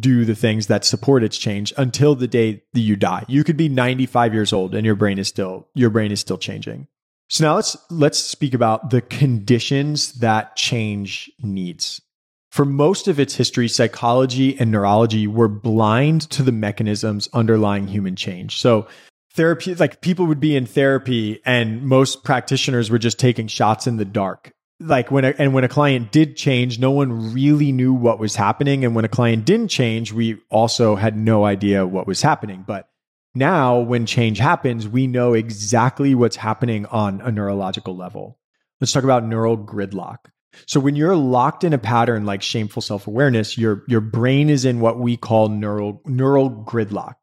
do 0.00 0.24
the 0.24 0.34
things 0.34 0.68
that 0.68 0.84
support 0.84 1.22
its 1.22 1.36
change 1.36 1.72
until 1.76 2.14
the 2.14 2.26
day 2.26 2.62
that 2.72 2.80
you 2.80 2.96
die. 2.96 3.24
You 3.28 3.44
could 3.44 3.56
be 3.56 3.68
95 3.68 4.32
years 4.32 4.52
old 4.52 4.74
and 4.74 4.86
your 4.86 4.94
brain 4.94 5.18
is 5.18 5.28
still 5.28 5.68
your 5.74 5.90
brain 5.90 6.10
is 6.10 6.20
still 6.20 6.38
changing. 6.38 6.88
So 7.32 7.46
now 7.46 7.54
let's 7.54 7.78
let's 7.88 8.18
speak 8.18 8.52
about 8.52 8.90
the 8.90 9.00
conditions 9.00 10.12
that 10.20 10.54
change 10.54 11.30
needs. 11.42 12.02
For 12.50 12.66
most 12.66 13.08
of 13.08 13.18
its 13.18 13.34
history, 13.34 13.68
psychology 13.68 14.54
and 14.60 14.70
neurology 14.70 15.26
were 15.26 15.48
blind 15.48 16.28
to 16.32 16.42
the 16.42 16.52
mechanisms 16.52 17.30
underlying 17.32 17.86
human 17.86 18.16
change. 18.16 18.58
So 18.58 18.86
therapy 19.32 19.74
like 19.74 20.02
people 20.02 20.26
would 20.26 20.40
be 20.40 20.54
in 20.54 20.66
therapy 20.66 21.40
and 21.46 21.82
most 21.82 22.22
practitioners 22.22 22.90
were 22.90 22.98
just 22.98 23.18
taking 23.18 23.46
shots 23.46 23.86
in 23.86 23.96
the 23.96 24.04
dark 24.04 24.52
like 24.78 25.10
when 25.10 25.24
a, 25.24 25.32
and 25.38 25.54
when 25.54 25.64
a 25.64 25.68
client 25.68 26.12
did 26.12 26.36
change 26.36 26.78
no 26.78 26.90
one 26.90 27.32
really 27.32 27.72
knew 27.72 27.94
what 27.94 28.18
was 28.18 28.36
happening 28.36 28.84
and 28.84 28.94
when 28.94 29.06
a 29.06 29.08
client 29.08 29.46
didn't 29.46 29.68
change 29.68 30.12
we 30.12 30.38
also 30.50 30.96
had 30.96 31.16
no 31.16 31.46
idea 31.46 31.86
what 31.86 32.06
was 32.06 32.20
happening 32.20 32.62
but 32.66 32.88
now 33.34 33.78
when 33.78 34.06
change 34.06 34.38
happens 34.38 34.88
we 34.88 35.06
know 35.06 35.34
exactly 35.34 36.14
what's 36.14 36.36
happening 36.36 36.86
on 36.86 37.20
a 37.20 37.30
neurological 37.30 37.96
level. 37.96 38.38
Let's 38.80 38.92
talk 38.92 39.04
about 39.04 39.24
neural 39.24 39.56
gridlock. 39.56 40.18
So 40.66 40.80
when 40.80 40.96
you're 40.96 41.16
locked 41.16 41.64
in 41.64 41.72
a 41.72 41.78
pattern 41.78 42.26
like 42.26 42.42
shameful 42.42 42.82
self-awareness 42.82 43.56
your 43.56 43.84
your 43.88 44.00
brain 44.00 44.50
is 44.50 44.64
in 44.64 44.80
what 44.80 44.98
we 44.98 45.16
call 45.16 45.48
neural 45.48 46.02
neural 46.04 46.50
gridlock. 46.50 47.14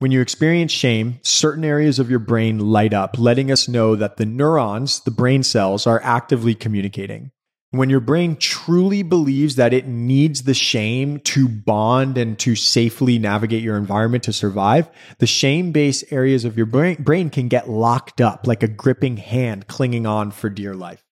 When 0.00 0.12
you 0.12 0.20
experience 0.20 0.70
shame, 0.70 1.18
certain 1.22 1.64
areas 1.64 1.98
of 1.98 2.08
your 2.08 2.20
brain 2.20 2.58
light 2.60 2.94
up, 2.94 3.18
letting 3.18 3.50
us 3.50 3.66
know 3.66 3.96
that 3.96 4.16
the 4.16 4.26
neurons, 4.26 5.00
the 5.00 5.10
brain 5.10 5.42
cells, 5.42 5.88
are 5.88 6.00
actively 6.04 6.54
communicating. 6.54 7.32
When 7.70 7.90
your 7.90 8.00
brain 8.00 8.36
truly 8.36 9.02
believes 9.02 9.56
that 9.56 9.74
it 9.74 9.86
needs 9.86 10.44
the 10.44 10.54
shame 10.54 11.20
to 11.20 11.48
bond 11.48 12.16
and 12.16 12.38
to 12.38 12.56
safely 12.56 13.18
navigate 13.18 13.62
your 13.62 13.76
environment 13.76 14.24
to 14.24 14.32
survive, 14.32 14.88
the 15.18 15.26
shame 15.26 15.72
based 15.72 16.10
areas 16.10 16.46
of 16.46 16.56
your 16.56 16.64
brain, 16.64 17.28
can 17.28 17.48
get 17.48 17.68
locked 17.68 18.22
up 18.22 18.46
like 18.46 18.62
a 18.62 18.68
gripping 18.68 19.18
hand 19.18 19.66
clinging 19.66 20.06
on 20.06 20.30
for 20.30 20.48
dear 20.48 20.72
life. 20.72 21.04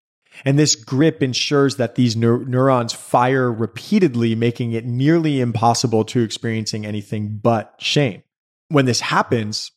And 0.47 0.59
this 0.59 0.75
grip 0.75 1.23
ensures 1.23 1.77
that 1.77 1.95
these 1.95 2.17
neur- 2.17 2.47
neurons 2.47 2.95
fire 2.95 3.53
repeatedly, 3.53 4.35
making 4.35 4.73
it 4.73 4.87
nearly 4.87 5.41
impossible 5.41 6.05
to 6.07 6.23
experiencing 6.23 6.87
anything 6.87 7.39
but 7.43 7.75
shame 7.79 8.23
when 8.69 8.87
this 8.87 9.01
happens, 9.01 9.71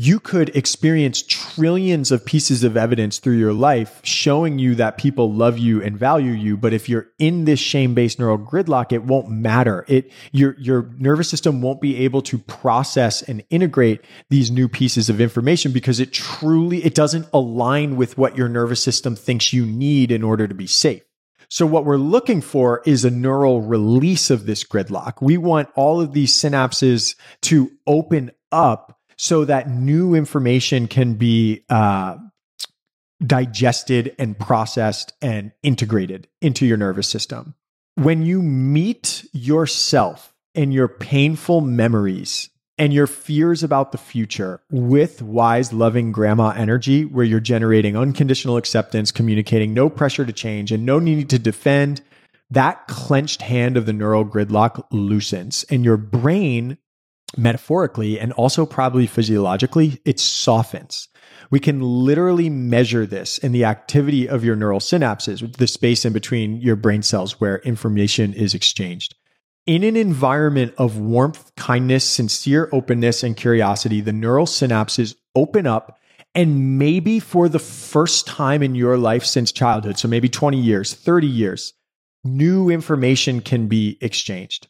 you 0.00 0.20
could 0.20 0.54
experience 0.54 1.24
trillions 1.26 2.12
of 2.12 2.24
pieces 2.24 2.62
of 2.62 2.76
evidence 2.76 3.18
through 3.18 3.36
your 3.36 3.52
life 3.52 4.00
showing 4.04 4.56
you 4.56 4.76
that 4.76 4.96
people 4.96 5.32
love 5.32 5.58
you 5.58 5.82
and 5.82 5.98
value 5.98 6.30
you 6.30 6.56
but 6.56 6.72
if 6.72 6.88
you're 6.88 7.08
in 7.18 7.46
this 7.46 7.58
shame-based 7.58 8.16
neural 8.16 8.38
gridlock 8.38 8.92
it 8.92 9.02
won't 9.02 9.28
matter 9.28 9.84
it 9.88 10.08
your 10.30 10.54
your 10.60 10.88
nervous 10.98 11.28
system 11.28 11.60
won't 11.60 11.80
be 11.80 11.96
able 11.96 12.22
to 12.22 12.38
process 12.38 13.22
and 13.22 13.42
integrate 13.50 14.00
these 14.30 14.52
new 14.52 14.68
pieces 14.68 15.10
of 15.10 15.20
information 15.20 15.72
because 15.72 15.98
it 15.98 16.12
truly 16.12 16.84
it 16.84 16.94
doesn't 16.94 17.26
align 17.32 17.96
with 17.96 18.16
what 18.16 18.36
your 18.36 18.48
nervous 18.48 18.80
system 18.80 19.16
thinks 19.16 19.52
you 19.52 19.66
need 19.66 20.12
in 20.12 20.22
order 20.22 20.46
to 20.46 20.54
be 20.54 20.66
safe 20.68 21.02
so 21.50 21.66
what 21.66 21.84
we're 21.84 21.96
looking 21.96 22.40
for 22.40 22.82
is 22.84 23.04
a 23.04 23.10
neural 23.10 23.62
release 23.62 24.28
of 24.28 24.44
this 24.44 24.64
gridlock. 24.64 25.22
We 25.22 25.38
want 25.38 25.70
all 25.76 25.98
of 25.98 26.12
these 26.12 26.34
synapses 26.34 27.16
to 27.40 27.70
open 27.86 28.32
up 28.52 28.97
so 29.18 29.44
that 29.44 29.68
new 29.68 30.14
information 30.14 30.86
can 30.86 31.14
be 31.14 31.64
uh, 31.68 32.16
digested 33.24 34.14
and 34.18 34.38
processed 34.38 35.12
and 35.20 35.52
integrated 35.62 36.28
into 36.40 36.64
your 36.64 36.76
nervous 36.76 37.08
system. 37.08 37.54
When 37.96 38.22
you 38.22 38.40
meet 38.40 39.28
yourself 39.32 40.32
and 40.54 40.72
your 40.72 40.88
painful 40.88 41.60
memories 41.60 42.48
and 42.78 42.92
your 42.92 43.08
fears 43.08 43.64
about 43.64 43.90
the 43.90 43.98
future 43.98 44.60
with 44.70 45.20
wise, 45.20 45.72
loving 45.72 46.12
grandma 46.12 46.50
energy, 46.50 47.04
where 47.04 47.24
you're 47.24 47.40
generating 47.40 47.96
unconditional 47.96 48.56
acceptance, 48.56 49.10
communicating 49.10 49.74
no 49.74 49.90
pressure 49.90 50.24
to 50.24 50.32
change, 50.32 50.70
and 50.70 50.86
no 50.86 51.00
need 51.00 51.28
to 51.30 51.40
defend, 51.40 52.00
that 52.50 52.86
clenched 52.86 53.42
hand 53.42 53.76
of 53.76 53.84
the 53.84 53.92
neural 53.92 54.24
gridlock 54.24 54.84
loosens, 54.92 55.64
and 55.64 55.84
your 55.84 55.96
brain, 55.96 56.78
metaphorically 57.36 58.18
and 58.18 58.32
also 58.32 58.64
probably 58.64 59.06
physiologically, 59.06 60.00
it 60.04 60.18
softens. 60.18 61.08
We 61.50 61.60
can 61.60 61.80
literally 61.80 62.50
measure 62.50 63.06
this 63.06 63.38
in 63.38 63.52
the 63.52 63.64
activity 63.64 64.28
of 64.28 64.44
your 64.44 64.56
neural 64.56 64.80
synapses, 64.80 65.56
the 65.56 65.66
space 65.66 66.04
in 66.04 66.12
between 66.12 66.60
your 66.60 66.76
brain 66.76 67.02
cells 67.02 67.40
where 67.40 67.58
information 67.58 68.34
is 68.34 68.54
exchanged. 68.54 69.14
In 69.66 69.84
an 69.84 69.96
environment 69.96 70.74
of 70.78 70.98
warmth, 70.98 71.54
kindness, 71.56 72.04
sincere 72.04 72.68
openness, 72.72 73.22
and 73.22 73.36
curiosity, 73.36 74.00
the 74.00 74.12
neural 74.12 74.46
synapses 74.46 75.14
open 75.34 75.66
up. 75.66 75.98
And 76.34 76.78
maybe 76.78 77.20
for 77.20 77.48
the 77.48 77.58
first 77.58 78.26
time 78.26 78.62
in 78.62 78.74
your 78.74 78.96
life 78.96 79.24
since 79.24 79.50
childhood, 79.50 79.98
so 79.98 80.08
maybe 80.08 80.28
20 80.28 80.58
years, 80.58 80.94
30 80.94 81.26
years, 81.26 81.74
new 82.24 82.70
information 82.70 83.40
can 83.40 83.66
be 83.66 83.98
exchanged. 84.00 84.68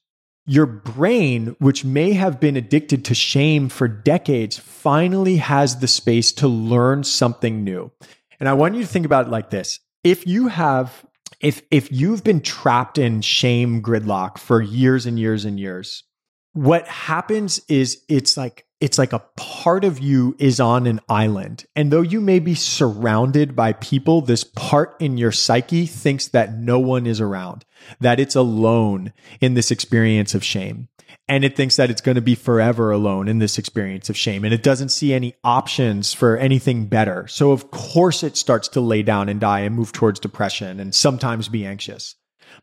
Your 0.49 0.67
brain, 0.67 1.55
which 1.59 1.85
may 1.85 2.15
have 2.15 2.41
been 2.41 2.57
addicted 2.57 3.05
to 3.05 3.15
shame 3.15 3.69
for 3.69 3.87
decades, 3.87 4.59
finally 4.59 5.37
has 5.37 5.79
the 5.79 5.87
space 5.87 6.33
to 6.33 6.49
learn 6.49 7.05
something 7.05 7.63
new. 7.63 7.93
And 8.41 8.49
I 8.49 8.55
want 8.55 8.75
you 8.75 8.81
to 8.81 8.87
think 8.87 9.07
about 9.07 9.27
it 9.27 9.31
like 9.31 9.51
this. 9.51 9.79
If 10.03 10.27
you 10.27 10.49
have 10.49 11.05
if 11.41 11.63
if 11.71 11.93
you've 11.93 12.25
been 12.25 12.41
trapped 12.41 12.99
in 12.99 13.21
shame 13.21 13.83
gridlock 13.83 14.39
for 14.39 14.61
years 14.61 15.07
and 15.07 15.19
years 15.19 15.45
and 15.45 15.61
years 15.61 16.03
what 16.59 16.89
happens 16.89 17.61
is 17.69 18.03
it's 18.09 18.37
like 18.37 18.65
it's 18.81 18.99
like 18.99 19.13
a 19.13 19.25
part 19.37 19.85
of 19.85 19.99
you 19.99 20.37
is 20.39 20.61
on 20.61 20.87
an 20.87 21.01
island 21.09 21.65
and 21.75 21.91
though 21.91 22.03
you 22.03 22.21
may 22.21 22.39
be 22.39 22.55
surrounded 22.55 23.57
by 23.57 23.73
people 23.75 24.21
this 24.21 24.45
part 24.45 24.97
in 25.01 25.17
your 25.17 25.33
psyche 25.33 25.87
thinks 25.87 26.29
that 26.29 26.57
no 26.57 26.79
one 26.79 27.07
is 27.07 27.21
around 27.21 27.65
that 28.01 28.21
it's 28.21 28.37
alone 28.37 29.13
in 29.41 29.55
this 29.55 29.71
experience 29.71 30.35
of 30.35 30.45
shame 30.45 30.89
and 31.29 31.45
it 31.45 31.57
thinks 31.57 31.77
that 31.77 31.91
it's 31.91 32.01
going 32.01 32.15
to 32.15 32.23
be 32.23 32.35
forever 32.35 32.91
alone 32.91 33.29
in 33.29 33.39
this 33.39 33.59
experience 33.59 34.09
of 34.09 34.17
shame 34.17 34.45
and 34.45 34.55
it 34.55 34.63
doesn't 34.63 34.89
see 34.89 35.13
any 35.13 35.35
options 35.45 36.15
for 36.15 36.37
anything 36.39 36.87
better. 36.87 37.27
So 37.29 37.53
of 37.53 37.71
course 37.71 38.23
it 38.23 38.37
starts 38.37 38.69
to 38.69 38.81
lay 38.81 39.03
down 39.03 39.29
and 39.29 39.39
die 39.39 39.61
and 39.61 39.75
move 39.75 39.93
towards 39.93 40.21
depression 40.21 40.81
and 40.81 40.95
sometimes 40.95 41.49
be 41.49 41.67
anxious. 41.67 42.15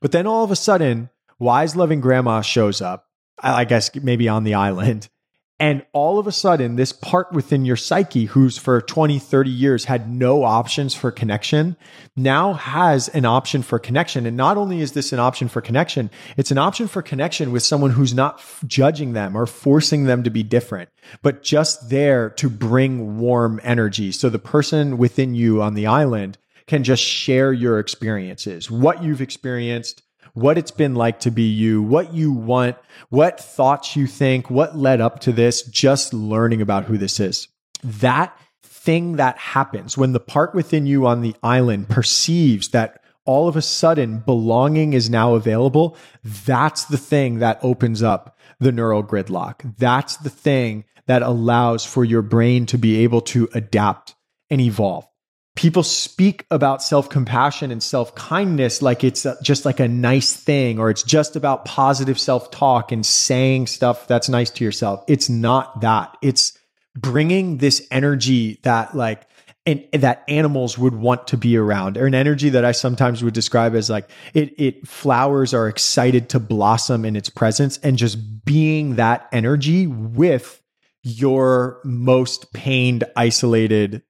But 0.02 0.12
then 0.12 0.26
all 0.26 0.44
of 0.44 0.52
a 0.52 0.56
sudden, 0.56 1.10
wise 1.38 1.76
loving 1.76 2.02
grandma 2.02 2.42
shows 2.42 2.82
up, 2.82 3.06
I 3.40 3.66
guess 3.66 3.94
maybe 3.96 4.28
on 4.28 4.44
the 4.44 4.54
island, 4.56 5.10
and 5.58 5.86
all 5.94 6.20
of 6.20 6.28
a 6.28 6.34
sudden, 6.34 6.76
this 6.76 6.92
part 6.92 7.32
within 7.32 7.64
your 7.64 7.78
psyche, 7.78 8.26
who's 8.26 8.58
for 8.58 8.82
20, 8.82 9.20
30 9.20 9.50
years 9.50 9.86
had 9.86 10.10
no 10.10 10.44
options 10.44 10.94
for 10.94 11.12
connection, 11.12 11.78
now 12.18 12.54
has 12.54 13.08
an 13.10 13.24
option 13.24 13.62
for 13.62 13.80
connection. 13.80 14.26
And 14.26 14.36
not 14.36 14.58
only 14.58 14.82
is 14.82 14.92
this 14.92 15.14
an 15.14 15.20
option 15.20 15.48
for 15.48 15.62
connection, 15.62 16.10
it's 16.36 16.52
an 16.52 16.58
option 16.58 16.90
for 16.90 17.02
connection 17.02 17.54
with 17.54 17.64
someone 17.64 17.92
who's 17.92 18.14
not 18.14 18.36
f- 18.40 18.64
judging 18.68 19.14
them 19.14 19.38
or 19.38 19.46
forcing 19.46 20.04
them 20.04 20.24
to 20.24 20.30
be 20.30 20.44
different, 20.44 20.90
but 21.22 21.42
just 21.42 21.90
there 21.90 22.32
to 22.32 22.50
bring 22.50 23.18
warm 23.18 23.62
energy. 23.64 24.12
So 24.12 24.30
the 24.30 24.40
person 24.40 24.98
within 24.98 25.36
you 25.36 25.62
on 25.62 25.74
the 25.74 25.88
island 25.88 26.38
can 26.68 26.84
just 26.84 27.04
share 27.04 27.54
your 27.54 27.80
experiences, 27.80 28.70
what 28.70 29.04
you've 29.04 29.22
experienced, 29.22 30.02
what 30.36 30.58
it's 30.58 30.72
been 30.72 30.96
like 30.96 31.20
to 31.22 31.32
be 31.32 31.50
you, 31.50 31.82
what 31.82 32.14
you 32.14 32.32
want, 32.32 32.76
what 33.10 33.40
thoughts 33.40 33.96
you 33.96 34.06
think, 34.06 34.50
what 34.50 34.78
led 34.78 35.02
up 35.02 35.20
to 35.22 35.32
this, 35.32 35.64
just 35.64 36.14
learning 36.14 36.62
about 36.62 36.86
who 36.86 36.98
this 36.98 37.20
is. 37.20 37.48
That 37.84 38.38
thing 38.64 39.16
that 39.16 39.38
happens 39.38 39.98
when 39.98 40.12
the 40.12 40.20
part 40.20 40.54
within 40.54 40.86
you 40.86 41.08
on 41.08 41.22
the 41.22 41.36
island 41.42 41.90
perceives 41.90 42.70
that 42.70 43.02
all 43.24 43.48
of 43.48 43.56
a 43.56 43.62
sudden 43.62 44.20
belonging 44.20 44.94
is 44.94 45.10
now 45.10 45.34
available, 45.34 45.98
that's 46.24 46.86
the 46.86 46.98
thing 46.98 47.40
that 47.40 47.58
opens 47.64 48.04
up 48.04 48.38
the 48.60 48.72
neural 48.72 49.04
gridlock. 49.04 49.76
That's 49.78 50.18
the 50.18 50.30
thing 50.30 50.84
that 51.08 51.22
allows 51.22 51.86
for 51.86 52.04
your 52.04 52.22
brain 52.22 52.66
to 52.68 52.78
be 52.78 52.98
able 53.04 53.22
to 53.22 53.50
adapt 53.54 54.16
and 54.50 54.62
evolve 54.62 55.08
people 55.56 55.84
speak 55.84 56.46
about 56.52 56.84
self-compassion 56.84 57.72
and 57.72 57.82
self-kindness 57.82 58.82
like 58.82 59.04
it's 59.04 59.26
just 59.42 59.66
like 59.66 59.80
a 59.80 59.88
nice 59.88 60.34
thing 60.34 60.80
or 60.80 60.90
it's 60.90 61.04
just 61.04 61.36
about 61.36 61.66
positive 61.66 62.20
self-talk 62.20 62.92
and 62.92 63.06
saying 63.06 63.66
stuff 63.66 64.06
that's 64.08 64.30
nice 64.30 64.50
to 64.50 64.64
yourself. 64.64 65.04
It's 65.08 65.30
not 65.30 65.82
that. 65.82 66.18
It's 66.22 66.58
bringing 66.94 67.58
this 67.58 67.86
energy 67.90 68.60
that 68.64 68.96
like 68.96 69.28
and 69.66 69.84
that 69.94 70.24
animals 70.28 70.78
would 70.78 70.94
want 70.94 71.28
to 71.28 71.38
be 71.38 71.58
around. 71.58 71.98
Or 71.98 72.06
an 72.06 72.14
energy 72.14 72.50
that 72.50 72.64
I 72.64 72.72
sometimes 72.72 73.24
would 73.24 73.34
describe 73.34 73.76
as 73.76 73.90
like 73.90 74.10
it 74.34 74.54
it 74.60 74.88
flowers 74.88 75.54
are 75.54 75.68
excited 75.68 76.30
to 76.30 76.40
blossom 76.40 77.06
in 77.06 77.16
its 77.16 77.30
presence 77.30 77.78
and 77.80 77.98
just 77.98 78.46
being 78.46 78.98
that 78.98 79.28
energy 79.32 79.88
with 79.88 80.62
your 81.02 81.80
most 81.84 82.52
pained 82.54 83.06
isolated 83.16 84.04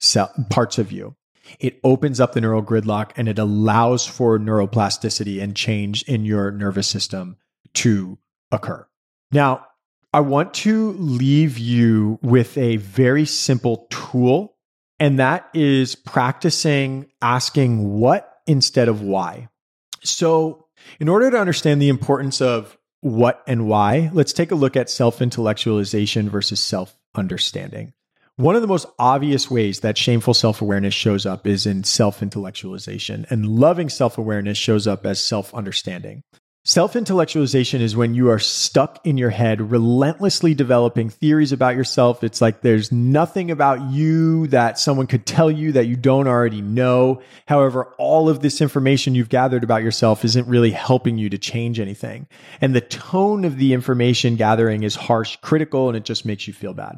parts 0.49 0.77
of 0.77 0.91
you 0.91 1.15
it 1.59 1.79
opens 1.83 2.19
up 2.19 2.33
the 2.33 2.41
neural 2.41 2.63
gridlock 2.63 3.11
and 3.15 3.27
it 3.27 3.39
allows 3.39 4.05
for 4.05 4.39
neuroplasticity 4.39 5.41
and 5.41 5.55
change 5.55 6.03
in 6.03 6.25
your 6.25 6.51
nervous 6.51 6.87
system 6.87 7.37
to 7.73 8.17
occur 8.51 8.85
now 9.31 9.65
I 10.13 10.21
want 10.21 10.53
to 10.53 10.93
leave 10.93 11.57
you 11.57 12.19
with 12.21 12.57
a 12.57 12.77
very 12.77 13.25
simple 13.25 13.87
tool 13.89 14.55
and 14.99 15.19
that 15.19 15.49
is 15.53 15.95
practicing 15.95 17.07
asking 17.21 17.99
what 17.99 18.39
instead 18.47 18.87
of 18.87 19.01
why. 19.01 19.49
So, 20.03 20.67
in 20.99 21.09
order 21.09 21.31
to 21.31 21.39
understand 21.39 21.81
the 21.81 21.89
importance 21.89 22.41
of 22.41 22.77
what 23.01 23.43
and 23.47 23.67
why, 23.67 24.09
let's 24.13 24.33
take 24.33 24.51
a 24.51 24.55
look 24.55 24.75
at 24.75 24.89
self 24.89 25.19
intellectualization 25.19 26.29
versus 26.29 26.59
self 26.59 26.97
understanding. 27.15 27.93
One 28.37 28.57
of 28.57 28.61
the 28.61 28.67
most 28.67 28.87
obvious 28.99 29.49
ways 29.49 29.79
that 29.79 29.97
shameful 29.97 30.33
self 30.33 30.61
awareness 30.61 30.93
shows 30.93 31.25
up 31.25 31.47
is 31.47 31.65
in 31.65 31.85
self 31.85 32.19
intellectualization, 32.19 33.25
and 33.31 33.47
loving 33.47 33.87
self 33.87 34.17
awareness 34.17 34.57
shows 34.57 34.87
up 34.87 35.05
as 35.05 35.23
self 35.23 35.53
understanding. 35.53 36.21
Self 36.65 36.95
intellectualization 36.95 37.79
is 37.79 37.95
when 37.95 38.13
you 38.13 38.29
are 38.29 38.39
stuck 38.39 38.99
in 39.05 39.17
your 39.17 39.29
head, 39.29 39.71
relentlessly 39.71 40.53
developing 40.53 41.09
theories 41.09 41.53
about 41.53 41.77
yourself. 41.77 42.25
It's 42.25 42.41
like 42.41 42.59
there's 42.59 42.91
nothing 42.91 43.51
about 43.51 43.79
you 43.89 44.47
that 44.47 44.79
someone 44.79 45.07
could 45.07 45.25
tell 45.25 45.49
you 45.49 45.71
that 45.71 45.87
you 45.87 45.95
don't 45.95 46.27
already 46.27 46.61
know. 46.61 47.21
However, 47.47 47.93
all 47.97 48.27
of 48.27 48.41
this 48.41 48.59
information 48.59 49.15
you've 49.15 49.29
gathered 49.29 49.63
about 49.63 49.81
yourself 49.81 50.25
isn't 50.25 50.49
really 50.49 50.71
helping 50.71 51.17
you 51.17 51.29
to 51.29 51.37
change 51.37 51.79
anything. 51.79 52.27
And 52.59 52.75
the 52.75 52.81
tone 52.81 53.45
of 53.45 53.55
the 53.57 53.71
information 53.71 54.35
gathering 54.35 54.83
is 54.83 54.95
harsh, 54.95 55.37
critical, 55.37 55.87
and 55.87 55.95
it 55.95 56.03
just 56.03 56.25
makes 56.25 56.49
you 56.49 56.53
feel 56.53 56.73
bad. 56.73 56.95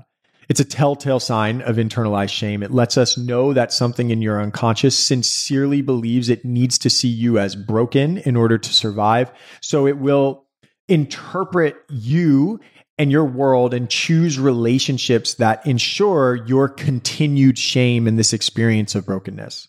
It's 0.50 0.60
a 0.62 0.66
telltale 0.66 1.20
sign 1.20 1.62
of 1.62 1.76
internalized 1.76 2.32
shame. 2.32 2.64
It 2.64 2.72
lets 2.72 2.98
us 2.98 3.18
know 3.18 3.54
that 3.54 3.74
something 3.74 4.12
in 4.12 4.22
your 4.22 4.42
unconscious 4.42 4.98
sincerely 4.98 5.82
believes 5.82 6.30
it 6.30 6.46
needs 6.46 6.78
to 6.80 6.90
see 6.90 7.10
you 7.10 7.38
as 7.38 7.56
broken 7.56 8.18
in 8.20 8.36
order 8.38 8.58
to 8.58 8.74
survive. 8.74 9.30
So 9.62 9.88
it 9.88 9.98
will 9.98 10.46
interpret 10.88 11.76
you 11.90 12.62
and 12.98 13.12
your 13.12 13.26
world 13.26 13.74
and 13.74 13.90
choose 13.90 14.40
relationships 14.40 15.36
that 15.36 15.66
ensure 15.68 16.36
your 16.36 16.70
continued 16.70 17.58
shame 17.58 18.08
in 18.08 18.16
this 18.16 18.34
experience 18.34 18.96
of 18.96 19.06
brokenness. 19.06 19.68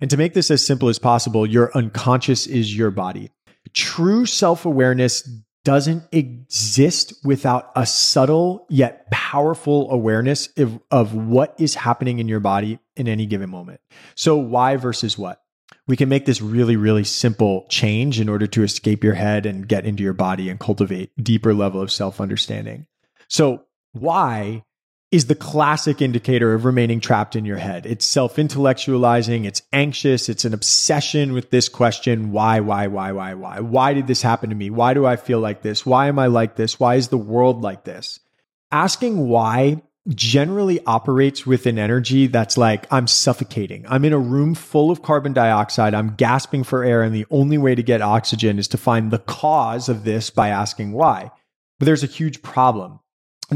and 0.00 0.10
to 0.10 0.16
make 0.16 0.34
this 0.34 0.50
as 0.50 0.64
simple 0.64 0.88
as 0.88 0.98
possible, 0.98 1.46
your 1.46 1.70
unconscious 1.76 2.46
is 2.46 2.76
your 2.76 2.90
body. 2.90 3.30
True 3.74 4.26
self 4.26 4.64
awareness 4.64 5.22
doesn't 5.64 6.04
exist 6.12 7.12
without 7.24 7.70
a 7.76 7.84
subtle 7.84 8.66
yet 8.70 9.10
powerful 9.10 9.90
awareness 9.90 10.48
of, 10.56 10.80
of 10.90 11.14
what 11.14 11.54
is 11.58 11.74
happening 11.74 12.20
in 12.20 12.28
your 12.28 12.40
body 12.40 12.78
in 12.96 13.06
any 13.06 13.26
given 13.26 13.50
moment. 13.50 13.80
So, 14.14 14.36
why 14.36 14.76
versus 14.76 15.18
what? 15.18 15.42
We 15.86 15.96
can 15.96 16.08
make 16.08 16.26
this 16.26 16.40
really, 16.40 16.76
really 16.76 17.04
simple 17.04 17.66
change 17.68 18.20
in 18.20 18.28
order 18.28 18.46
to 18.46 18.62
escape 18.62 19.04
your 19.04 19.14
head 19.14 19.46
and 19.46 19.68
get 19.68 19.84
into 19.84 20.02
your 20.02 20.14
body 20.14 20.48
and 20.48 20.58
cultivate 20.58 21.12
deeper 21.22 21.52
level 21.52 21.82
of 21.82 21.92
self 21.92 22.20
understanding. 22.20 22.86
So, 23.28 23.64
why 23.92 24.64
is 25.10 25.26
the 25.26 25.34
classic 25.34 26.02
indicator 26.02 26.52
of 26.52 26.66
remaining 26.66 27.00
trapped 27.00 27.34
in 27.34 27.46
your 27.46 27.56
head. 27.56 27.86
It's 27.86 28.04
self 28.04 28.36
intellectualizing, 28.36 29.46
it's 29.46 29.62
anxious, 29.72 30.28
it's 30.28 30.44
an 30.44 30.52
obsession 30.52 31.32
with 31.32 31.50
this 31.50 31.68
question 31.68 32.30
why, 32.30 32.60
why, 32.60 32.88
why, 32.88 33.12
why, 33.12 33.34
why? 33.34 33.60
Why 33.60 33.94
did 33.94 34.06
this 34.06 34.22
happen 34.22 34.50
to 34.50 34.56
me? 34.56 34.68
Why 34.68 34.92
do 34.94 35.06
I 35.06 35.16
feel 35.16 35.40
like 35.40 35.62
this? 35.62 35.86
Why 35.86 36.08
am 36.08 36.18
I 36.18 36.26
like 36.26 36.56
this? 36.56 36.78
Why 36.78 36.96
is 36.96 37.08
the 37.08 37.16
world 37.16 37.62
like 37.62 37.84
this? 37.84 38.20
Asking 38.70 39.28
why 39.28 39.82
generally 40.08 40.84
operates 40.86 41.46
with 41.46 41.66
an 41.66 41.78
energy 41.78 42.26
that's 42.26 42.56
like, 42.56 42.86
I'm 42.90 43.06
suffocating. 43.06 43.84
I'm 43.88 44.04
in 44.04 44.12
a 44.12 44.18
room 44.18 44.54
full 44.54 44.90
of 44.90 45.02
carbon 45.02 45.32
dioxide. 45.32 45.94
I'm 45.94 46.14
gasping 46.14 46.64
for 46.64 46.82
air. 46.82 47.02
And 47.02 47.14
the 47.14 47.26
only 47.30 47.58
way 47.58 47.74
to 47.74 47.82
get 47.82 48.00
oxygen 48.00 48.58
is 48.58 48.68
to 48.68 48.78
find 48.78 49.10
the 49.10 49.18
cause 49.18 49.88
of 49.88 50.04
this 50.04 50.30
by 50.30 50.48
asking 50.48 50.92
why. 50.92 51.30
But 51.78 51.86
there's 51.86 52.04
a 52.04 52.08
huge 52.08 52.42
problem 52.42 53.00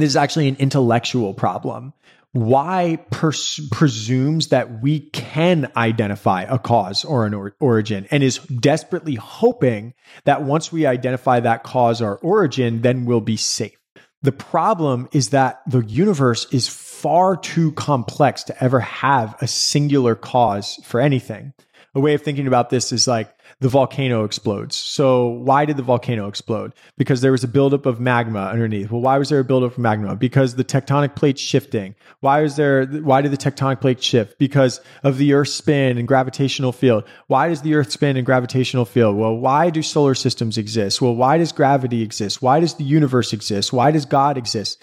this 0.00 0.08
is 0.08 0.16
actually 0.16 0.48
an 0.48 0.56
intellectual 0.58 1.34
problem. 1.34 1.92
Why 2.32 2.96
pers- 3.10 3.60
presumes 3.70 4.48
that 4.48 4.80
we 4.80 5.00
can 5.00 5.70
identify 5.76 6.44
a 6.44 6.58
cause 6.58 7.04
or 7.04 7.26
an 7.26 7.34
or- 7.34 7.54
origin 7.60 8.06
and 8.10 8.22
is 8.22 8.38
desperately 8.38 9.16
hoping 9.16 9.92
that 10.24 10.42
once 10.42 10.72
we 10.72 10.86
identify 10.86 11.40
that 11.40 11.62
cause 11.62 12.00
or 12.00 12.16
origin, 12.18 12.80
then 12.80 13.04
we'll 13.04 13.20
be 13.20 13.36
safe. 13.36 13.76
The 14.22 14.32
problem 14.32 15.08
is 15.12 15.30
that 15.30 15.60
the 15.66 15.84
universe 15.84 16.46
is 16.52 16.68
far 16.68 17.36
too 17.36 17.72
complex 17.72 18.44
to 18.44 18.64
ever 18.64 18.80
have 18.80 19.34
a 19.42 19.48
singular 19.48 20.14
cause 20.14 20.78
for 20.84 21.00
anything. 21.00 21.52
A 21.94 22.00
way 22.00 22.14
of 22.14 22.22
thinking 22.22 22.46
about 22.46 22.70
this 22.70 22.90
is 22.90 23.06
like 23.06 23.30
the 23.60 23.68
volcano 23.68 24.24
explodes. 24.24 24.76
So 24.76 25.28
why 25.28 25.66
did 25.66 25.76
the 25.76 25.82
volcano 25.82 26.26
explode? 26.26 26.72
Because 26.96 27.20
there 27.20 27.32
was 27.32 27.44
a 27.44 27.48
buildup 27.48 27.84
of 27.84 28.00
magma 28.00 28.46
underneath. 28.46 28.90
Well, 28.90 29.02
why 29.02 29.18
was 29.18 29.28
there 29.28 29.40
a 29.40 29.44
buildup 29.44 29.72
of 29.72 29.78
magma? 29.78 30.16
Because 30.16 30.54
the 30.54 30.64
tectonic 30.64 31.16
plates 31.16 31.42
shifting. 31.42 31.94
Why 32.20 32.40
was 32.40 32.56
there? 32.56 32.86
Why 32.86 33.20
did 33.20 33.30
the 33.30 33.36
tectonic 33.36 33.82
plates 33.82 34.02
shift? 34.04 34.38
Because 34.38 34.80
of 35.02 35.18
the 35.18 35.34
Earth's 35.34 35.52
spin 35.52 35.98
and 35.98 36.08
gravitational 36.08 36.72
field. 36.72 37.04
Why 37.26 37.48
does 37.48 37.60
the 37.60 37.74
Earth 37.74 37.92
spin 37.92 38.16
and 38.16 38.24
gravitational 38.24 38.86
field? 38.86 39.16
Well, 39.16 39.36
why 39.36 39.68
do 39.68 39.82
solar 39.82 40.14
systems 40.14 40.56
exist? 40.56 41.02
Well, 41.02 41.14
why 41.14 41.36
does 41.36 41.52
gravity 41.52 42.00
exist? 42.00 42.40
Why 42.40 42.60
does 42.60 42.74
the 42.74 42.84
universe 42.84 43.34
exist? 43.34 43.70
Why 43.70 43.90
does 43.90 44.06
God 44.06 44.38
exist? 44.38 44.82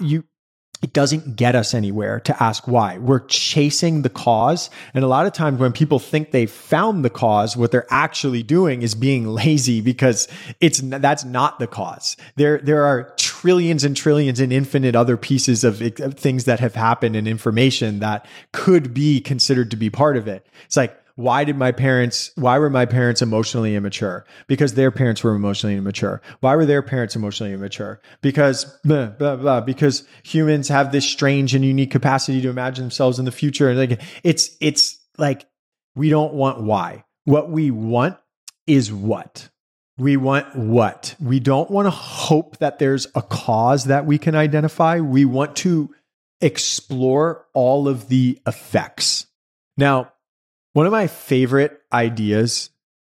You 0.00 0.24
it 0.80 0.92
doesn't 0.92 1.34
get 1.34 1.56
us 1.56 1.74
anywhere 1.74 2.20
to 2.20 2.42
ask 2.42 2.68
why. 2.68 2.98
We're 2.98 3.26
chasing 3.26 4.02
the 4.02 4.08
cause. 4.08 4.70
And 4.94 5.02
a 5.02 5.08
lot 5.08 5.26
of 5.26 5.32
times 5.32 5.58
when 5.58 5.72
people 5.72 5.98
think 5.98 6.30
they've 6.30 6.50
found 6.50 7.04
the 7.04 7.10
cause, 7.10 7.56
what 7.56 7.72
they're 7.72 7.86
actually 7.90 8.44
doing 8.44 8.82
is 8.82 8.94
being 8.94 9.26
lazy 9.34 9.80
because 9.80 10.28
it's, 10.60 10.80
that's 10.80 11.24
not 11.24 11.58
the 11.58 11.66
cause. 11.66 12.16
There, 12.36 12.58
there 12.58 12.84
are 12.84 13.12
trillions 13.16 13.82
and 13.82 13.96
trillions 13.96 14.38
and 14.38 14.52
infinite 14.52 14.94
other 14.94 15.16
pieces 15.16 15.64
of, 15.64 15.82
of 16.00 16.14
things 16.14 16.44
that 16.44 16.60
have 16.60 16.76
happened 16.76 17.16
and 17.16 17.26
information 17.26 17.98
that 17.98 18.26
could 18.52 18.94
be 18.94 19.20
considered 19.20 19.72
to 19.72 19.76
be 19.76 19.90
part 19.90 20.16
of 20.16 20.28
it. 20.28 20.46
It's 20.66 20.76
like, 20.76 20.96
why 21.18 21.42
did 21.42 21.56
my 21.56 21.72
parents 21.72 22.30
why 22.36 22.60
were 22.60 22.70
my 22.70 22.86
parents 22.86 23.22
emotionally 23.22 23.74
immature? 23.74 24.24
Because 24.46 24.74
their 24.74 24.92
parents 24.92 25.24
were 25.24 25.34
emotionally 25.34 25.74
immature. 25.74 26.22
Why 26.38 26.54
were 26.54 26.64
their 26.64 26.80
parents 26.80 27.16
emotionally 27.16 27.52
immature? 27.52 28.00
Because 28.20 28.66
blah, 28.84 29.06
blah, 29.06 29.34
blah, 29.34 29.60
because 29.62 30.06
humans 30.22 30.68
have 30.68 30.92
this 30.92 31.04
strange 31.04 31.56
and 31.56 31.64
unique 31.64 31.90
capacity 31.90 32.40
to 32.42 32.48
imagine 32.48 32.84
themselves 32.84 33.18
in 33.18 33.24
the 33.24 33.32
future. 33.32 33.68
And 33.68 33.76
like 33.76 34.00
it's 34.22 34.56
it's 34.60 34.96
like 35.18 35.44
we 35.96 36.08
don't 36.08 36.34
want 36.34 36.62
why. 36.62 37.04
What 37.24 37.50
we 37.50 37.72
want 37.72 38.16
is 38.68 38.92
what. 38.92 39.48
We 39.98 40.16
want 40.16 40.54
what. 40.54 41.16
We 41.18 41.40
don't 41.40 41.68
want 41.68 41.86
to 41.86 41.90
hope 41.90 42.58
that 42.58 42.78
there's 42.78 43.08
a 43.16 43.22
cause 43.22 43.86
that 43.86 44.06
we 44.06 44.18
can 44.18 44.36
identify. 44.36 45.00
We 45.00 45.24
want 45.24 45.56
to 45.56 45.92
explore 46.40 47.44
all 47.54 47.88
of 47.88 48.08
the 48.08 48.40
effects. 48.46 49.26
Now 49.76 50.12
one 50.78 50.86
of 50.86 50.92
my 50.92 51.08
favorite 51.08 51.82
ideas 51.92 52.70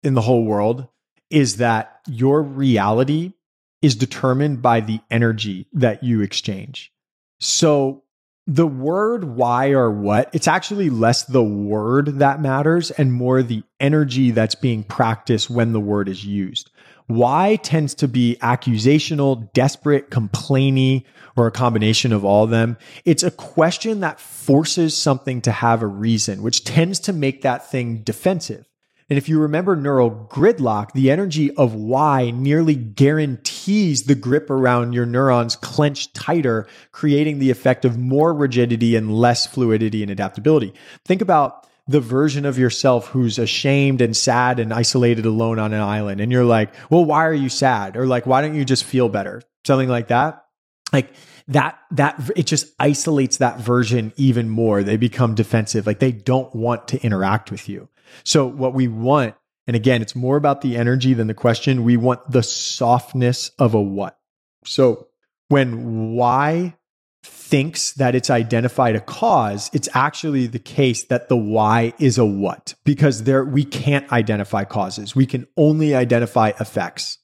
in 0.02 0.14
the 0.14 0.22
whole 0.22 0.46
world 0.46 0.88
is 1.28 1.58
that 1.58 2.00
your 2.08 2.42
reality 2.42 3.34
is 3.82 3.94
determined 3.94 4.62
by 4.62 4.80
the 4.80 4.98
energy 5.10 5.66
that 5.74 6.02
you 6.02 6.22
exchange. 6.22 6.90
So 7.38 8.02
the 8.46 8.66
word 8.66 9.24
why 9.24 9.72
or 9.72 9.90
what, 9.90 10.30
it's 10.32 10.48
actually 10.48 10.88
less 10.88 11.24
the 11.24 11.44
word 11.44 12.20
that 12.20 12.40
matters 12.40 12.92
and 12.92 13.12
more 13.12 13.42
the 13.42 13.62
energy 13.78 14.30
that's 14.30 14.54
being 14.54 14.82
practiced 14.82 15.50
when 15.50 15.74
the 15.74 15.80
word 15.80 16.08
is 16.08 16.24
used. 16.24 16.69
Why 17.10 17.56
tends 17.56 17.94
to 17.96 18.08
be 18.08 18.36
accusational, 18.40 19.52
desperate, 19.52 20.10
complainy, 20.10 21.04
or 21.36 21.46
a 21.46 21.52
combination 21.52 22.12
of 22.12 22.24
all 22.24 22.44
of 22.44 22.50
them. 22.50 22.76
It's 23.04 23.22
a 23.22 23.30
question 23.30 24.00
that 24.00 24.20
forces 24.20 24.96
something 24.96 25.40
to 25.42 25.52
have 25.52 25.82
a 25.82 25.86
reason, 25.86 26.42
which 26.42 26.64
tends 26.64 27.00
to 27.00 27.12
make 27.12 27.42
that 27.42 27.70
thing 27.70 28.02
defensive. 28.02 28.66
And 29.08 29.18
if 29.18 29.28
you 29.28 29.40
remember 29.40 29.74
neural 29.74 30.28
gridlock, 30.30 30.92
the 30.92 31.10
energy 31.10 31.52
of 31.56 31.74
why 31.74 32.30
nearly 32.30 32.76
guarantees 32.76 34.04
the 34.04 34.14
grip 34.14 34.48
around 34.48 34.92
your 34.92 35.04
neurons 35.04 35.56
clenched 35.56 36.14
tighter, 36.14 36.68
creating 36.92 37.40
the 37.40 37.50
effect 37.50 37.84
of 37.84 37.98
more 37.98 38.32
rigidity 38.32 38.94
and 38.94 39.12
less 39.12 39.48
fluidity 39.48 40.02
and 40.02 40.12
adaptability. 40.12 40.72
Think 41.04 41.22
about 41.22 41.66
the 41.90 42.00
version 42.00 42.46
of 42.46 42.56
yourself 42.56 43.08
who's 43.08 43.36
ashamed 43.36 44.00
and 44.00 44.16
sad 44.16 44.60
and 44.60 44.72
isolated 44.72 45.26
alone 45.26 45.58
on 45.58 45.72
an 45.72 45.80
island. 45.80 46.20
And 46.20 46.30
you're 46.30 46.44
like, 46.44 46.72
well, 46.88 47.04
why 47.04 47.26
are 47.26 47.34
you 47.34 47.48
sad? 47.48 47.96
Or 47.96 48.06
like, 48.06 48.26
why 48.26 48.42
don't 48.42 48.54
you 48.54 48.64
just 48.64 48.84
feel 48.84 49.08
better? 49.08 49.42
Something 49.66 49.88
like 49.88 50.06
that. 50.06 50.44
Like 50.92 51.12
that, 51.48 51.80
that, 51.90 52.30
it 52.36 52.46
just 52.46 52.72
isolates 52.78 53.38
that 53.38 53.58
version 53.58 54.12
even 54.16 54.48
more. 54.48 54.84
They 54.84 54.96
become 54.96 55.34
defensive. 55.34 55.84
Like 55.84 55.98
they 55.98 56.12
don't 56.12 56.54
want 56.54 56.86
to 56.88 57.02
interact 57.02 57.50
with 57.50 57.68
you. 57.68 57.88
So 58.22 58.46
what 58.46 58.72
we 58.72 58.86
want, 58.86 59.34
and 59.66 59.74
again, 59.74 60.00
it's 60.00 60.14
more 60.14 60.36
about 60.36 60.60
the 60.60 60.76
energy 60.76 61.12
than 61.12 61.26
the 61.26 61.34
question. 61.34 61.82
We 61.82 61.96
want 61.96 62.30
the 62.30 62.44
softness 62.44 63.50
of 63.58 63.74
a 63.74 63.80
what. 63.80 64.16
So 64.64 65.08
when 65.48 66.12
why 66.12 66.76
thinks 67.22 67.92
that 67.94 68.14
it's 68.14 68.30
identified 68.30 68.96
a 68.96 69.00
cause, 69.00 69.70
it's 69.72 69.88
actually 69.94 70.46
the 70.46 70.58
case 70.58 71.04
that 71.04 71.28
the 71.28 71.36
why 71.36 71.92
is 71.98 72.18
a 72.18 72.24
what 72.24 72.74
because 72.84 73.24
there 73.24 73.44
we 73.44 73.64
can't 73.64 74.10
identify 74.12 74.64
causes. 74.64 75.14
We 75.14 75.26
can 75.26 75.46
only 75.56 75.94
identify 75.94 76.52
effects. 76.60 77.18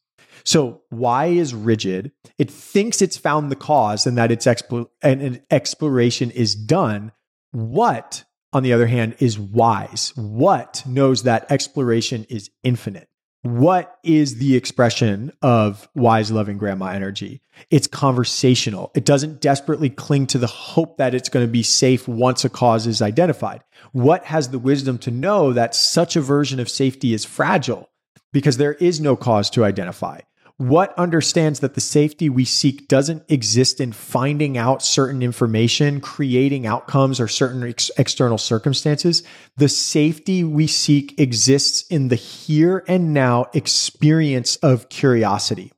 So 0.44 0.82
why 0.90 1.26
is 1.26 1.54
rigid? 1.54 2.12
It 2.38 2.50
thinks 2.50 3.02
it's 3.02 3.16
found 3.16 3.50
the 3.50 3.56
cause 3.56 4.06
and 4.06 4.16
that 4.18 4.30
its 4.30 4.46
expo- 4.46 4.88
an 5.02 5.42
exploration 5.50 6.30
is 6.30 6.54
done. 6.54 7.12
What 7.50 8.24
on 8.56 8.62
the 8.62 8.72
other 8.72 8.86
hand, 8.86 9.16
is 9.18 9.38
wise. 9.38 10.12
What 10.16 10.82
knows 10.86 11.24
that 11.24 11.50
exploration 11.52 12.24
is 12.30 12.50
infinite. 12.62 13.08
What 13.46 13.96
is 14.02 14.38
the 14.38 14.56
expression 14.56 15.30
of 15.40 15.88
wise, 15.94 16.32
loving 16.32 16.58
grandma 16.58 16.86
energy? 16.86 17.42
It's 17.70 17.86
conversational. 17.86 18.90
It 18.96 19.04
doesn't 19.04 19.40
desperately 19.40 19.88
cling 19.88 20.26
to 20.28 20.38
the 20.38 20.48
hope 20.48 20.96
that 20.98 21.14
it's 21.14 21.28
going 21.28 21.46
to 21.46 21.52
be 21.52 21.62
safe 21.62 22.08
once 22.08 22.44
a 22.44 22.48
cause 22.48 22.88
is 22.88 23.00
identified. 23.00 23.62
What 23.92 24.24
has 24.24 24.48
the 24.48 24.58
wisdom 24.58 24.98
to 24.98 25.12
know 25.12 25.52
that 25.52 25.76
such 25.76 26.16
a 26.16 26.20
version 26.20 26.58
of 26.58 26.68
safety 26.68 27.14
is 27.14 27.24
fragile 27.24 27.88
because 28.32 28.56
there 28.56 28.74
is 28.74 29.00
no 29.00 29.14
cause 29.14 29.48
to 29.50 29.64
identify? 29.64 30.18
What 30.58 30.98
understands 30.98 31.60
that 31.60 31.74
the 31.74 31.80
safety 31.80 32.30
we 32.30 32.44
seek 32.44 32.88
doesn't 32.88 33.22
exist 33.28 33.80
in 33.80 33.92
finding 33.92 34.56
out 34.56 34.82
certain 34.82 35.22
information, 35.22 36.00
creating 36.00 36.66
outcomes 36.66 37.20
or 37.20 37.28
certain 37.28 37.62
ex- 37.62 37.90
external 37.98 38.38
circumstances. 38.38 39.22
The 39.56 39.68
safety 39.68 40.44
we 40.44 40.66
seek 40.66 41.18
exists 41.20 41.86
in 41.88 42.08
the 42.08 42.16
here 42.16 42.84
and 42.88 43.12
now 43.12 43.46
experience 43.52 44.56
of 44.56 44.88
curiosity. 44.88 45.72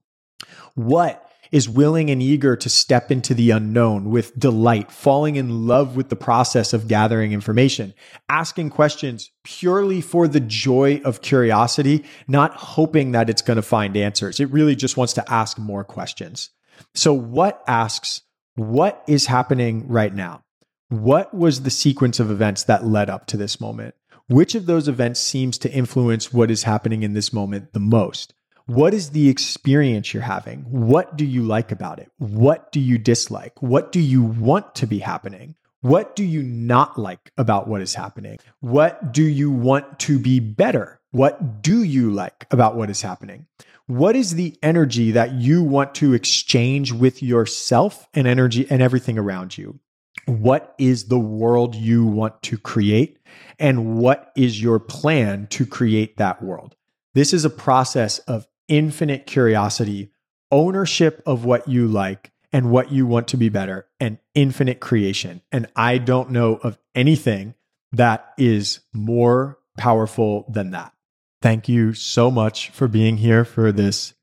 What 0.75 1.28
is 1.53 1.69
willing 1.69 2.11
and 2.11 2.23
eager 2.23 2.57
to 2.57 2.69
step 2.69 3.11
into 3.11 3.35
the 3.35 3.51
unknown 3.51 4.11
with 4.11 4.39
delight, 4.39 4.91
falling 4.91 5.37
in 5.37 5.67
love 5.67 5.97
with 5.97 6.09
the 6.09 6.17
process 6.17 6.73
of 6.73 6.89
gathering 6.89 7.33
information, 7.33 7.95
asking 8.29 8.71
questions 8.71 9.31
purely 9.45 10.01
for 10.01 10.29
the 10.29 10.41
joy 10.41 11.01
of 11.05 11.23
curiosity, 11.23 12.05
not 12.27 12.55
hoping 12.55 13.13
that 13.13 13.31
it's 13.31 13.43
going 13.43 13.57
to 13.57 13.63
find 13.63 13.97
answers. 13.97 14.41
It 14.41 14.51
really 14.51 14.77
just 14.77 14.97
wants 14.97 15.13
to 15.15 15.33
ask 15.33 15.59
more 15.59 15.85
questions. 15.85 16.51
So, 16.95 17.13
what 17.13 17.63
asks, 17.67 18.23
what 18.55 19.03
is 19.07 19.27
happening 19.27 19.89
right 19.89 20.15
now? 20.15 20.43
What 20.89 21.35
was 21.35 21.63
the 21.63 21.71
sequence 21.71 22.19
of 22.19 22.31
events 22.31 22.65
that 22.65 22.85
led 22.85 23.11
up 23.11 23.27
to 23.27 23.37
this 23.37 23.61
moment? 23.61 23.95
Which 24.29 24.55
of 24.55 24.67
those 24.67 24.89
events 24.89 25.21
seems 25.21 25.59
to 25.59 25.73
influence 25.73 26.33
what 26.33 26.51
is 26.51 26.65
happening 26.65 27.03
in 27.03 27.15
this 27.15 27.33
moment 27.33 27.73
the 27.73 27.81
most? 27.81 28.35
What 28.69 28.93
is 28.93 29.13
the 29.13 29.31
experience 29.31 30.13
you're 30.13 30.23
having? 30.23 30.61
What 30.69 31.17
do 31.17 31.25
you 31.25 31.43
like 31.43 31.73
about 31.73 31.99
it? 32.01 32.13
What 32.19 32.71
do 32.71 32.81
you 32.81 32.99
dislike? 32.99 33.63
What 33.63 33.93
do 33.93 33.99
you 33.99 34.23
want 34.23 34.75
to 34.75 34.87
be 34.87 34.99
happening? 34.99 35.55
What 35.81 36.15
do 36.15 36.23
you 36.23 36.43
not 36.43 36.99
like 36.99 37.33
about 37.39 37.67
what 37.67 37.81
is 37.81 37.95
happening? 37.95 38.37
What 38.61 39.11
do 39.11 39.23
you 39.23 39.51
want 39.51 39.99
to 40.01 40.19
be 40.19 40.39
better? 40.39 41.01
What 41.13 41.63
do 41.63 41.83
you 41.83 42.11
like 42.11 42.47
about 42.51 42.77
what 42.77 42.91
is 42.91 43.01
happening? 43.01 43.47
What 43.87 44.15
is 44.15 44.35
the 44.35 44.55
energy 44.63 45.13
that 45.13 45.33
you 45.33 45.63
want 45.63 45.95
to 45.95 46.13
exchange 46.13 46.93
with 46.93 47.23
yourself 47.23 48.07
and 48.13 48.27
energy 48.27 48.67
and 48.69 48.83
everything 48.83 49.17
around 49.17 49.57
you? 49.57 49.81
What 50.27 50.75
is 50.77 51.09
the 51.09 51.19
world 51.19 51.75
you 51.75 52.05
want 52.05 52.43
to 52.43 52.59
create? 52.59 53.19
And 53.59 53.97
what 53.97 54.31
is 54.37 54.61
your 54.63 54.79
plan 54.79 55.47
to 55.53 55.65
create 55.65 56.19
that 56.19 56.43
world? 56.43 56.77
This 57.15 57.33
is 57.33 57.47
a 57.47 57.51
process 57.51 58.19
of 58.21 58.47
infinite 58.69 59.27
curiosity, 59.27 60.11
ownership 60.51 61.23
of 61.27 61.45
what 61.45 61.69
you 61.69 61.89
like 61.89 62.31
and 62.53 62.71
what 62.71 62.91
you 62.91 63.07
want 63.07 63.29
to 63.29 63.37
be 63.37 63.49
better, 63.49 63.87
and 64.01 64.19
infinite 64.35 64.81
creation. 64.81 65.43
And 65.53 65.67
I 65.77 65.99
don't 65.99 66.31
know 66.31 66.57
of 66.63 66.79
anything 66.95 67.55
that 67.93 68.33
is 68.39 68.81
more 68.93 69.59
powerful 69.77 70.47
than 70.49 70.71
that. 70.71 70.93
Thank 71.41 71.69
you 71.69 71.95
so 71.95 72.31
much 72.31 72.71
for 72.71 72.89
being 72.89 73.17
here 73.17 73.45
for 73.45 73.71
this 73.71 74.15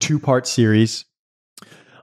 two 0.00 0.18
part 0.18 0.46
series 0.46 1.04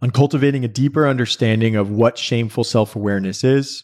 on 0.02 0.12
cultivating 0.12 0.64
a 0.64 0.70
deeper 0.70 1.08
understanding 1.08 1.76
of 1.76 1.91
what 1.91 2.18
shameful 2.18 2.64
self 2.64 2.95
awareness 2.95 3.43
is, 3.43 3.84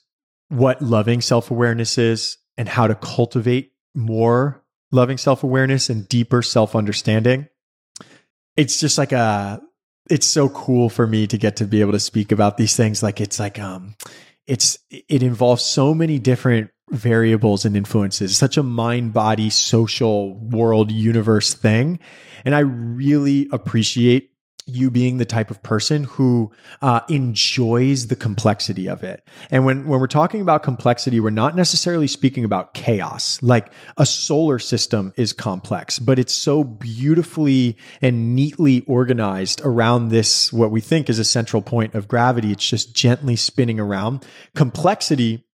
what 0.50 0.82
loving 0.82 1.22
self 1.22 1.52
awareness 1.52 1.98
is, 1.98 2.38
and 2.58 2.70
how 2.70 2.88
to 2.88 2.96
cultivate 2.96 3.74
more 3.94 4.64
loving 4.92 5.18
self 5.18 5.44
awareness 5.44 5.90
and 5.90 6.08
deeper 6.08 6.42
self 6.42 6.76
understanding 6.76 7.48
it's 8.58 8.80
just 8.80 8.98
like 8.98 9.12
a 9.14 9.62
it's 10.10 10.26
so 10.26 10.50
cool 10.50 10.90
for 10.90 11.06
me 11.06 11.28
to 11.28 11.38
get 11.38 11.58
to 11.58 11.66
be 11.66 11.82
able 11.82 11.92
to 11.92 12.00
speak 12.00 12.32
about 12.32 12.58
these 12.58 12.76
things. 12.76 13.04
Like 13.04 13.22
it's 13.22 13.40
like 13.40 13.60
um 13.60 13.96
it's 14.46 14.80
it 14.90 15.24
involves 15.24 15.64
so 15.64 15.94
many 15.94 16.20
different 16.20 16.72
variables 16.90 17.66
and 17.66 17.78
influences. 17.78 18.38
Such 18.38 18.58
a 18.58 18.64
mind 18.64 19.14
body 19.14 19.50
social 19.50 20.38
world 20.40 20.92
universe 20.92 21.54
thing. 21.54 22.00
And 22.46 22.56
i 22.56 22.60
really 22.60 23.48
appreciate 23.52 24.32
you 24.68 24.92
being 24.92 25.18
the 25.18 25.26
type 25.26 25.50
of 25.50 25.64
person 25.64 26.04
who 26.04 26.52
uh, 26.82 27.00
enjoys 27.10 28.08
the 28.08 28.16
complexity 28.16 28.88
of 28.88 29.04
it. 29.04 29.28
And 29.50 29.66
when, 29.66 29.88
when 29.88 30.00
we're 30.00 30.08
talking 30.08 30.42
about 30.42 30.62
complexity, 30.62 31.20
we're 31.20 31.30
not 31.30 31.56
necessarily 31.56 32.08
speaking 32.08 32.44
about 32.44 32.74
chaos. 32.74 33.42
Like 33.42 33.72
a 33.98 34.06
solar 34.06 34.60
system 34.60 35.14
is 35.16 35.34
complex, 35.34 36.00
but 36.00 36.20
it's 36.20 36.34
so 36.34 36.64
beautifully 36.64 37.78
and 38.02 38.36
neatly 38.36 38.82
organized 38.82 39.62
around 39.64 40.10
this, 40.10 40.52
what 40.52 40.72
we 40.72 40.82
think 40.82 41.10
is 41.10 41.18
a 41.18 41.24
central 41.24 41.62
point 41.62 41.96
of 41.96 42.08
gravity. 42.08 42.52
It's 42.52 42.70
just 42.70 42.94
gently 42.94 43.36
spinning 43.36 43.80
around. 43.80 44.26
Complexity 44.54 45.46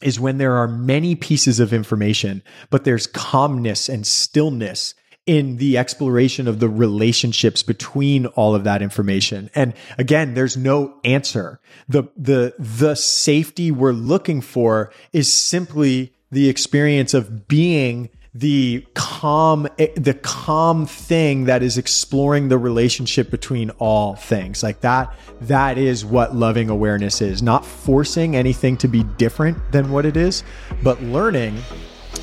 is 0.00 0.20
when 0.20 0.38
there 0.38 0.56
are 0.56 0.68
many 0.68 1.14
pieces 1.14 1.58
of 1.58 1.72
information, 1.72 2.42
but 2.70 2.84
there's 2.84 3.06
calmness 3.06 3.88
and 3.88 4.06
stillness 4.06 4.94
in 5.28 5.58
the 5.58 5.76
exploration 5.76 6.48
of 6.48 6.58
the 6.58 6.70
relationships 6.70 7.62
between 7.62 8.24
all 8.28 8.54
of 8.54 8.64
that 8.64 8.80
information. 8.80 9.50
And 9.54 9.74
again, 9.98 10.32
there's 10.32 10.56
no 10.56 10.98
answer. 11.04 11.60
The, 11.86 12.04
the, 12.16 12.54
the 12.58 12.94
safety 12.94 13.70
we're 13.70 13.92
looking 13.92 14.40
for 14.40 14.90
is 15.12 15.30
simply 15.30 16.14
the 16.30 16.48
experience 16.48 17.12
of 17.12 17.46
being 17.46 18.08
the 18.32 18.86
calm, 18.94 19.68
the 19.76 20.18
calm 20.22 20.86
thing 20.86 21.44
that 21.44 21.62
is 21.62 21.76
exploring 21.76 22.48
the 22.48 22.56
relationship 22.56 23.30
between 23.30 23.68
all 23.72 24.14
things 24.14 24.62
like 24.62 24.80
that. 24.80 25.14
That 25.42 25.76
is 25.76 26.06
what 26.06 26.34
loving 26.34 26.70
awareness 26.70 27.20
is 27.20 27.42
not 27.42 27.66
forcing 27.66 28.34
anything 28.34 28.78
to 28.78 28.88
be 28.88 29.02
different 29.02 29.72
than 29.72 29.90
what 29.90 30.06
it 30.06 30.16
is, 30.16 30.42
but 30.82 31.02
learning 31.02 31.58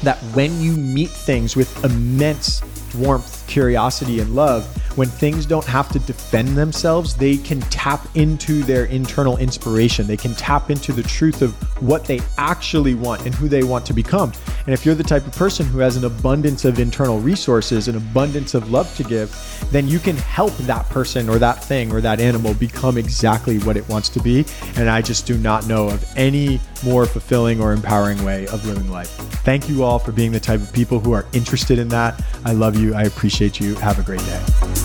that 0.01 0.18
when 0.34 0.60
you 0.60 0.72
meet 0.76 1.10
things 1.12 1.56
with 1.56 1.86
immense 1.86 2.62
warmth, 2.98 3.46
curiosity, 3.48 4.20
and 4.20 4.36
love, 4.36 4.68
when 4.96 5.10
things 5.10 5.46
don't 5.46 5.66
have 5.66 5.89
to 5.89 6.00
defend 6.00 6.50
themselves, 6.50 7.16
they 7.16 7.38
can 7.38 7.60
tap 7.62 8.08
into 8.16 8.64
their 8.64 8.86
internal 8.86 9.38
inspiration. 9.38 10.08
They 10.08 10.18
can 10.18 10.34
tap 10.36 10.70
into 10.70 10.93
the 10.93 11.04
truth 11.04 11.41
of 11.41 11.54
what 11.82 12.06
they 12.06 12.22
actually 12.38 12.96
want 12.96 13.26
and 13.26 13.36
who 13.36 13.48
they 13.48 13.64
want 13.64 13.86
to 13.88 13.93
become. 13.93 14.32
And 14.66 14.74
if 14.74 14.86
you're 14.86 14.96
the 14.96 15.04
type 15.04 15.28
of 15.28 15.34
person 15.34 15.66
who 15.66 15.80
has 15.80 15.98
an 15.98 16.06
abundance 16.06 16.66
of 16.66 16.80
internal 16.80 17.20
resources, 17.20 17.88
an 17.88 17.98
abundance 17.98 18.54
of 18.54 18.72
love 18.72 18.93
to 18.96 19.04
give, 19.04 19.32
then 19.72 19.88
you 19.88 20.00
can 20.00 20.16
help 20.16 20.56
that 20.60 20.89
person 20.89 21.30
or 21.30 21.39
that 21.39 21.64
thing 21.64 21.91
or 21.91 22.02
that 22.02 22.20
animal 22.20 22.54
become 22.54 22.98
exactly 22.98 23.60
what 23.60 23.78
it 23.78 23.88
wants 23.89 24.10
to 24.10 24.20
be. 24.22 24.46
And 24.76 24.89
I 24.89 25.02
just 25.02 25.26
do 25.26 25.38
not 25.38 25.68
know 25.68 25.89
of 25.89 26.06
any 26.18 26.60
more 26.84 27.06
fulfilling 27.06 27.62
or 27.62 27.74
empowering 27.74 28.24
way 28.24 28.48
of 28.48 28.66
living 28.66 28.89
life. 28.89 29.10
Thank 29.43 29.70
you 29.70 29.84
all 29.84 30.00
for 30.00 30.12
being 30.12 30.32
the 30.32 30.39
type 30.39 30.62
of 30.62 30.72
people 30.74 31.00
who 31.00 31.14
are 31.14 31.26
interested 31.34 31.80
in 31.80 31.89
that. 31.89 32.24
I 32.46 32.54
love 32.54 32.78
you. 32.78 32.96
I 32.96 33.04
appreciate 33.04 33.60
you. 33.60 33.76
Have 33.76 34.00
a 34.00 34.04
great 34.04 34.22
day. 34.22 34.84